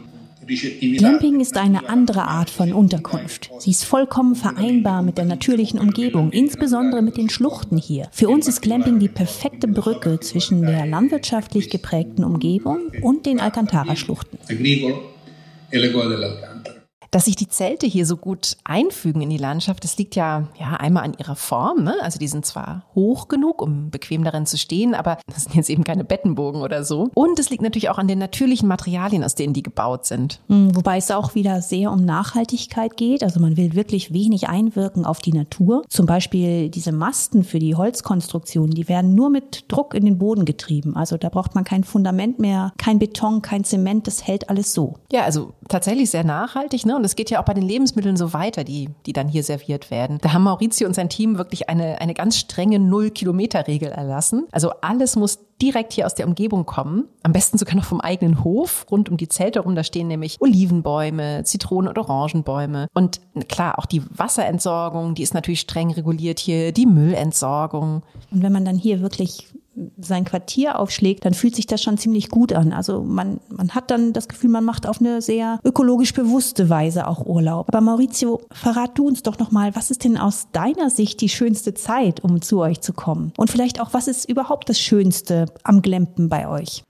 Glamping 0.49 1.41
ist 1.41 1.59
eine 1.59 1.89
andere 1.91 2.23
Art 2.23 2.49
von 2.49 2.73
Unterkunft. 2.73 3.51
Sie 3.59 3.71
ist 3.71 3.85
vollkommen 3.85 4.35
vereinbar 4.35 5.03
mit 5.03 5.19
der 5.19 5.27
natürlichen 5.27 5.79
Umgebung, 5.79 6.31
insbesondere 6.33 7.03
mit 7.03 7.19
den 7.19 7.29
Schluchten 7.29 7.77
hier. 7.77 8.09
Für 8.13 8.31
uns 8.31 8.49
ist 8.49 8.63
Glamping 8.63 8.99
die 8.99 9.09
perfekte 9.09 9.69
Brücke 9.69 10.21
zwischen 10.21 10.63
der 10.63 10.87
landwirtschaftlich 10.87 11.69
geprägten 11.69 12.25
Umgebung 12.25 12.91
und 13.03 13.27
den 13.27 13.41
Alcantara-Schluchten. 13.41 14.39
Dass 17.11 17.25
sich 17.25 17.37
die 17.37 17.49
Zelte 17.49 17.87
hier 17.87 18.05
so 18.05 18.17
gut 18.17 18.57
einfügen 18.65 19.23
in 19.23 19.31
die 19.31 19.39
Landschaft, 19.39 19.83
das 19.85 19.97
liegt 19.97 20.15
ja, 20.15 20.49
ja 20.59 20.75
einmal 20.75 21.05
an 21.05 21.15
ihrer 21.19 21.37
Form. 21.37 21.85
Ne? 21.85 21.95
Also 22.03 22.19
die 22.19 22.29
sind 22.29 22.45
zwar 22.45 22.85
hoch 22.95 23.29
genug, 23.29 23.63
um 23.63 23.91
bequem 23.91 24.25
darin 24.25 24.45
zu 24.45 24.59
stehen, 24.59 24.95
aber 24.95 25.19
das 25.27 25.45
sind 25.45 25.55
jetzt 25.55 25.71
eben 25.71 25.85
keine 25.85 26.05
Bettenbogen 26.05 26.61
oder 26.61 26.85
so. 26.85 27.11
Und 27.15 27.39
es 27.39 27.49
liegt 27.49 27.63
natürlich 27.63 27.89
auch 27.89 27.99
an 27.99 28.09
den 28.09 28.19
natürlichen 28.19 28.69
Materialien, 28.69 29.25
aus 29.25 29.35
denen 29.35 29.55
die 29.55 29.63
gebaut 29.63 30.05
sind. 30.05 30.41
Hm, 30.49 30.77
wobei 30.77 30.99
es 30.99 31.11
auch 31.11 31.35
wieder 31.35 31.63
sehr 31.63 31.91
um 31.91 32.05
Nachhaltigkeit 32.05 32.97
geht. 32.97 33.23
Also 33.23 33.41
man 33.41 33.57
will 33.57 33.75
wirklich 33.75 34.13
wenig 34.13 34.49
einwirken 34.49 35.07
auf 35.07 35.21
die 35.21 35.33
Natur. 35.33 35.85
Zum 35.89 36.05
Beispiel 36.05 36.69
diese 36.69 36.93
Masten 36.93 37.43
für 37.43 37.59
die 37.59 37.75
Holzkonstruktion, 37.75 38.71
die 38.71 38.89
werden 38.89 39.15
nur 39.15 39.31
mit 39.31 39.65
Druck 39.69 39.95
in 39.95 40.05
den 40.05 40.19
Boden 40.19 40.45
getrieben. 40.45 40.95
Also 40.95 41.17
da 41.17 41.31
braucht 41.31 41.55
man 41.55 41.65
kein 41.65 41.85
Fundament 41.85 42.39
mehr, 42.39 42.73
kein 42.77 42.99
Beton, 42.99 43.41
kein 43.41 43.65
Zement, 43.65 44.07
das 44.07 44.27
hält 44.27 44.51
alles 44.51 44.75
so. 44.75 44.97
Ja, 45.11 45.23
also 45.25 45.55
tatsächlich 45.69 46.11
sehr 46.11 46.25
nachhaltig. 46.25 46.85
Ne? 46.85 46.98
Und 46.99 47.05
es 47.05 47.17
geht 47.17 47.31
ja 47.31 47.41
auch 47.41 47.45
bei 47.45 47.55
den 47.55 47.63
Lebensmitteln 47.63 48.17
so 48.17 48.33
weiter, 48.33 48.65
die, 48.65 48.91
die 49.07 49.13
dann 49.13 49.29
hier 49.29 49.43
serviert 49.43 49.91
werden. 49.91 50.19
Da 50.21 50.33
haben 50.33 50.43
Maurizio 50.43 50.87
und 50.87 50.95
sein 50.95 51.09
Team 51.09 51.39
wirklich 51.39 51.69
eine, 51.69 52.01
eine 52.01 52.13
ganz 52.13 52.37
strenge 52.37 52.79
Null-Kilometer-Regel 52.79 53.91
erlassen. 53.91 54.47
Also 54.51 54.73
alles 54.81 55.17
muss 55.17 55.39
direkt 55.63 55.93
hier 55.93 56.07
aus 56.07 56.15
der 56.15 56.27
Umgebung 56.27 56.67
kommen. 56.67 57.05
Am 57.23 57.33
besten 57.33 57.59
sogar 57.59 57.75
noch 57.75 57.85
vom 57.85 58.01
eigenen 58.01 58.45
Hof, 58.45 58.87
rund 58.91 59.09
um 59.09 59.17
die 59.17 59.29
Zelte 59.29 59.61
rum. 59.61 59.75
Da 59.75 59.85
stehen 59.85 60.09
nämlich 60.09 60.37
Olivenbäume, 60.41 61.45
Zitronen- 61.45 61.89
und 61.89 61.99
Orangenbäume. 61.99 62.89
Und 62.95 63.21
klar, 63.49 63.79
auch 63.79 63.87
die 63.87 64.03
Wasserentsorgung, 64.11 65.15
die 65.15 65.23
ist 65.23 65.35
natürlich 65.35 65.61
streng 65.61 65.93
reguliert 65.93 66.39
hier, 66.39 66.73
die 66.73 66.87
Müllentsorgung. 66.87 68.03
Und 68.31 68.43
wenn 68.43 68.53
man 68.53 68.65
dann 68.65 68.77
hier 68.77 69.01
wirklich 69.01 69.47
sein 69.99 70.25
Quartier 70.25 70.79
aufschlägt, 70.79 71.25
dann 71.25 71.35
fühlt 71.35 71.57
sich 71.57 71.67
das 71.67 71.83
schon 71.83 71.99
ziemlich 71.99 72.29
gut 72.29 72.53
an. 72.53 72.73
Also 72.73 73.03
man, 73.03 73.41
man 73.49 73.71
hat 73.75 73.91
dann 73.91 74.13
das 74.13 74.29
Gefühl, 74.29 74.51
man 74.51 74.65
macht 74.65 74.87
auf 74.87 75.01
eine 75.01 75.23
sehr 75.23 75.59
ökologisch 75.65 76.13
bewusste 76.13 76.69
Weise 76.69 77.07
auch 77.07 77.25
Urlaub. 77.25 77.69
Aber 77.69 77.81
Maurizio, 77.81 78.41
verrat 78.51 78.99
du 78.99 79.07
uns 79.07 79.23
doch 79.23 79.39
nochmal, 79.39 79.75
was 79.75 79.91
ist 79.91 80.05
denn 80.05 80.17
aus 80.17 80.49
deiner 80.53 80.91
Sicht 80.91 81.21
die 81.21 81.29
schönste 81.29 81.75
Zeit, 81.75 82.23
um 82.23 82.43
zu 82.43 82.61
euch 82.61 82.81
zu 82.81 82.93
kommen? 82.93 83.33
Und 83.37 83.51
vielleicht 83.51 83.81
auch, 83.81 83.93
was 83.93 84.09
ist 84.09 84.29
überhaupt 84.29 84.69
das 84.69 84.79
Schönste 84.81 85.47
am 85.63 85.83
Glempen 85.83 86.29
bei 86.29 86.49
euch? 86.49 86.83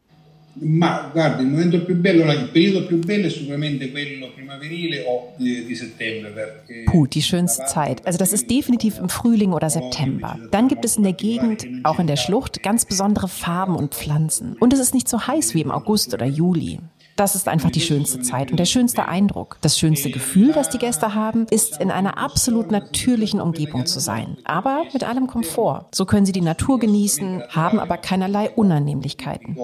Ma 0.61 1.11
guarda, 1.13 1.43
il 1.43 1.49
momento 1.49 1.85
più 1.85 1.97
bello, 1.97 2.31
il 2.33 2.51
periodo 2.51 2.87
più 2.87 2.99
bello 2.99 3.27
è 3.27 3.31
sicuramente 3.31 3.91
quello 3.91 4.31
primaverile 4.35 5.05
o 5.07 5.35
di, 5.37 5.65
di 5.65 5.75
settembre. 5.75 6.65
Puh, 6.87 7.07
die 7.07 7.23
schönste 7.23 7.65
Zeit. 7.67 8.05
Also 8.07 8.19
das 8.19 8.33
ist 8.33 8.51
definitiv 8.51 8.99
im 8.99 9.09
Frühling 9.09 9.53
oder 9.53 9.71
September. 9.71 10.39
Dann 10.51 10.69
gibt 10.69 10.85
es 10.85 10.97
in 10.97 11.03
der 11.03 11.13
Gegend, 11.13 11.67
auch 11.85 11.99
in 11.99 12.07
der 12.07 12.17
Schlucht, 12.17 12.63
ganz 12.63 12.85
besondere 12.85 13.29
Farben 13.29 13.77
und 13.77 13.95
Pflanzen. 13.95 14.57
Und 14.59 14.73
es 14.73 14.81
ist 14.81 14.95
nicht 14.95 15.09
so 15.09 15.27
heiß 15.27 15.55
wie 15.55 15.61
im 15.61 15.71
August 15.71 16.13
oder 16.15 16.27
Juli. 16.27 16.81
Das 17.19 17.35
ist 17.35 17.49
einfach 17.49 17.73
die 17.73 17.81
schönste 17.81 18.21
Zeit 18.21 18.53
und 18.53 18.61
der 18.61 18.65
schönste 18.65 19.09
Eindruck. 19.09 19.59
Das 19.61 19.77
schönste 19.77 20.09
Gefühl, 20.09 20.53
das 20.53 20.69
die 20.69 20.79
Gäste 20.79 21.17
haben, 21.17 21.47
ist 21.51 21.81
in 21.81 21.91
einer 21.91 22.17
absolut 22.17 22.71
natürlichen 22.71 23.41
Umgebung 23.41 23.87
zu 23.87 23.99
sein, 23.99 24.37
aber 24.45 24.85
mit 24.93 25.03
allem 25.03 25.27
Komfort. 25.27 25.89
So 25.93 26.05
können 26.05 26.27
sie 26.27 26.33
die 26.33 26.43
Natur 26.43 26.79
genießen, 26.79 27.43
haben 27.49 27.81
aber 27.81 27.97
keinerlei 27.99 28.51
Unannehmlichkeiten. 28.51 29.57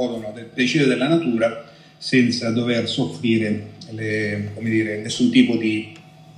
senza 2.00 2.50
dover 2.50 2.86
soffrire 2.86 3.60
le, 3.92 4.50
come 4.54 4.68
dire, 4.68 4.98
nessun 4.98 5.32
tipo 5.32 5.56
di, 5.56 5.94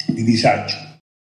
di 0.06 0.24
disagio. 0.24 0.78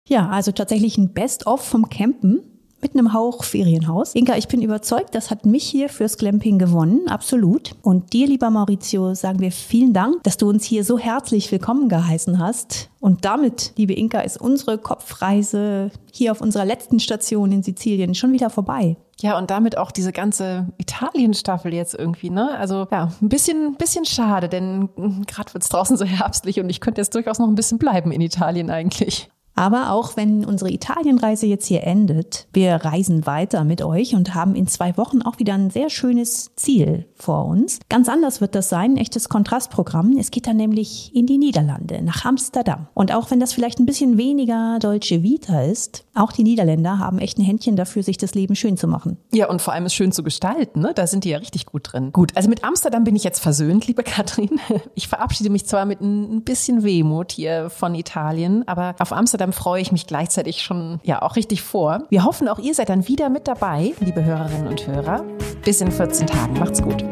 Ja, 0.08 0.30
also 0.30 0.52
tatsächlich 0.52 0.96
ein 0.96 1.12
Best-of 1.12 1.60
vom 1.60 1.90
Campen 1.90 2.51
mit 2.82 2.94
einem 2.94 3.14
Hauch 3.14 3.44
Ferienhaus. 3.44 4.14
Inka, 4.14 4.36
ich 4.36 4.48
bin 4.48 4.60
überzeugt, 4.60 5.14
das 5.14 5.30
hat 5.30 5.46
mich 5.46 5.64
hier 5.64 5.88
fürs 5.88 6.18
Glamping 6.18 6.58
gewonnen, 6.58 7.08
absolut. 7.08 7.72
Und 7.82 8.12
dir, 8.12 8.26
lieber 8.26 8.50
Maurizio, 8.50 9.14
sagen 9.14 9.40
wir 9.40 9.52
vielen 9.52 9.92
Dank, 9.92 10.22
dass 10.24 10.36
du 10.36 10.48
uns 10.48 10.64
hier 10.64 10.84
so 10.84 10.98
herzlich 10.98 11.50
willkommen 11.52 11.88
geheißen 11.88 12.38
hast. 12.38 12.90
Und 13.00 13.24
damit, 13.24 13.72
liebe 13.76 13.94
Inka, 13.94 14.20
ist 14.20 14.40
unsere 14.40 14.78
Kopfreise 14.78 15.90
hier 16.12 16.32
auf 16.32 16.40
unserer 16.40 16.64
letzten 16.64 17.00
Station 17.00 17.52
in 17.52 17.62
Sizilien 17.62 18.14
schon 18.14 18.32
wieder 18.32 18.50
vorbei. 18.50 18.96
Ja, 19.20 19.38
und 19.38 19.50
damit 19.50 19.78
auch 19.78 19.92
diese 19.92 20.12
ganze 20.12 20.66
Italien-Staffel 20.78 21.72
jetzt 21.72 21.94
irgendwie, 21.94 22.30
ne? 22.30 22.58
Also 22.58 22.88
ja, 22.90 23.12
ein 23.22 23.28
bisschen, 23.28 23.76
bisschen 23.76 24.04
schade, 24.04 24.48
denn 24.48 24.88
gerade 25.26 25.54
wird 25.54 25.62
es 25.62 25.68
draußen 25.68 25.96
so 25.96 26.04
herbstlich 26.04 26.58
und 26.58 26.68
ich 26.68 26.80
könnte 26.80 27.00
jetzt 27.00 27.14
durchaus 27.14 27.38
noch 27.38 27.46
ein 27.46 27.54
bisschen 27.54 27.78
bleiben 27.78 28.10
in 28.10 28.20
Italien 28.20 28.68
eigentlich. 28.68 29.30
Aber 29.54 29.92
auch 29.92 30.16
wenn 30.16 30.44
unsere 30.44 30.70
Italienreise 30.70 31.46
jetzt 31.46 31.66
hier 31.66 31.84
endet, 31.84 32.46
wir 32.52 32.74
reisen 32.76 33.26
weiter 33.26 33.64
mit 33.64 33.82
euch 33.82 34.14
und 34.14 34.34
haben 34.34 34.54
in 34.54 34.66
zwei 34.66 34.96
Wochen 34.96 35.22
auch 35.22 35.38
wieder 35.38 35.54
ein 35.54 35.70
sehr 35.70 35.90
schönes 35.90 36.50
Ziel 36.56 37.06
vor 37.14 37.46
uns. 37.46 37.78
Ganz 37.88 38.08
anders 38.08 38.40
wird 38.40 38.54
das 38.54 38.68
sein, 38.68 38.92
ein 38.92 38.96
echtes 38.96 39.28
Kontrastprogramm. 39.28 40.16
Es 40.18 40.30
geht 40.30 40.46
dann 40.46 40.56
nämlich 40.56 41.14
in 41.14 41.26
die 41.26 41.38
Niederlande, 41.38 42.02
nach 42.02 42.24
Amsterdam. 42.24 42.88
Und 42.94 43.14
auch 43.14 43.30
wenn 43.30 43.40
das 43.40 43.52
vielleicht 43.52 43.78
ein 43.78 43.86
bisschen 43.86 44.16
weniger 44.16 44.78
deutsche 44.80 45.22
Vita 45.22 45.62
ist, 45.62 46.04
auch 46.14 46.32
die 46.32 46.42
Niederländer 46.42 46.98
haben 46.98 47.18
echt 47.18 47.38
ein 47.38 47.44
Händchen 47.44 47.76
dafür, 47.76 48.02
sich 48.02 48.16
das 48.16 48.34
Leben 48.34 48.54
schön 48.54 48.76
zu 48.76 48.86
machen. 48.86 49.18
Ja, 49.32 49.48
und 49.48 49.62
vor 49.62 49.72
allem 49.72 49.86
es 49.86 49.94
schön 49.94 50.12
zu 50.12 50.22
gestalten. 50.22 50.80
Ne? 50.80 50.92
Da 50.94 51.06
sind 51.06 51.24
die 51.24 51.30
ja 51.30 51.38
richtig 51.38 51.66
gut 51.66 51.92
drin. 51.92 52.12
Gut, 52.12 52.36
also 52.36 52.48
mit 52.48 52.64
Amsterdam 52.64 53.04
bin 53.04 53.16
ich 53.16 53.24
jetzt 53.24 53.40
versöhnt, 53.40 53.86
liebe 53.86 54.02
Katrin. 54.04 54.60
Ich 54.94 55.08
verabschiede 55.08 55.50
mich 55.50 55.66
zwar 55.66 55.84
mit 55.84 56.00
ein 56.00 56.42
bisschen 56.42 56.82
Wehmut 56.82 57.32
hier 57.32 57.70
von 57.70 57.94
Italien, 57.94 58.66
aber 58.66 58.94
auf 58.98 59.12
Amsterdam 59.12 59.41
freue 59.50 59.82
ich 59.82 59.90
mich 59.90 60.06
gleichzeitig 60.06 60.62
schon 60.62 61.00
ja 61.02 61.22
auch 61.22 61.34
richtig 61.34 61.62
vor. 61.62 62.04
Wir 62.10 62.24
hoffen, 62.24 62.48
auch 62.48 62.60
ihr 62.60 62.74
seid 62.74 62.88
dann 62.88 63.08
wieder 63.08 63.28
mit 63.28 63.48
dabei, 63.48 63.92
liebe 63.98 64.22
Hörerinnen 64.22 64.68
und 64.68 64.86
Hörer. 64.86 65.24
Bis 65.64 65.80
in 65.80 65.90
14 65.90 66.28
Tagen. 66.28 66.58
Macht's 66.60 66.80
gut. 66.80 67.04